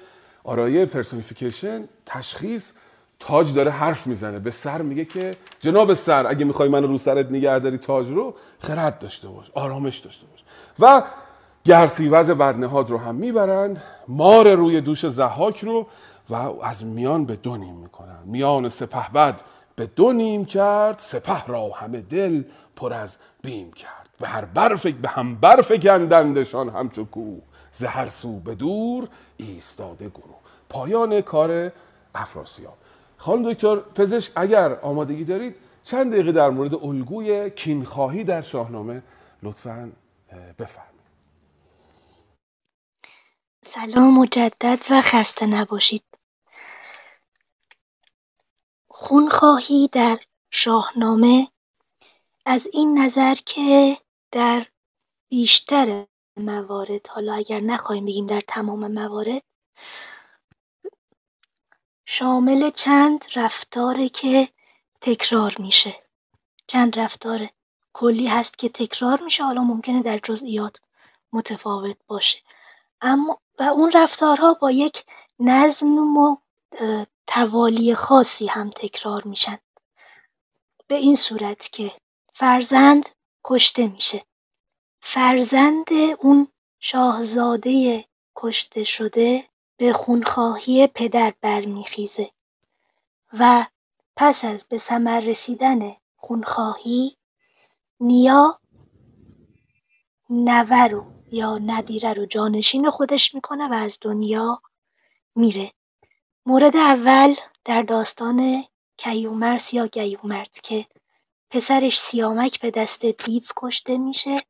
آرایه 0.44 0.86
personification 0.86 1.88
تشخیص. 2.06 2.72
تاج 3.18 3.54
داره 3.54 3.70
حرف 3.70 4.06
می‌زنه. 4.06 4.38
به 4.38 4.50
سر 4.50 4.82
میگه 4.82 5.04
که 5.04 5.34
جناب 5.60 5.94
سر 5.94 6.26
اگه 6.26 6.44
می‌خوای 6.44 6.68
منو 6.68 6.86
رو 6.86 6.98
سرت 6.98 7.30
نگه 7.30 7.58
داری 7.58 7.78
تاج 7.78 8.08
رو 8.08 8.34
خرد 8.58 8.98
داشته 8.98 9.28
باش 9.28 9.50
آرامش 9.54 9.98
داشته 9.98 10.26
باش. 10.26 10.44
و 10.78 11.02
گرسیوز 11.64 12.30
بدنهاد 12.30 12.90
رو 12.90 12.98
هم 12.98 13.14
می‌برند 13.14 13.82
مار 14.08 14.54
روی 14.54 14.80
دوش 14.80 15.06
ضحاک 15.06 15.64
رو 15.64 15.86
و 16.30 16.34
از 16.62 16.84
میان 16.84 17.24
به 17.24 17.36
دو 17.36 17.56
نیم 17.56 17.74
می‌کنن 17.74 18.18
میان 18.24 18.68
سپه 18.68 19.10
بد 19.14 19.40
به 19.76 19.86
دو 19.86 20.12
نیم 20.12 20.44
کرد 20.44 20.98
سپه 20.98 21.46
را 21.46 21.70
همه 21.70 22.00
دل 22.00 22.42
پر 22.76 22.92
از 22.92 23.16
بیم 23.44 23.72
کرد. 23.72 24.10
به 24.20 24.28
هر 24.28 24.44
برف 24.44 24.86
به 24.86 25.08
هم 25.08 25.34
برفگندندشان 25.34 26.68
همچو 26.68 27.04
کوه. 27.04 27.42
ز 27.72 27.84
هر 27.84 28.08
سو 28.08 28.40
به 28.40 28.54
دور 28.54 29.08
ایستاده 29.36 30.08
گروه. 30.08 30.40
پایان 30.68 31.20
کار 31.20 31.72
افراسیاب. 32.14 32.76
خانم 33.18 33.52
دکتر 33.52 33.76
پزشک 33.76 34.32
اگر 34.36 34.80
آمادگی 34.80 35.24
دارید 35.24 35.56
چند 35.82 36.12
دقیقه 36.12 36.32
در 36.32 36.50
مورد 36.50 36.74
الگوی 36.74 37.50
کینخواهی 37.50 38.24
در 38.24 38.40
شاهنامه 38.40 39.02
لطفا 39.42 39.92
بفرمایید. 40.58 40.94
سلام 43.64 44.20
مجدد 44.20 44.82
و 44.90 45.02
خسته 45.02 45.46
نباشید. 45.46 46.04
خونخواهی 48.88 49.88
در 49.92 50.18
شاهنامه 50.50 51.48
از 52.46 52.68
این 52.72 52.98
نظر 52.98 53.34
که 53.34 53.98
در 54.32 54.66
بیشتر 55.28 56.06
موارد 56.36 57.06
حالا 57.06 57.34
اگر 57.34 57.60
نخواهیم 57.60 58.06
بگیم 58.06 58.26
در 58.26 58.40
تمام 58.48 58.92
موارد 58.92 59.42
شامل 62.06 62.70
چند 62.70 63.24
رفتاره 63.36 64.08
که 64.08 64.48
تکرار 65.00 65.56
میشه. 65.58 65.94
چند 66.66 67.00
رفتار 67.00 67.48
کلی 67.92 68.26
هست 68.26 68.58
که 68.58 68.68
تکرار 68.68 69.20
میشه 69.20 69.44
حالا 69.44 69.62
ممکنه 69.62 70.02
در 70.02 70.18
جزئیات 70.18 70.80
متفاوت 71.32 71.96
باشه. 72.06 72.38
اما 73.00 73.40
و 73.58 73.62
اون 73.62 73.90
رفتارها 73.94 74.54
با 74.54 74.70
یک 74.70 75.04
نظم 75.38 76.16
و 76.16 76.36
توالی 77.26 77.94
خاصی 77.94 78.46
هم 78.46 78.70
تکرار 78.70 79.22
میشن. 79.24 79.58
به 80.86 80.94
این 80.94 81.16
صورت 81.16 81.68
که 81.72 81.92
فرزند 82.36 83.08
کشته 83.44 83.86
میشه. 83.86 84.22
فرزند 85.00 85.88
اون 86.20 86.48
شاهزاده 86.80 88.04
کشته 88.36 88.84
شده 88.84 89.44
به 89.76 89.92
خونخواهی 89.92 90.86
پدر 90.86 91.34
برمیخیزه 91.40 92.30
و 93.32 93.66
پس 94.16 94.44
از 94.44 94.66
به 94.68 94.78
ثمر 94.78 95.20
رسیدن 95.20 95.80
خونخواهی 96.16 97.16
نیا 98.00 98.60
نوه 100.30 100.84
رو 100.84 101.06
یا 101.32 101.58
نبیره 101.66 102.12
رو 102.12 102.26
جانشین 102.26 102.90
خودش 102.90 103.34
می‌کنه 103.34 103.68
و 103.68 103.72
از 103.72 103.98
دنیا 104.00 104.62
میره. 105.36 105.72
مورد 106.46 106.76
اول 106.76 107.34
در 107.64 107.82
داستان 107.82 108.64
کیومرث 108.96 109.74
یا 109.74 109.86
گیومرد 109.86 110.60
که 110.62 110.86
پسرش 111.54 112.00
سیامک 112.00 112.60
به 112.60 112.70
دست 112.70 113.06
دیو 113.06 113.42
کشته 113.56 113.98
میشه. 113.98 114.42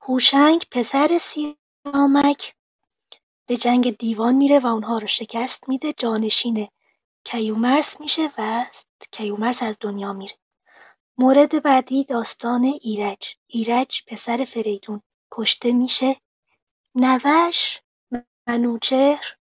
هوشنگ 0.00 0.64
پسر 0.70 1.18
سیامک 1.18 2.54
به 3.46 3.56
جنگ 3.56 3.96
دیوان 3.96 4.34
میره 4.34 4.58
و 4.58 4.66
اونها 4.66 4.98
رو 4.98 5.06
شکست 5.06 5.68
میده. 5.68 5.92
جانشین 5.92 6.68
کیومرث 7.24 8.00
میشه 8.00 8.30
و 8.38 8.64
کیومرث 9.12 9.62
از 9.62 9.76
دنیا 9.80 10.12
میره. 10.12 10.34
مورد 11.18 11.62
بعدی 11.62 12.04
داستان 12.04 12.64
ایرج. 12.64 13.36
ایرج 13.46 14.02
پسر 14.06 14.44
فریدون 14.44 15.00
کشته 15.30 15.72
میشه. 15.72 16.16
نوش 16.94 17.80
منوچهر 18.46 19.36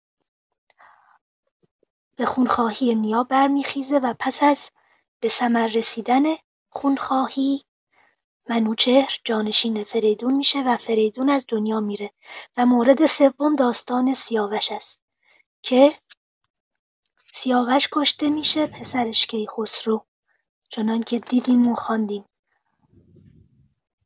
به 2.15 2.25
خونخواهی 2.25 2.95
نیا 2.95 3.23
برمیخیزه 3.23 3.99
و 3.99 4.13
پس 4.19 4.43
از 4.43 4.71
به 5.19 5.29
ثمر 5.29 5.67
رسیدن 5.67 6.23
خونخواهی 6.69 7.63
منوچهر 8.49 9.17
جانشین 9.23 9.83
فریدون 9.83 10.33
میشه 10.33 10.59
و 10.59 10.77
فریدون 10.77 11.29
از 11.29 11.45
دنیا 11.47 11.79
میره 11.79 12.11
و 12.57 12.65
مورد 12.65 13.05
سوم 13.05 13.55
داستان 13.55 14.13
سیاوش 14.13 14.71
است 14.71 15.03
که 15.61 15.91
سیاوش 17.33 17.89
کشته 17.91 18.29
میشه 18.29 18.67
پسرش 18.67 19.25
کیخسرو. 19.25 20.05
چنان 20.69 21.03
که 21.03 21.19
دیدیم 21.19 21.67
و 21.67 21.75
خواندیم. 21.75 22.25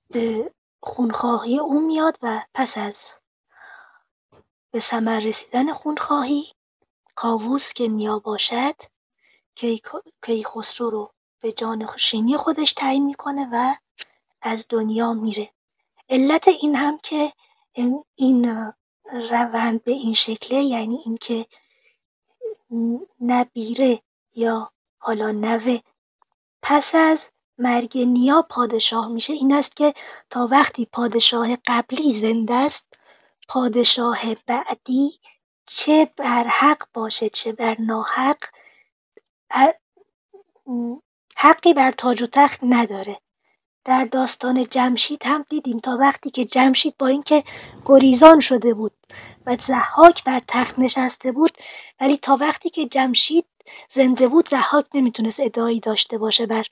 به 0.09 0.53
خونخواهی 0.79 1.59
او 1.59 1.87
میاد 1.87 2.17
و 2.21 2.41
پس 2.53 2.77
از 2.77 3.11
به 4.71 4.79
ثمر 4.79 5.19
رسیدن 5.19 5.73
خونخواهی 5.73 6.45
کاووس 7.15 7.73
که 7.73 7.87
نیا 7.87 8.19
باشد 8.19 8.75
کیخسرو 10.21 10.89
رو 10.89 11.13
به 11.41 11.51
جانشینی 11.51 12.37
خودش 12.37 12.73
تعیین 12.73 13.05
می‌کنه 13.05 13.49
و 13.51 13.75
از 14.41 14.65
دنیا 14.69 15.13
میره. 15.13 15.49
علت 16.09 16.47
این 16.47 16.75
هم 16.75 16.97
که 16.97 17.33
این 18.15 18.71
روند 19.29 19.83
به 19.83 19.91
این 19.91 20.13
شکله 20.13 20.59
یعنی 20.61 20.99
اینکه 21.05 21.45
نبیره 23.21 24.01
یا 24.35 24.71
حالا 24.97 25.31
نوه 25.31 25.77
پس 26.61 26.95
از 26.95 27.29
مرگ 27.57 27.97
نیا 27.97 28.41
پادشاه 28.49 29.07
میشه. 29.07 29.33
این 29.33 29.53
است 29.53 29.75
که 29.75 29.93
تا 30.29 30.47
وقتی 30.51 30.85
پادشاه 30.85 31.47
قبلی 31.67 32.11
زنده 32.11 32.53
است 32.53 32.87
پادشاه 33.47 34.35
بعدی 34.47 35.11
چه 35.65 36.13
بر 36.17 36.43
حق 36.47 36.83
باشه 36.93 37.29
چه 37.29 37.51
بر 37.51 37.75
ناحق 37.79 38.37
حقی 41.35 41.73
بر 41.73 41.91
تاج 41.91 42.21
و 42.21 42.27
تخت 42.27 42.59
نداره. 42.63 43.17
در 43.85 44.05
داستان 44.05 44.65
جمشید 44.69 45.25
هم 45.25 45.45
دیدیم 45.49 45.79
تا 45.79 45.97
وقتی 45.99 46.29
که 46.29 46.45
جمشید 46.45 46.97
با 46.97 47.07
اینکه 47.07 47.43
گریزان 47.85 48.39
شده 48.39 48.73
بود 48.73 48.93
و 49.45 49.55
ضحاک 49.55 50.23
بر 50.23 50.41
تخت 50.47 50.79
نشسته 50.79 51.31
بود 51.31 51.51
ولی 51.99 52.17
تا 52.17 52.37
وقتی 52.41 52.69
که 52.69 52.85
جمشید 52.85 53.45
زنده 53.89 54.27
بود 54.27 54.49
ضحاک 54.49 54.85
نمی‌تونست 54.93 55.39
ادعایی 55.39 55.79
داشته 55.79 56.17
باشه 56.17 56.45
بر 56.45 56.65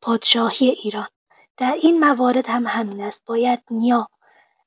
پادشاهی 0.00 0.68
ایران. 0.68 1.08
در 1.56 1.78
این 1.82 2.00
موارد 2.00 2.46
هم 2.46 2.66
همین 2.66 3.00
است. 3.00 3.22
باید 3.26 3.62
نیا 3.70 4.08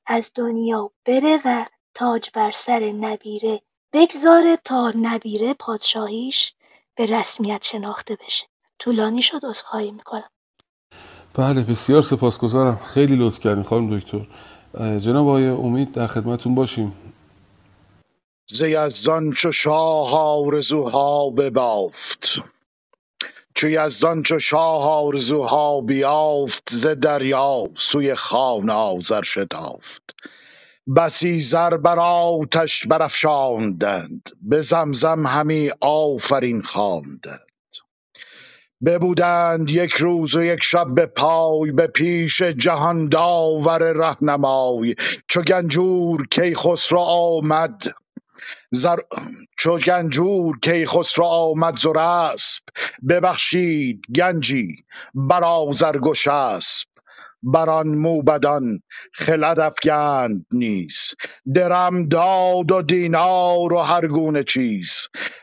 از 0.06 0.32
دنیا 0.34 0.90
بره 1.04 1.40
و 1.44 1.64
تاج 1.94 2.30
بر 2.34 2.50
سر 2.50 2.92
نبیره 2.92 3.60
بگذاره 3.92 4.56
تا 4.56 4.92
نبیره 4.96 5.54
پادشاهیش 5.54 6.54
به 6.94 7.06
رسمیت 7.06 7.64
شناخته 7.64 8.16
بشه. 8.16 8.46
طولانی 8.78 9.22
شد 9.22 9.40
عذرخواهی 9.50 9.90
می‌کنم. 9.90 10.30
بله 11.34 11.62
بسیار 11.62 12.02
سپاسگزارم. 12.02 12.76
خیلی 12.76 13.16
لطف 13.16 13.40
کردین 13.40 13.64
خانم 13.64 13.98
دکتر. 13.98 14.26
جناب 14.98 15.28
آقای 15.28 15.48
امید 15.48 15.92
در 15.92 16.06
خدمتون 16.06 16.54
باشیم. 16.54 16.94
ز 18.50 18.60
یزدان 18.60 19.32
چو 19.32 19.52
شاه 19.52 20.14
آرزوها 20.14 21.30
ببافت. 21.30 22.28
چو 23.54 23.68
یزدان 23.68 24.22
چو 24.22 24.38
شاه 24.38 24.88
آرزوها 24.88 25.80
بیافت 25.80 26.68
ز 26.72 26.86
دریا 26.86 27.68
سوی 27.76 28.14
خان 28.14 28.70
آذر 28.70 29.22
شتافت. 29.22 30.16
بسی 30.96 31.40
زر 31.40 31.76
بر 31.76 31.98
آتش 31.98 32.86
برافشاندند 32.86 34.30
به 34.42 34.62
زمزم 34.62 35.26
همی 35.26 35.70
آفرین 35.80 36.62
خواندند. 36.62 37.47
ببودند 38.86 39.70
یک 39.70 39.92
روز 39.92 40.36
و 40.36 40.42
یک 40.44 40.64
شب 40.64 40.86
به 40.94 41.06
پای 41.06 41.72
به 41.72 41.86
پیش 41.86 42.42
جهان 42.42 43.08
داور 43.08 43.92
رهنمای 43.92 44.94
چو 45.28 45.42
گنجور 45.42 46.26
کیخسرو 46.28 47.00
آمد 47.00 47.82
زر... 48.72 48.96
چو 49.58 49.78
گنجور 49.78 50.58
کیخسرو 50.62 51.24
آمد 51.24 51.76
ز 51.76 51.86
ببخشید 53.08 54.02
گنجی 54.16 54.84
بر 55.14 55.44
آذرگشسپ 55.44 56.87
بر 57.42 57.70
آن 57.70 57.88
موبدان 57.88 58.80
خلد 59.14 59.60
افگند 59.60 60.46
نیز. 60.52 60.96
درم 61.54 62.08
داد 62.08 62.72
و 62.72 62.82
دینار 62.82 63.72
و 63.72 63.78
هر 63.78 64.06
گونه 64.06 64.44
چیز. 64.44 64.92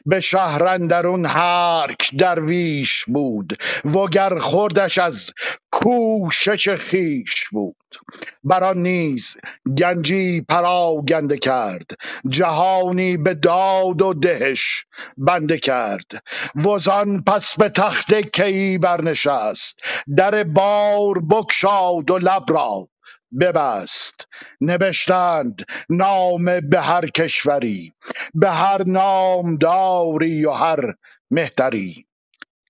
به 0.05 0.19
شهر 0.19 0.63
اندرون 0.63 1.26
هرک 1.26 2.11
درویش 2.19 3.05
بود 3.07 3.57
وگر 3.85 4.39
خوردش 4.39 4.97
از 4.97 5.31
کوشش 5.72 6.69
خویش 6.69 7.49
بود. 7.51 7.76
بر 8.43 8.63
آن 8.63 8.77
نیز 8.77 9.38
گنجی 9.77 10.41
پراگنده 10.41 11.38
کرد 11.38 11.91
جهانی 12.30 13.17
به 13.17 13.34
داد 13.34 14.01
و 14.01 14.13
دهش 14.13 14.85
بنده 15.17 15.57
کرد. 15.57 16.05
وزان 16.55 17.23
پس 17.23 17.57
به 17.57 17.69
تخت 17.69 18.13
کیی 18.13 18.77
برنشست 18.77 19.80
در 20.17 20.43
بار 20.43 21.19
بگشاد 21.19 22.11
و 22.11 22.17
لب 22.17 22.43
را 22.49 22.88
ببست. 23.39 24.27
نبشتند 24.61 25.65
نامه 25.89 26.61
به 26.61 26.81
هر 26.81 27.07
کشوری 27.09 27.93
به 28.34 28.51
هر 28.51 28.84
نامداری 28.84 30.45
و 30.45 30.51
هر 30.51 30.93
مهتری. 31.31 32.05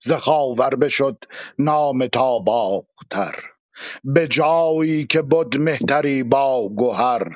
ز 0.01 0.11
خاور 0.13 0.75
بشد 0.75 1.23
نام 1.59 2.07
تا 2.07 2.39
باختر. 2.39 3.54
به 4.03 4.27
جایی 4.27 5.05
که 5.05 5.21
بد 5.21 5.57
مهتری 5.57 6.23
با 6.23 6.69
گهر 6.77 7.35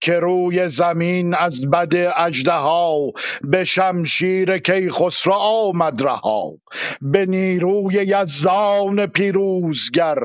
که 0.00 0.12
روی 0.20 0.68
زمین 0.68 1.34
از 1.34 1.70
بد 1.70 2.12
اژدها 2.16 3.12
به 3.42 3.64
شمشیر 3.64 4.58
کیخسرو 4.58 5.32
آمد 5.32 6.02
رها 6.02 6.52
به 7.02 7.26
نیروی 7.26 7.94
یزدان 7.94 9.06
پیروزگر 9.06 10.18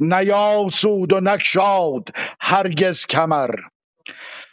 نیاسود 0.00 1.12
و 1.12 1.20
نگشاد 1.20 2.08
هرگز 2.40 3.06
کمر. 3.06 3.54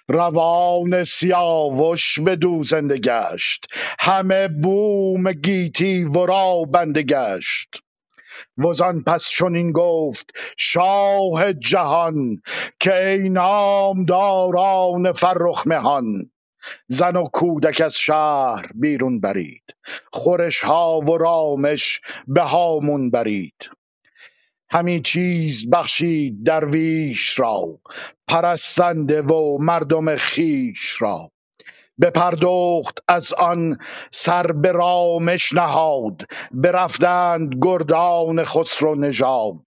روان 0.09 1.03
سیاوش 1.03 2.19
بدو 2.19 2.63
زنده 2.63 2.97
گشت 2.97 3.65
همه 3.99 4.47
بوم 4.47 5.31
گیتی 5.31 6.03
ورا 6.03 6.63
بنده 6.73 7.03
گشت. 7.03 7.81
وزان 8.57 9.03
پس 9.03 9.29
چنین 9.29 9.71
گفت 9.71 10.29
شاه 10.57 11.53
جهان 11.53 12.41
که 12.79 13.07
ای 13.07 13.29
نامداران 13.29 15.11
فرخ 15.11 15.67
مهان 15.67 16.31
زن 16.87 17.15
و 17.15 17.23
کودک 17.23 17.81
از 17.81 17.95
شهر 17.95 18.69
بیرون 18.75 19.19
برید 19.19 19.63
خورش 20.13 20.59
ها 20.59 20.99
و 20.99 21.17
رامش 21.17 22.01
به 22.27 22.41
هامون 22.41 23.11
برید. 23.11 23.69
همی 24.71 25.01
چیز 25.01 25.69
بخشید 25.69 26.43
درویش 26.43 27.39
را 27.39 27.79
پرستنده 28.27 29.21
و 29.21 29.57
مردم 29.61 30.15
خیش 30.15 31.01
را. 31.01 31.29
بپردخت 32.01 32.99
از 33.07 33.33
آن 33.33 33.77
سر 34.11 34.51
به 34.51 34.71
رامش 34.71 35.53
نهاد 35.53 36.21
برفتند 36.51 37.55
گردان 37.61 38.43
خسرو 38.43 38.95
نژاد. 38.95 39.65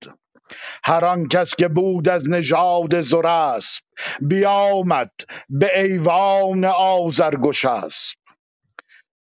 هر 0.85 1.05
آن 1.05 1.29
کس 1.29 1.55
که 1.57 1.69
بود 1.69 2.09
از 2.09 2.31
نژاد 2.31 3.01
زرسپ 3.01 3.85
بیامد 4.21 5.13
به 5.49 5.81
ایوان 5.83 6.65
آذرگشسپ 6.65 8.19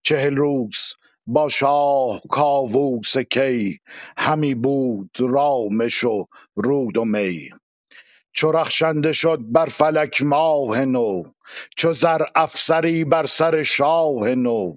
چهل 0.04 0.36
روز 0.36 0.78
با 1.28 1.50
شاه 1.50 2.22
کاووس 2.30 3.18
کی 3.18 3.80
همی 4.18 4.56
بود 4.56 5.12
رامش 5.20 6.04
و 6.04 6.26
رود 6.56 6.98
و 6.98 7.06
می. 7.06 7.50
چو 8.38 8.52
رخشنده 8.52 9.14
شد 9.14 9.40
بر 9.42 9.66
فلک 9.66 10.22
ماه 10.22 10.86
نو 10.86 11.24
چو 11.78 11.94
زر 11.94 12.22
افسری 12.36 13.06
بر 13.06 13.26
سر 13.26 13.64
شاه 13.64 14.36
نو. 14.36 14.74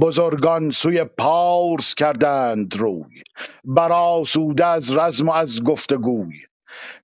بزرگان 0.00 0.70
سوی 0.70 1.04
پارس 1.04 1.94
کردند 1.94 2.76
روی 2.76 3.22
برآسوده 3.64 4.66
از 4.66 4.96
رزم 4.96 5.28
و 5.28 5.32
از 5.32 5.62
گفت 5.64 5.92
و 5.92 5.98
گوی 5.98 6.38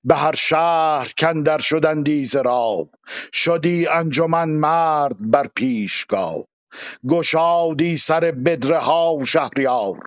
به 0.04 0.14
هر 0.16 0.34
شهر 0.34 1.12
کاندر 1.20 1.58
شدندی 1.58 2.24
ز 2.24 2.36
راه 2.36 2.86
شدی 3.32 3.86
انجمن 3.86 4.48
مرد 4.48 5.16
بر 5.30 5.46
پیشگاه. 5.56 6.44
گشادی 7.08 7.96
سر 7.96 8.20
بدره 8.20 8.78
ها 8.78 9.18
شهریار. 9.26 9.98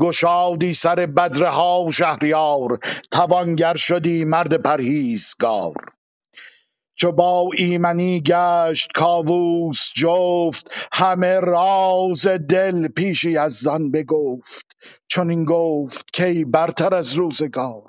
گشادی 0.00 0.74
سر 0.74 0.96
بدره 1.06 1.48
ها 1.48 1.90
شهریار 1.92 2.78
توانگر 3.10 3.74
شدی 3.76 4.24
مرد 4.24 4.54
پرهیزگار. 4.62 5.74
چو 6.96 7.12
با 7.12 7.50
ایمنی 7.58 8.22
گشت 8.26 8.92
کاووس 8.94 9.92
جفت 9.96 10.70
همه 10.92 11.40
راز 11.40 12.26
دل 12.26 12.88
پیش 12.88 13.24
یزدان 13.24 13.90
بگفت. 13.90 14.66
چنین 15.08 15.44
گفت 15.44 16.06
کای 16.18 16.44
برتر 16.44 16.94
از 16.94 17.14
روزگار؟ 17.14 17.82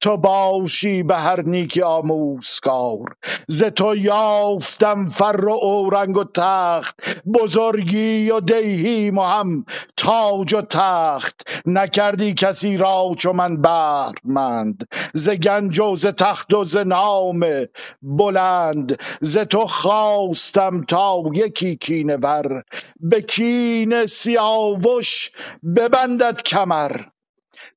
تو 0.00 0.16
باشی 0.16 1.02
به 1.02 1.16
هر 1.16 1.40
نیکی 1.40 1.82
آموزگار. 1.82 3.16
ز 3.48 3.62
تو 3.62 3.96
یافتم 3.96 5.06
فر 5.06 5.44
و 5.44 5.50
اورنگ 5.50 6.16
و 6.16 6.24
تخت 6.34 7.00
بزرگی 7.34 8.30
و 8.30 8.40
دیهیم 8.40 9.18
و 9.18 9.22
هم 9.22 9.64
تاج 9.96 10.54
و 10.54 10.62
تخت. 10.62 11.66
نکردی 11.66 12.34
کسی 12.34 12.76
را 12.76 13.14
چو 13.18 13.32
من 13.32 13.62
بهرمند. 13.62 14.88
ز 15.14 15.30
گنج 15.30 15.80
و 15.80 15.96
ز 15.96 16.06
تخت 16.06 16.54
و 16.54 16.64
ز 16.64 16.76
نام 16.76 17.46
بلند. 18.02 19.00
ز 19.20 19.38
تو 19.38 19.66
خواستم 19.66 20.84
تا 20.84 21.22
یکی 21.34 21.76
کینه 21.76 22.16
ور. 22.16 22.62
به 23.00 23.20
کین 23.22 24.06
سیاوش 24.06 25.30
ببندد 25.76 26.42
کمر. 26.42 27.00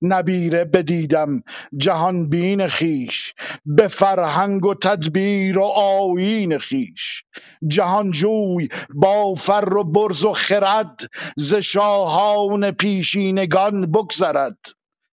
نبیره 0.02 0.66
بدیدم 0.66 1.44
جهان 1.78 2.30
بین 2.30 2.68
خویش 2.68 3.34
به 3.66 3.88
فرهنگ 3.88 4.66
و 4.66 4.74
تدبیر 4.74 5.60
و 5.60 5.64
آیین 5.64 6.58
خویش. 6.58 7.24
جهانجوی 7.68 8.68
با 8.96 9.34
فر 9.36 9.74
و 9.74 9.84
برز 9.84 10.26
و 10.26 10.34
خرد 10.34 11.00
ز 11.38 11.56
شاهان 11.56 12.72
پیشینگان 12.72 13.92
بگذرد. 13.92 14.58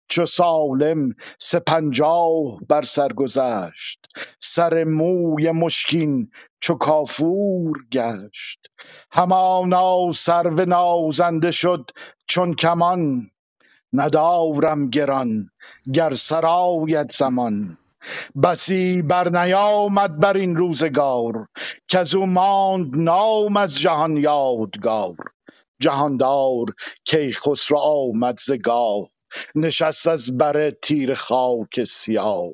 چو 0.10 0.26
سالم 0.26 1.10
سپنجاه 1.40 2.60
بر 2.70 2.82
سر 2.82 3.14
گذشت 3.14 4.00
سر 4.40 4.84
موی 4.84 5.52
مشکین 5.52 6.32
چو 6.62 6.76
کافور 6.76 7.78
گشت. 7.92 8.68
همانا 9.12 10.12
سرو 10.12 10.66
نازنده 10.66 11.52
شد 11.52 11.92
چون 12.28 12.54
کمان 12.54 13.30
ندارم 13.94 14.90
گران 14.90 15.50
گر 15.94 16.14
سرآید 16.16 17.12
زمان. 17.12 17.78
بسی 18.44 19.02
بر 19.02 19.30
نیامد 19.30 20.20
بر 20.20 20.38
این 20.38 20.56
روزگار 20.58 21.48
کز 21.88 22.16
او 22.16 22.26
ماند 22.26 22.98
نام 22.98 23.58
از 23.58 23.80
جهان 23.80 24.18
یادگار. 24.18 25.16
جهاندار 25.82 26.66
کیخسرو 27.06 27.78
آمد 27.80 28.40
ز 28.40 28.52
گاه 28.52 29.10
نشست 29.56 30.08
از 30.08 30.38
بر 30.38 30.70
تیره 30.72 31.16
خاک 31.16 31.84
سیاه. 31.84 32.52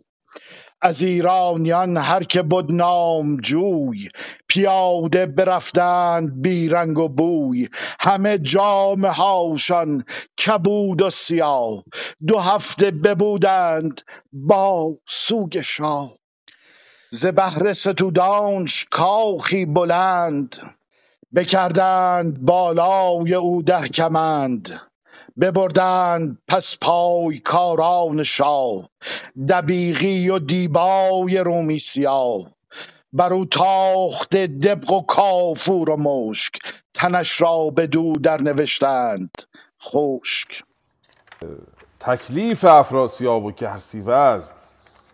از 0.81 1.01
ایرانیان 1.01 1.97
هر 1.97 2.23
که 2.23 2.41
بد 2.41 2.71
نامجوی 2.71 4.07
پیاده 4.47 5.25
برفتند 5.25 6.41
بی 6.41 6.69
رنگ 6.69 6.97
و 6.97 7.07
بوی. 7.07 7.69
همه 7.99 8.37
جامه 8.37 9.09
هاشان 9.09 10.03
کبود 10.45 11.01
و 11.01 11.09
سیاه 11.09 11.83
دو 12.27 12.39
هفته 12.39 12.91
ببودند 12.91 14.01
با 14.33 14.97
سوگ 15.07 15.61
شاه. 15.61 16.11
ز 17.11 17.25
بهر 17.25 17.73
ستودانش 17.73 18.85
کاخی 18.91 19.65
بلند 19.65 20.55
بکردند 21.35 22.41
بالای 22.41 23.33
او 23.33 23.61
ده 23.61 23.87
کمند. 23.87 24.88
ببردند 25.41 26.37
پس 26.47 26.77
پای 26.81 27.39
کاران 27.39 28.23
شاه 28.23 28.89
دبیقی 29.49 30.29
و 30.29 30.39
دیبای 30.39 31.37
رومی 31.37 31.79
سیاه. 31.79 32.47
بر 33.13 33.33
او 33.33 33.45
تاخته 33.45 34.47
دبق 34.47 34.91
و 34.91 35.01
کافور 35.01 35.89
و 35.89 35.97
مشک 35.97 36.59
تنش 36.93 37.41
را 37.41 37.69
بدو 37.69 38.13
در 38.13 38.41
نوشتند 38.41 39.31
خشک. 39.81 40.63
تکلیف 41.99 42.65
افراسیاب 42.65 43.45
و 43.45 43.51
گرسیوز 43.51 44.51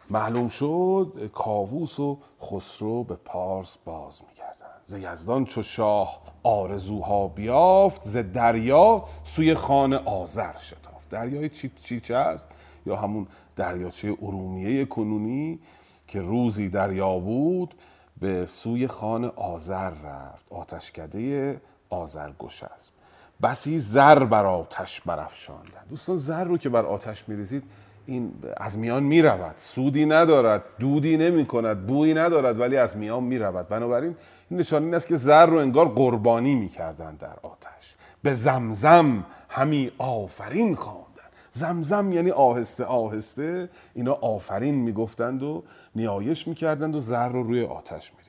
معلوم 0.09 0.49
شد 0.49 1.31
کاووس 1.33 1.99
و 1.99 2.19
خسرو 2.41 3.03
به 3.03 3.15
پارس 3.15 3.77
باز 3.85 4.21
میگردند. 4.29 4.81
ز 4.87 4.93
یزدان 4.93 5.45
چو 5.45 5.63
شاه 5.63 6.24
آرزوها 6.45 7.27
بیافت 7.27 8.03
ز 8.03 8.17
دریا 8.17 9.03
سوی 9.23 9.55
خان 9.55 9.93
آذر 9.93 10.57
شتافت. 10.57 11.09
دریای 11.09 11.49
چی 11.49 11.71
چیچه 11.75 12.15
است؟ 12.15 12.47
یا 12.85 12.95
همون 12.95 13.27
دریاچه 13.55 14.17
ارومیه 14.21 14.85
کنونی 14.85 15.59
که 16.07 16.21
روزی 16.21 16.69
دریا 16.69 17.19
بود 17.19 17.73
به 18.21 18.45
سوی 18.45 18.87
خان 18.87 19.25
آذر 19.25 19.89
رفت. 19.89 20.45
آتشکده 20.49 21.61
آذرگشسپ 21.89 22.95
بسی 23.43 23.79
زر 23.79 24.23
بر 24.23 24.45
آتش 24.45 25.01
برافشاندند 25.01 25.85
دوستان 25.89 26.17
زر 26.17 26.43
رو 26.43 26.57
که 26.57 26.69
بر 26.69 26.85
آتش 26.85 27.29
میریزید 27.29 27.63
این 28.05 28.33
از 28.57 28.77
میان 28.77 29.03
می‌رود. 29.03 29.53
سودی 29.57 30.05
ندارد 30.05 30.63
دودی 30.79 31.17
نمی 31.17 31.45
کند 31.45 31.87
بویی 31.87 32.13
ندارد 32.13 32.59
ولی 32.59 32.77
از 32.77 32.97
میان 32.97 33.23
می‌رود. 33.23 33.67
بنابراین 33.67 34.15
این 34.49 34.59
نشانه 34.59 34.85
این 34.85 34.95
است 34.95 35.07
که 35.07 35.15
زر 35.15 35.45
رو 35.45 35.57
انگار 35.57 35.89
قربانی 35.89 36.55
می‌کردند 36.55 37.17
در 37.17 37.35
آتش. 37.43 37.95
به 38.23 38.33
زمزم 38.33 39.25
همی 39.49 39.91
آفرین 39.97 40.75
خواندند. 40.75 41.05
زمزم 41.51 42.11
یعنی 42.11 42.31
آهسته 42.31 42.85
آهسته 42.85 43.69
اینا 43.93 44.13
آفرین 44.13 44.75
می‌گفتند 44.75 45.43
و 45.43 45.63
نیایش 45.95 46.47
می‌کردند 46.47 46.95
و 46.95 46.99
زر 46.99 47.29
رو 47.29 47.43
روی 47.43 47.63
آتش 47.63 48.11
میریختند. 48.11 48.25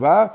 و 0.00 0.30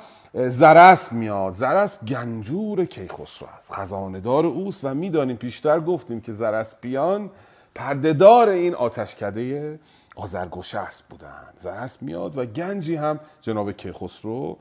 زرست 0.49 1.13
میاد. 1.13 1.53
زرست 1.53 2.05
گنجور 2.05 2.85
کیخسرو 2.85 3.47
است. 3.57 3.73
خزاندار 3.73 4.45
اوست 4.45 4.85
و 4.85 4.93
می‌دانیم 4.93 5.37
پیشتر 5.37 5.79
گفتیم 5.79 6.21
که 6.21 6.31
زرسپیان 6.31 7.29
پردهدار 7.75 8.49
این 8.49 8.75
آتشکده 8.75 9.79
آزرگوشست 10.15 11.03
بودند. 11.09 11.53
زرست 11.57 12.03
میاد 12.03 12.37
و 12.37 12.45
گنجی 12.45 12.95
هم 12.95 13.19
جناب 13.41 13.71
کیخسرو 13.71 14.57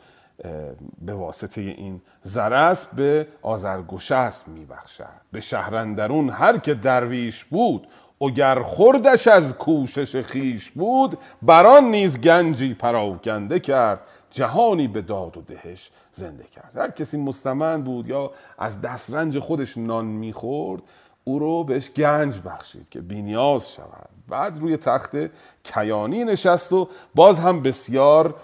به 1.00 1.14
واسطه 1.14 1.60
این 1.60 2.00
زرست 2.22 2.90
به 2.90 3.26
آزرگوشست 3.42 4.48
میبخشد. 4.48 5.04
به 5.32 5.40
شهرندرون 5.40 6.28
هر 6.28 6.58
که 6.58 6.74
درویش 6.74 7.44
بود 7.44 7.86
اگر 8.20 8.62
خوردش 8.62 9.28
از 9.28 9.58
کوشش 9.58 10.16
خیش 10.16 10.70
بود 10.70 11.18
بران 11.42 11.84
نیز 11.84 12.20
گنجی 12.20 12.74
پراکنده 12.74 13.60
کرد. 13.60 14.00
جهانی 14.30 14.88
به 14.88 15.02
داد 15.02 15.36
و 15.36 15.40
دهش 15.40 15.90
زنده 16.12 16.44
کرد. 16.44 16.72
هر 16.76 16.90
کسی 16.90 17.16
مستمند 17.16 17.84
بود 17.84 18.08
یا 18.08 18.30
از 18.58 18.80
دسترنج 18.80 19.38
خودش 19.38 19.78
نان 19.78 20.04
می‌خورد 20.04 20.82
او 21.24 21.38
رو 21.38 21.64
بهش 21.64 21.90
گنج 21.90 22.40
بخشید 22.46 22.88
که 22.88 23.00
بینیاز 23.00 23.72
شود. 23.72 24.08
بعد 24.28 24.58
روی 24.58 24.76
تخت 24.76 25.16
کیانی 25.64 26.24
نشست 26.24 26.72
و 26.72 26.88
باز 27.14 27.38
هم 27.38 27.62
بسیار 27.62 28.34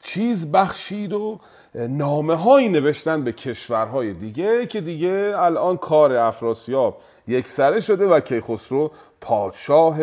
چیز 0.00 0.52
بخشید 0.52 1.12
و 1.12 1.38
نامه 1.74 2.34
هایی 2.34 2.68
نوشتن 2.68 3.24
به 3.24 3.32
کشورهای 3.32 4.12
دیگه 4.12 4.66
که 4.66 4.80
دیگه 4.80 5.32
الان 5.36 5.76
کار 5.76 6.12
افراسیاب 6.12 7.00
یک 7.28 7.48
سره 7.48 7.80
شده 7.80 8.06
و 8.06 8.20
کیخسرو 8.20 8.90
پادشاه 9.20 9.98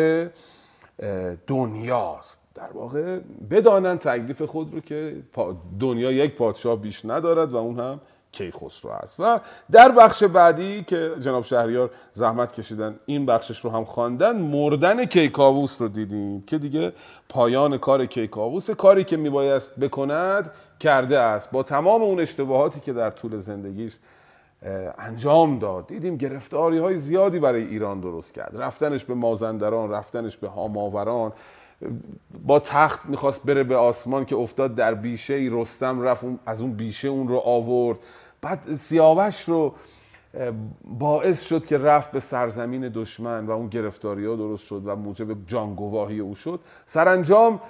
دنیاست. 1.46 2.38
در 2.54 2.70
واقع 2.74 3.18
بدانن 3.50 3.98
تکلیف 3.98 4.42
خود 4.42 4.74
رو 4.74 4.80
که 4.80 5.16
دنیا 5.80 6.12
یک 6.12 6.36
پادشاه 6.36 6.76
بیش 6.76 7.04
ندارد 7.04 7.52
و 7.52 7.56
اون 7.56 7.78
هم 7.78 8.00
کیخسرو 8.32 8.90
است. 8.90 9.20
و 9.20 9.40
در 9.70 9.92
بخش 9.92 10.22
بعدی 10.24 10.82
که 10.82 11.12
جناب 11.20 11.44
شهریار 11.44 11.90
زحمت 12.12 12.52
کشیدن 12.52 13.00
این 13.06 13.26
بخشش 13.26 13.60
رو 13.60 13.70
هم 13.70 13.84
خواندن 13.84 14.36
مردن 14.36 15.04
کیکاووس 15.04 15.82
رو 15.82 15.88
دیدیم 15.88 16.42
که 16.42 16.58
دیگه 16.58 16.92
پایان 17.28 17.78
کار 17.78 18.06
کیکاووس 18.06 18.70
کاری 18.70 19.04
که 19.04 19.16
میبایست 19.16 19.80
بکند 19.80 20.50
کرده 20.80 21.18
است. 21.18 21.50
با 21.50 21.62
تمام 21.62 22.02
اون 22.02 22.20
اشتباهاتی 22.20 22.80
که 22.80 22.92
در 22.92 23.10
طول 23.10 23.36
زندگیش 23.36 23.92
انجام 24.98 25.58
داد. 25.58 25.86
دیدیم 25.86 26.16
گرفتاری 26.16 26.78
های 26.78 26.96
زیادی 26.96 27.38
برای 27.38 27.62
ایران 27.64 28.00
درست 28.00 28.34
کرد. 28.34 28.52
رفتنش 28.60 29.04
به 29.04 29.14
مازندران 29.14 29.90
رفتنش 29.90 30.36
به 30.36 30.48
هاماوران. 30.48 31.32
با 32.46 32.60
تخت 32.60 33.06
می‌خواست 33.06 33.46
بره 33.46 33.64
به 33.64 33.76
آسمان 33.76 34.24
که 34.24 34.36
افتاد 34.36 34.74
در 34.74 34.94
بیشه 34.94 35.34
ای 35.34 35.48
رستم 35.52 36.00
رفت 36.00 36.24
از 36.46 36.62
اون 36.62 36.72
بیشه 36.72 37.08
اون 37.08 37.28
رو 37.28 37.36
آورد. 37.36 37.98
بعد 38.40 38.74
سیاوش 38.76 39.48
رو 39.48 39.74
باعث 40.98 41.46
شد 41.48 41.66
که 41.66 41.78
رفت 41.78 42.10
به 42.10 42.20
سرزمین 42.20 42.88
دشمن 42.94 43.46
و 43.46 43.50
اون 43.50 43.68
گرفتاری 43.68 44.26
ها 44.26 44.36
درست 44.36 44.66
شد 44.66 44.82
و 44.86 44.96
موجب 44.96 45.46
جانگواهی 45.46 46.20
او 46.20 46.34
شد. 46.34 46.60
سرانجام 46.86 47.60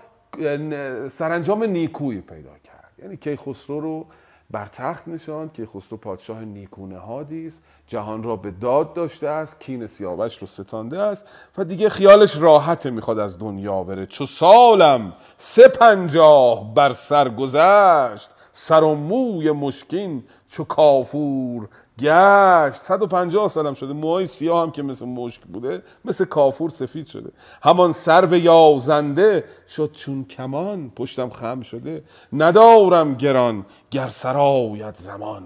سرانجام 1.09 1.64
نیکویی 1.64 2.20
پیدا 2.20 2.59
کرد. 2.64 2.93
یعنی 3.02 3.16
کیخسرو 3.16 3.80
رو 3.80 4.06
بر 4.50 4.66
تخت 4.66 5.08
نشان 5.08 5.50
که 5.54 5.66
خسرو 5.66 5.98
پادشاه 5.98 6.44
نیکونه 6.44 7.10
است. 7.46 7.62
جهان 7.86 8.22
را 8.22 8.36
به 8.36 8.50
داد 8.50 8.94
داشته 8.94 9.28
است 9.28 9.60
کین 9.60 9.86
سیاوش 9.86 10.38
رو 10.38 10.46
ستانده 10.46 11.00
است 11.00 11.26
و 11.58 11.64
دیگه 11.64 11.88
خیالش 11.88 12.36
راحت 12.36 12.86
می‌خواد 12.86 13.18
از 13.18 13.38
دنیا 13.38 13.82
بره. 13.82 14.06
چو 14.06 14.26
سالم 14.26 15.12
سه 15.36 15.68
پنجاه 15.68 16.74
بر 16.74 16.92
سر 16.92 17.28
گذشت 17.28 18.30
سر 18.52 18.82
و 18.82 18.94
موی 18.94 19.50
مشکین 19.50 20.24
چو 20.46 20.64
کافور 20.64 21.68
گشت. 21.98 22.82
150 22.82 23.48
سالم 23.48 23.74
شده. 23.74 23.92
موهای 23.92 24.26
سیاه 24.26 24.62
هم 24.62 24.70
که 24.70 24.82
مثل 24.82 25.06
مشک 25.06 25.42
بوده 25.42 25.82
مثل 26.04 26.24
کافور 26.24 26.70
سفید 26.70 27.06
شده. 27.06 27.30
همان 27.62 27.92
سر 27.92 28.36
یازنده 28.36 29.44
شد 29.68 29.92
چون 29.92 30.24
کمان. 30.24 30.90
پشتم 30.96 31.30
خم 31.30 31.62
شده. 31.62 32.04
ندارم 32.32 33.14
گران 33.14 33.66
گر 33.90 34.08
سرایت 34.08 34.96
زمان. 34.96 35.42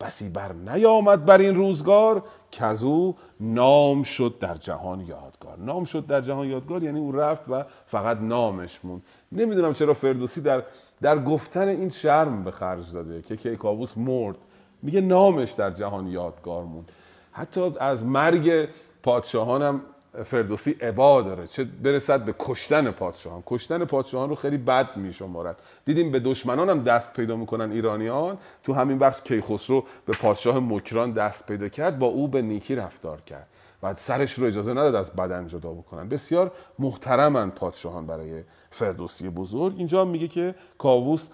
بسی 0.00 0.28
بر 0.28 0.52
نیامد 0.52 1.24
بر 1.24 1.38
این 1.38 1.54
روزگار 1.54 2.22
که 2.50 2.84
او 2.84 3.16
نام 3.40 4.02
شد 4.02 4.34
در 4.40 4.54
جهان 4.54 5.00
یادگار. 5.00 5.58
نام 5.58 5.84
شد 5.84 6.06
در 6.06 6.20
جهان 6.20 6.48
یادگار 6.48 6.82
یعنی 6.82 6.98
او 6.98 7.12
رفت 7.12 7.42
و 7.48 7.64
فقط 7.86 8.18
نامش 8.20 8.80
مون 8.84 9.02
نمی‌دونم 9.32 9.72
چرا 9.72 9.94
فردوسی 9.94 10.40
در 10.40 10.62
در 11.02 11.18
گفتن 11.18 11.68
این 11.68 11.90
شرم 11.90 12.44
به 12.44 12.50
خرج 12.50 12.92
داده 12.92 13.22
که 13.22 13.36
کیکاووس 13.36 13.98
مرد. 13.98 14.36
میگه 14.86 15.00
نامش 15.00 15.52
در 15.52 15.70
جهان 15.70 16.06
یادگار 16.06 16.64
موند. 16.64 16.92
حتی 17.32 17.72
از 17.80 18.04
مرگ 18.04 18.68
پادشاهانم 19.02 19.80
فردوسی 20.24 20.70
عبا 20.70 21.22
داره. 21.22 21.46
چه 21.46 21.64
برسد 21.64 22.24
به 22.24 22.34
کشتن 22.38 22.90
پادشاهان. 22.90 23.42
کشتن 23.46 23.84
پادشاهان 23.84 24.28
رو 24.28 24.34
خیلی 24.34 24.56
بد 24.56 24.96
میشمارد. 24.96 25.62
دیدیم 25.84 26.12
به 26.12 26.20
دشمنان 26.20 26.70
هم 26.70 26.84
دست 26.84 27.14
پیدا 27.14 27.36
می‌کنن 27.36 27.72
ایرانیان. 27.72 28.38
تو 28.62 28.74
همین 28.74 28.98
بخش 28.98 29.20
کیخسرو 29.20 29.84
به 30.06 30.12
پادشاه 30.20 30.58
مکران 30.58 31.12
دست 31.12 31.46
پیدا 31.46 31.68
کرد 31.68 31.98
با 31.98 32.06
او 32.06 32.28
به 32.28 32.42
نیکی 32.42 32.74
رفتار 32.74 33.20
کرد. 33.20 33.46
و 33.82 33.94
سرش 33.94 34.32
رو 34.32 34.46
اجازه 34.46 34.70
نداد 34.72 34.94
از 34.94 35.10
بدن 35.10 35.46
جدا 35.46 35.72
بکنن. 35.72 36.08
بسیار 36.08 36.52
محترمن 36.78 37.50
پادشاهان 37.50 38.06
برای 38.06 38.42
فردوسی 38.70 39.28
بزرگ. 39.28 39.74
اینجا 39.76 40.04
میگه 40.04 40.28
که 40.28 40.54
کاووس 40.78 41.28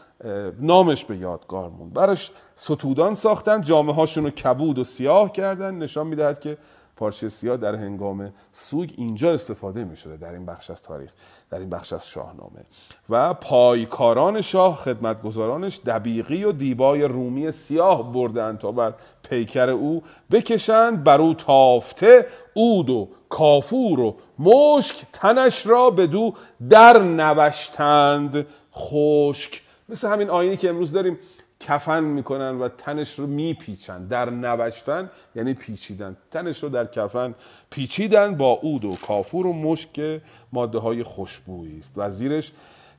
نامش 0.61 1.05
به 1.05 1.17
یادگار 1.17 1.69
موند. 1.69 1.93
براش 1.93 2.31
ستودان 2.55 3.15
ساختن 3.15 3.61
جامعه 3.61 3.95
هاشون 3.95 4.25
رو 4.25 4.31
کبود 4.31 4.79
و 4.79 4.85
سیاه 4.85 5.33
کردن. 5.33 5.75
نشان 5.75 6.07
می‌دهد 6.07 6.41
که 6.41 6.59
پارچه 6.97 7.29
سیاه 7.29 7.57
در 7.57 7.75
هنگام 7.75 8.33
سوگ 8.53 8.91
اینجا 8.97 9.33
استفاده 9.33 9.85
می 9.85 9.97
شده 9.97 10.17
در 10.17 10.33
این 10.33 10.47
بخش 10.47 10.71
از 10.71 10.83
تاریخ 10.83 11.11
در 11.51 11.59
این 11.59 11.71
بخش 11.71 11.93
از 11.93 12.09
شاهنامه. 12.09 12.65
و 13.11 13.35
پایکاران 13.35 14.41
شاه 14.41 14.77
خدمتگزارانش 14.77 15.81
دبیقی 15.87 16.45
و 16.45 16.53
دیبای 16.53 17.03
رومی 17.03 17.51
سیاه 17.51 18.13
بردن 18.13 18.57
تا 18.57 18.73
بر 18.73 18.95
پیکر 19.23 19.71
او 19.71 20.03
بکشند. 20.31 21.05
بر 21.05 21.21
او 21.21 21.35
تافته 21.35 22.27
اود 22.55 22.91
و 22.91 23.09
کافور 23.29 24.01
و 24.01 24.17
مشک 24.39 25.07
تنش 25.13 25.67
را 25.67 25.91
به 25.91 26.07
دو 26.07 26.35
در 26.71 26.99
نوشتند. 26.99 28.47
خشک 28.75 29.62
مثل 29.89 30.09
همین 30.09 30.31
آینی 30.31 30.57
که 30.57 30.69
امروز 30.69 30.93
داریم 30.93 31.19
کفن 31.61 32.05
می‌کنن 32.05 32.59
و 32.59 32.69
تنش 32.69 33.19
رو 33.19 33.27
میپیچن. 33.27 34.07
در 34.07 34.31
نوشتن 34.31 35.11
یعنی 35.35 35.55
پیچیدن. 35.55 36.17
تنش 36.31 36.63
رو 36.63 36.69
در 36.69 36.87
کفن 36.87 37.35
پیچیدن 37.71 38.35
با 38.35 38.51
اود 38.51 38.85
و 38.85 38.97
کافور 38.97 39.47
و 39.47 39.53
مشک 39.53 40.21
ماده 40.53 40.79
های 40.79 41.03
خوشبویی 41.03 41.79
است. 41.79 41.93
و 41.97 42.11
زیرش 42.11 42.53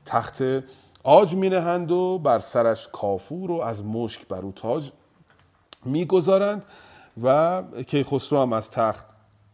تخت 0.05 0.43
آج 1.03 1.35
مینهند 1.35 1.91
و 1.91 2.19
بر 2.19 2.39
سرش 2.39 2.87
کافور 2.87 3.51
و 3.51 3.61
از 3.61 3.85
مشک 3.85 4.27
بر 4.27 4.39
او 4.39 4.51
تاج 4.51 4.91
می‌گذارند 5.85 6.65
و 7.23 7.63
کیخسرو 7.87 8.41
هم 8.41 8.53
از 8.53 8.71
تخت 8.71 9.05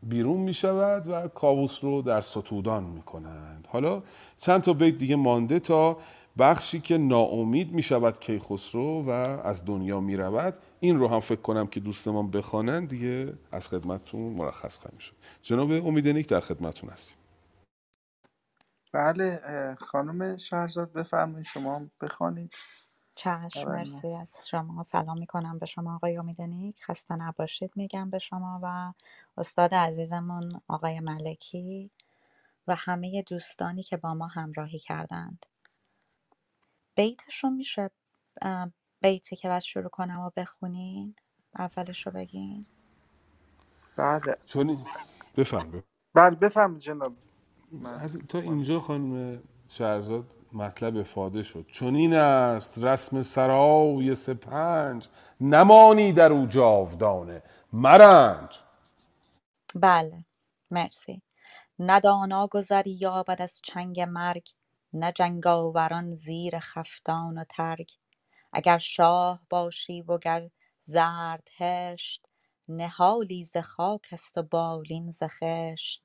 بیرون 0.04 0.38
می 0.38 0.54
شود 0.54 1.08
و 1.08 1.28
کاووس 1.28 1.84
رو 1.84 2.02
در 2.02 2.22
ستودان 2.22 2.84
می 2.84 3.02
کنند 3.02 3.68
حالا 3.72 4.02
چند 4.38 4.62
تا 4.62 4.74
بیت 4.74 4.98
دیگه 4.98 5.16
مانده 5.16 5.60
تا 5.60 5.98
بخشی 6.40 6.80
که 6.80 6.98
ناامید 6.98 7.72
می 7.72 7.82
شود 7.82 8.20
کیخسرو 8.20 9.04
و 9.08 9.10
از 9.44 9.66
دنیا 9.66 10.00
می 10.00 10.16
رود 10.16 10.54
این 10.80 11.00
رو 11.00 11.08
هم 11.08 11.20
فکر 11.20 11.42
کنم 11.42 11.68
که 11.68 11.80
دوستمان 11.80 12.32
بخوانند 12.32 12.90
دیگه 12.90 13.34
از 13.52 13.70
خدمتتون 13.70 14.34
مرخص 14.34 14.78
خواهیم 14.78 15.00
شد. 15.00 15.14
جناب 15.42 15.72
امید 15.72 16.08
نیک 16.08 16.28
در 16.28 16.40
خدمتتون 16.40 16.90
هستیم. 16.90 17.18
بله 18.94 19.42
خانم 19.80 20.38
شهرزاد 20.38 20.94
بفرمایید 20.94 21.46
شما 21.46 21.82
بخوانید. 22.02 22.56
چشم 23.16 23.72
مرسی 23.72 24.08
از 24.08 24.42
شما. 24.50 24.84
سلام 24.84 25.20
می‌کنم 25.20 25.60
به 25.60 25.66
شما 25.66 25.96
آقای 25.96 26.18
امیدنیک 26.18 26.84
خسته 26.84 27.16
نباشید 27.16 27.72
میگم 27.76 28.10
به 28.10 28.20
شما 28.20 28.60
و 28.64 28.94
استاد 29.38 29.76
عزیزمون 29.76 30.62
آقای 30.68 31.00
ملکی 31.00 31.92
و 32.68 32.76
همه 32.76 33.22
دوستانی 33.22 33.84
که 33.84 33.98
با 33.98 34.14
ما 34.14 34.28
همراهی 34.28 34.80
کردند. 34.80 35.46
بیتشون 37.00 37.54
میشه 37.54 37.92
بیتی 39.02 39.36
که 39.36 39.48
باید 39.48 39.62
شروع 39.62 39.90
کنم 39.90 40.20
و 40.20 40.30
بخونین؟ 40.38 41.16
اولش 41.60 42.06
رو 42.06 42.12
بگین. 42.12 42.66
بله. 43.98 44.36
چون 44.46 44.86
بفهم 45.38 45.84
بله 46.14 46.36
بفرمایید 46.36 46.82
جناب. 46.82 47.14
از 47.86 48.18
تا 48.30 48.40
اینجا 48.40 48.80
خانم 48.80 49.44
شهرزاد 49.70 50.26
مطلب 50.54 50.98
افاده 50.98 51.44
شد. 51.44 51.66
چون 51.68 51.96
این 51.96 52.14
است 52.14 52.78
رسم 52.78 53.24
سرای 53.24 54.16
سپنج 54.16 55.08
نمانی 55.42 56.14
در 56.14 56.32
او 56.32 56.46
جاودانه. 56.46 57.44
مرنج. 57.74 58.60
بله 59.76 60.26
مرسی. 60.72 61.22
ندانا 61.80 62.48
گذری 62.48 62.92
یابد 62.92 63.42
از 63.42 63.62
چنگ 63.64 64.02
مرگ. 64.02 64.48
نه 64.94 65.12
جنگاوران 65.12 66.16
زیر 66.16 66.60
خفتان 66.60 67.38
و 67.38 67.44
ترگ. 67.50 67.92
اگر 68.54 68.78
شاه 68.78 69.42
باشی 69.50 70.02
وگر 70.02 70.50
زرد 70.82 71.48
هشت 71.58 72.26
نهالی 72.70 73.44
ز 73.44 73.58
خاک 73.58 74.08
است 74.12 74.38
و 74.38 74.44
بالین 74.44 75.12
ز 75.12 75.24
خشت. 75.24 76.04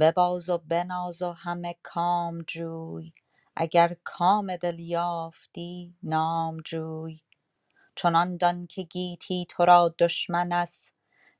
بباز 0.00 0.48
و 0.50 0.58
بناز 0.58 1.22
و 1.22 1.32
همه 1.32 1.76
کام 1.82 2.42
جوی 2.42 3.12
اگر 3.56 3.96
کام 4.04 4.56
دل 4.56 4.78
یافتی 4.78 5.96
نام 6.02 6.58
جوی. 6.64 7.20
چنان 7.96 8.36
دان 8.36 8.66
که 8.66 8.82
گیتی 8.82 9.46
تو 9.50 9.64
را 9.64 9.94
دشمن 10.00 10.52
است 10.52 10.92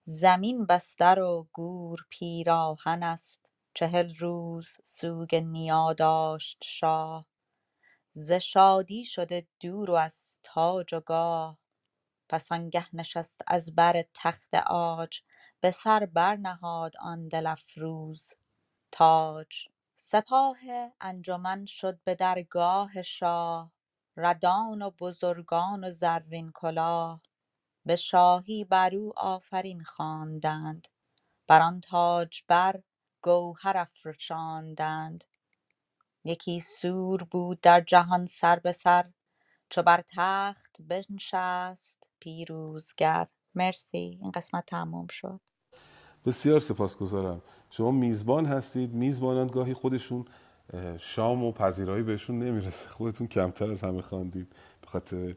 زمین 0.05 0.67
بستر 0.67 1.21
و 1.21 1.49
گور 1.53 2.07
پیراهن 2.11 3.03
است. 3.05 3.42
چهل 3.75 4.15
روز 4.15 4.79
سوگ 4.85 5.37
نیا 5.37 5.93
داشت 5.93 6.59
شاه 6.65 7.27
ز 8.15 8.33
شادی 8.33 9.05
شده 9.05 9.47
دور 9.61 9.91
و 9.91 9.95
از 9.95 10.39
تاج 10.43 10.95
و 10.95 11.01
گاه. 11.01 11.59
پس 12.31 12.53
آنگه 12.53 12.97
نشست 12.97 13.41
از 13.47 13.75
بر 13.77 14.05
تخت 14.15 14.55
عاج 14.55 15.23
به 15.61 15.71
سر 15.71 16.07
برنهاد 16.07 16.97
آن 17.01 17.29
دل 17.29 17.47
افروز. 17.47 18.35
تاج 18.93 19.69
سپاه 19.97 20.59
انجمن 21.01 21.65
شد 21.65 22.01
به 22.05 22.15
درگاه 22.15 23.03
شاه 23.03 23.73
ردان 24.17 24.83
و 24.83 24.91
بزرگان 24.91 25.85
و 25.85 25.91
زرین 25.91 26.53
کلاه. 26.53 27.23
به 27.87 27.97
شاهی 27.97 28.65
بر 28.65 28.95
او 28.97 29.13
آفرین 29.19 29.85
خواندند. 29.85 30.89
بر 31.49 31.63
آن 31.63 31.81
تاج 31.81 32.43
بر 32.49 32.83
گوهر 33.23 33.77
افرشاندند 33.77 35.25
یکی 36.25 36.61
سور 36.61 37.23
بود 37.23 37.61
در 37.61 37.81
جهان 37.81 38.27
سر 38.27 38.59
به 38.59 38.73
سر 38.73 39.11
چو 39.71 39.83
بر 39.83 40.05
تخت 40.17 40.77
بنشست 40.81 42.07
پیروزگر. 42.21 43.27
مرسی 43.55 44.19
این 44.23 44.31
قسمت 44.31 44.67
تموم 44.67 45.07
شد. 45.07 45.41
بسیار 46.27 46.61
سپاسگزارم. 46.61 47.43
شما 47.71 47.91
میزبان 47.91 48.47
هستید 48.47 48.93
میزبانان 48.93 49.47
گاهی 49.47 49.75
خودشون 49.75 50.25
شام 50.99 51.45
و 51.45 51.53
پذیرایی 51.53 52.03
بهشون 52.03 52.39
نمی‌رسه. 52.39 52.89
خودتون 52.89 53.27
کمتر 53.27 53.71
از 53.71 53.83
همه 53.85 54.03
خواندید 54.03 54.53
به 54.81 54.87
خاطر 54.87 55.35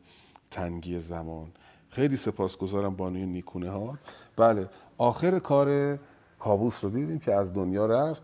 تنگی 0.51 0.99
زمان. 0.99 1.51
خیلی 1.89 2.17
سپاسگزارم 2.17 2.95
بانوی 2.95 3.25
نیکونه 3.25 3.69
ها 3.69 3.97
بله 4.37 4.69
آخر 4.97 5.39
کار 5.39 5.99
کابوس 6.39 6.83
رو 6.83 6.89
دیدیم 6.89 7.19
که 7.19 7.33
از 7.33 7.53
دنیا 7.53 7.85
رفت 7.85 8.23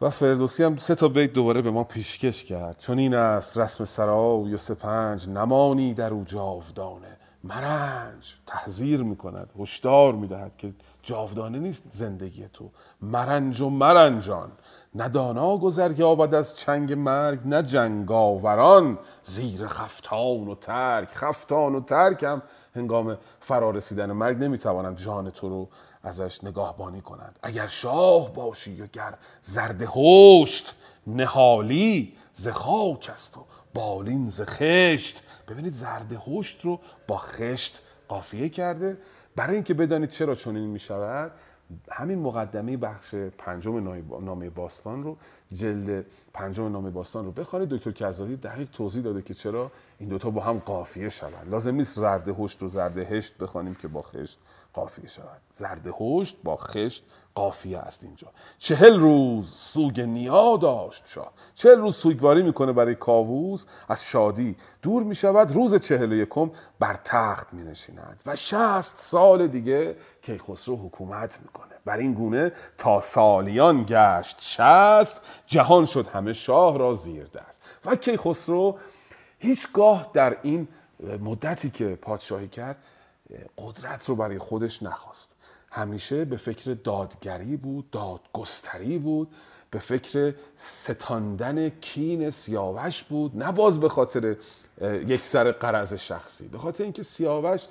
و 0.00 0.10
فردوسی 0.10 0.62
هم 0.62 0.76
سه 0.76 0.94
تا 0.94 1.08
بیت 1.08 1.32
دوباره 1.32 1.62
به 1.62 1.70
ما 1.70 1.84
پیشکش 1.84 2.44
کرد. 2.44 2.78
چون 2.78 2.98
این 2.98 3.14
است 3.14 3.58
رسم 3.58 3.84
سرای 3.84 4.54
و 4.54 4.56
سپنج 4.56 5.28
نمانی 5.28 5.94
در 5.94 6.10
او 6.10 6.24
جاودانه. 6.24 7.16
مرنج 7.44 8.34
تحذیر 8.46 9.02
می‌کند 9.02 9.50
هشدار 9.60 10.12
می‌دهد 10.12 10.56
که 10.58 10.72
جاودانه 11.02 11.58
نیست 11.58 11.82
زندگی 11.90 12.48
تو. 12.52 12.70
مرنج 13.02 13.60
و 13.60 13.70
مرنجان 13.70 14.52
ندانا 14.94 15.56
گذر 15.56 15.92
یابد 15.98 16.34
از 16.34 16.56
چنگ 16.56 16.92
مرگ 16.92 17.38
نه 17.44 17.62
جنگاوران. 17.62 18.98
زیر 19.22 19.66
خفتان 19.66 20.48
و 20.48 20.54
ترک 20.54 21.08
خفتان 21.14 21.74
و 21.74 21.80
ترک 21.80 22.22
هم 22.22 22.42
هنگام 22.76 23.18
فرارسیدن 23.40 24.12
مرگ 24.12 24.38
نمی‌توانند 24.38 24.98
جان 24.98 25.30
تو 25.30 25.48
رو 25.48 25.68
ازش 26.02 26.44
نگاهبانی 26.44 27.00
کنند. 27.00 27.38
اگر 27.42 27.66
شاه 27.66 28.34
باشی 28.34 28.70
یا 28.70 28.86
گر 28.86 29.14
زرد 29.42 29.82
هشت 29.96 30.74
نهالی 31.06 32.16
ز 32.34 32.48
خاک 32.48 33.10
است 33.12 33.38
و 33.38 33.44
بالین 33.74 34.30
ز 34.30 34.42
خشت. 34.42 35.22
ببینید 35.48 35.72
زرد 35.72 36.22
هشت 36.26 36.64
رو 36.64 36.80
با 37.06 37.16
خشت 37.16 37.82
قافیه 38.08 38.48
کرده. 38.48 38.98
برای 39.36 39.54
اینکه 39.54 39.74
بدانید 39.74 40.10
چرا 40.10 40.34
چنین 40.34 40.66
می 40.66 40.78
شود 40.78 41.32
همین 41.90 42.18
مقدمه 42.18 42.76
بخش 42.76 43.14
پنجم 43.14 44.00
نامه 44.24 44.50
باستان 44.50 45.02
رو 45.02 45.16
جلد 45.52 46.06
پنجم 46.32 46.72
نامه 46.72 46.90
باستان 46.90 47.24
رو 47.24 47.32
بخوانید 47.32 47.68
دکتر 47.68 47.90
کزادی 47.90 48.36
دقیق 48.36 48.70
توضیح 48.70 49.02
داده 49.02 49.22
که 49.22 49.34
چرا 49.34 49.72
این 49.98 50.08
دوتا 50.08 50.30
با 50.30 50.40
هم 50.40 50.58
قافیه 50.58 51.08
شوند 51.08 51.48
لازم 51.50 51.74
نیست 51.74 51.96
زرد 51.96 52.28
هشت 52.28 52.62
و 52.62 52.68
زرد 52.68 52.98
هشت 52.98 53.38
بخوانیم 53.38 53.74
که 53.74 53.88
با 53.88 54.02
خشت 54.02 54.38
قافیه 54.72 55.08
شود 55.08 55.40
زرد 55.54 55.86
هشت 56.00 56.36
با 56.44 56.56
خشت 56.56 57.04
قافیه 57.36 57.78
است 57.78 58.04
اینجا. 58.04 58.28
چهل 58.58 59.00
روز 59.00 59.48
سوگ 59.48 60.00
نیا 60.00 60.56
داشت 60.56 61.02
شاه. 61.06 61.32
چهل 61.54 61.78
روز 61.78 61.96
سوگواری 61.96 62.42
می‌کنه 62.42 62.72
برای 62.72 62.94
کاووس. 62.94 63.66
از 63.88 64.04
شادی 64.04 64.56
دور 64.82 65.02
می‌شود. 65.02 65.52
روز 65.52 65.74
چهل 65.74 66.12
و 66.12 66.14
یکم 66.14 66.50
بر 66.78 66.98
تخت 67.04 67.52
می 67.52 67.62
نشیند 67.62 68.20
و 68.26 68.36
شست 68.36 69.00
سال 69.00 69.46
دیگه 69.46 69.96
کیخسرو 70.22 70.76
حکومت 70.76 71.38
می‌کنه. 71.42 71.74
بر 71.84 71.96
این 71.96 72.14
گونه 72.14 72.52
تا 72.78 73.00
سالیان 73.00 73.84
گشت 73.88 74.36
شست 74.40 75.20
جهان 75.46 75.84
شد 75.84 76.06
همه 76.06 76.32
شاه 76.32 76.78
را 76.78 76.94
زیر 76.94 77.24
دست. 77.24 77.60
و 77.84 77.96
کیخسرو 77.96 78.78
هیچگاه 79.38 80.10
در 80.12 80.36
این 80.42 80.68
مدتی 81.20 81.70
که 81.70 81.98
پادشاهی 82.02 82.48
کرد 82.48 82.76
قدرت 83.58 84.08
رو 84.08 84.16
برای 84.16 84.38
خودش 84.38 84.82
نخواست. 84.82 85.28
همیشه 85.76 86.24
به 86.24 86.36
فکر 86.36 86.74
دادگری 86.74 87.56
بود 87.56 87.90
دادگستری 87.90 88.98
بود 88.98 89.28
به 89.70 89.78
فکر 89.78 90.34
ستاندن 90.56 91.68
کین 91.68 92.30
سیاوش 92.30 93.02
بود 93.02 93.36
نه 93.36 93.52
باز 93.52 93.80
به 93.80 93.88
خاطر 93.88 94.36
یک 94.82 95.24
سر 95.24 95.52
قرض 95.52 95.94
شخصی 95.94 96.48
به 96.48 96.58
خاطر 96.58 96.84
اینکه 96.84 97.02
سیاوش 97.02 97.66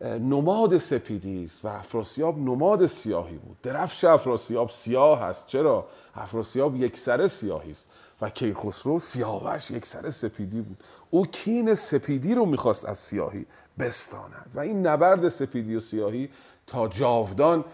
نماد 0.00 0.78
سپیدی 0.78 1.44
است 1.44 1.64
و 1.64 1.68
افراسیاب 1.68 2.38
نماد 2.38 2.86
سیاهی 2.86 3.36
بود. 3.36 3.56
درفش 3.62 4.04
افراسیاب 4.04 4.70
سیاه 4.70 5.22
است. 5.22 5.46
چرا؟ 5.46 5.86
افراسیاب 6.14 6.76
یک 6.76 6.98
سر 6.98 7.26
سیاهی 7.26 7.70
است 7.70 7.86
و 8.20 8.30
کیخسرو 8.30 8.98
سیاوش 8.98 9.70
یک 9.70 9.86
سر 9.86 10.10
سپیدی 10.10 10.60
بود. 10.60 10.84
او 11.10 11.26
کین 11.26 11.74
سپیدی 11.74 12.34
رو 12.34 12.46
می‌خواست 12.46 12.84
از 12.84 12.98
سیاهی 12.98 13.46
بستاند 13.78 14.50
و 14.54 14.60
این 14.60 14.86
نبرد 14.86 15.28
سپیدی 15.28 15.76
و 15.76 15.80
سیاهی 15.80 16.28
تا 16.68 16.88
جاودان 16.88 17.64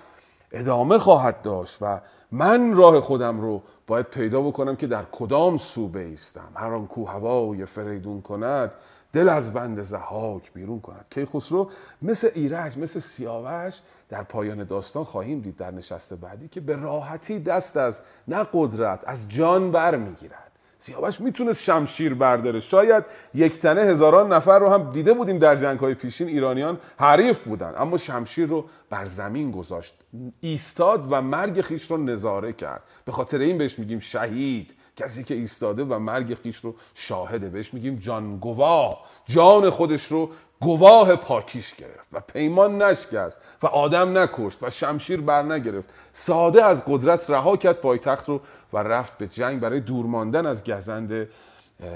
ادامه 0.53 0.99
خواهد 0.99 1.43
داشت 1.43 1.79
و 1.81 2.01
من 2.33 2.75
راه 2.77 3.01
خودم 3.01 3.41
رو 3.41 3.63
باید 3.87 4.07
پیدا 4.07 4.41
بکنم 4.41 4.77
که 4.77 4.87
در 4.87 5.05
کدام 5.13 5.57
سو 5.57 5.89
بیستم. 5.89 6.49
هر 6.55 6.75
آن 6.75 6.87
کو 6.87 7.05
هوای 7.05 7.67
فریدون 7.67 8.21
کند 8.23 8.73
دل 9.13 9.29
از 9.29 9.53
بند 9.53 9.83
زحاک 9.83 10.53
بیرون 10.53 10.81
کند. 10.81 11.07
کیخسرو 11.11 11.71
مثل 12.03 12.31
ایرج 12.35 12.79
مثل 12.79 13.01
سیاوش 13.01 13.81
در 14.09 14.23
پایان 14.23 14.65
داستان 14.65 15.05
خواهیم 15.05 15.41
دید 15.41 15.57
در 15.57 15.71
نشست 15.71 16.15
بعدی 16.15 16.49
که 16.49 16.61
به 16.61 16.77
راحتی 16.77 17.39
دست 17.39 17.77
از 17.77 18.01
نه 18.29 18.47
قدرت 18.53 19.01
از 19.07 19.29
جان 19.29 19.71
بر 19.71 19.97
می‌گیرد 19.97 20.44
سیاوش 20.79 21.21
می‌تونست 21.21 21.63
شمشیر 21.63 22.15
برداره. 22.15 22.61
شاید 22.61 23.05
یک 23.35 23.59
تنه 23.59 23.81
هزاران 23.81 24.33
نفر 24.33 24.59
رو 24.59 24.69
هم 24.69 24.91
دیده 24.93 25.15
بودیم 25.15 25.39
در 25.39 25.57
جنگ 25.57 25.79
های 25.79 25.95
پیشین. 25.95 26.29
ایرانیان 26.29 26.79
حریف 26.99 27.39
بودن. 27.39 27.75
اما 27.77 27.97
شمشیر 27.97 28.49
رو 28.49 28.65
بر 28.91 29.05
زمین 29.05 29.51
گذاشت. 29.51 29.95
ایستاد 30.41 31.07
و 31.11 31.23
مرگ 31.23 31.61
خیش 31.61 31.91
رو 31.91 31.97
نظاره 31.97 32.53
کرد. 32.53 32.83
به 33.05 33.13
خاطر 33.13 33.39
این 33.39 33.59
بهش 33.59 33.79
میگیم 33.79 34.01
شهید. 34.01 34.75
کسی 34.97 35.25
که 35.25 35.35
ایستاده 35.35 35.85
و 35.85 35.99
مرگ 35.99 36.35
خیش 36.43 36.57
رو 36.57 36.75
شاهده. 36.95 37.49
بهش 37.49 37.75
میگیم 37.75 37.97
جان 37.97 38.39
گواه 38.39 39.05
جان 39.27 39.71
خودش 39.71 40.07
رو 40.07 40.31
گواه 40.65 41.17
پاکیش 41.17 41.75
گرفت 41.75 42.09
و 42.13 42.21
پیمان 42.21 42.83
نشکست 42.83 43.41
و 43.63 43.67
آدم 43.67 44.19
نکشت 44.19 44.59
و 44.63 44.71
شمشیر 44.71 45.21
بر 45.21 45.43
نگرفت 45.43 45.89
ساده 46.13 46.65
از 46.65 46.83
قدرت 46.87 47.31
رها 47.31 47.57
کرد 47.57 47.77
پایتخت 47.77 48.29
رو 48.29 48.41
و 48.73 48.79
رفت 48.79 49.19
به 49.19 49.29
جنگ 49.29 49.61
برای 49.61 49.81
دور 49.81 50.07
ماندن 50.07 50.47
از 50.47 50.65
گزند 50.65 51.29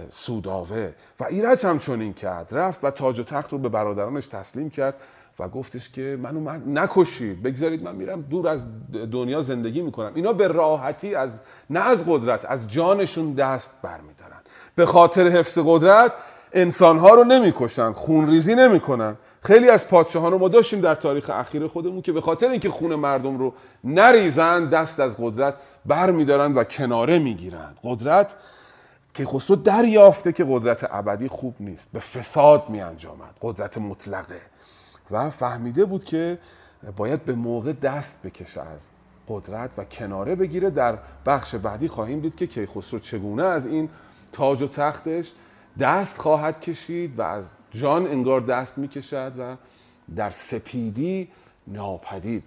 سوداوه. 0.09 0.93
و 1.21 1.25
ایرج 1.25 1.67
هم 1.67 1.79
چنین 1.79 2.13
کرد. 2.13 2.49
رفت 2.53 2.85
و 2.85 2.91
تاج 2.91 3.19
و 3.19 3.25
تخت 3.25 3.53
رو 3.53 3.59
به 3.59 3.69
برادرانش 3.69 4.27
تسلیم 4.27 4.71
کرد 4.71 4.95
و 5.39 5.49
گفتش 5.49 5.91
که 5.91 6.19
منو 6.23 6.41
من 6.41 6.63
نکشید. 6.67 7.43
بگذارید 7.43 7.83
من 7.83 7.95
میرم 7.95 8.23
دور 8.23 8.49
از 8.49 8.65
دنیا 8.93 9.43
زندگی 9.43 9.83
می‌کنم. 9.83 10.13
اینا 10.15 10.33
به 10.33 10.49
راحتی 10.49 11.15
از 11.15 11.41
نه 11.71 11.81
از 11.81 12.05
قدرت 12.07 12.45
از 12.45 12.69
جانشون 12.69 13.33
دست 13.33 13.75
برمیدارن. 13.83 14.41
به 14.75 14.87
خاطر 14.87 15.29
حفظ 15.29 15.59
قدرت 15.65 16.13
انسانها 16.53 17.15
رو 17.15 17.25
نمی‌کشن 17.25 17.93
خونریزی 17.93 18.55
نمی‌کنن. 18.55 19.17
خیلی 19.43 19.69
از 19.69 19.89
پادشاهان 19.89 20.33
رو 20.33 20.39
ما 20.39 20.49
داشتیم 20.49 20.81
در 20.81 20.95
تاریخ 20.95 21.31
اخیر 21.31 21.67
خودمون 21.67 22.03
که 22.03 22.13
به 22.13 22.21
خاطر 22.21 22.51
اینکه 22.51 22.71
خون 22.71 22.95
مردم 22.95 23.39
رو 23.39 23.55
نریزن 23.85 24.65
دست 24.65 25.01
از 25.01 25.17
قدرت 25.19 25.55
بر 25.87 26.11
میدارن 26.11 26.55
و 26.55 26.65
کناره 26.65 27.19
می‌گیرند 27.19 27.79
قدرت 27.85 28.35
که 29.15 29.27
خسرو 29.27 29.57
دریافته 29.57 30.33
که 30.33 30.47
قدرت 30.49 30.87
ابدی 30.91 31.29
خوب 31.29 31.55
نیست 31.61 31.89
به 31.93 32.01
فساد 32.01 32.65
می 32.69 32.81
انجامد 32.81 33.35
قدرت 33.43 33.79
مطلقه. 33.79 34.41
و 35.11 35.31
فهمیده 35.31 35.85
بود 35.85 36.05
که 36.05 36.39
باید 36.97 37.25
به 37.25 37.33
موقع 37.33 37.73
دست 37.73 38.23
بکشه 38.23 38.61
از 38.61 38.87
قدرت 39.29 39.71
و 39.79 39.85
کناره 39.85 40.35
بگیره. 40.35 40.71
در 40.71 40.99
بخش 41.27 41.55
بعدی 41.55 41.89
خواهیم 41.89 42.21
دید 42.21 42.37
که 42.37 42.47
کیخسرو 42.47 42.99
چگونه 42.99 43.43
از 43.43 43.67
این 43.67 43.89
تاج 44.33 44.63
و 44.63 44.67
تختش 44.67 45.33
دست 45.81 46.19
خواهد 46.19 46.61
کشید 46.61 47.19
و 47.19 47.23
از 47.23 47.45
جان 47.71 48.07
انگار 48.07 48.41
دست 48.41 48.79
می‌کشد 48.79 49.33
و 49.39 49.57
در 50.17 50.31
سپیدی 50.31 51.29
ناپدید. 51.67 52.45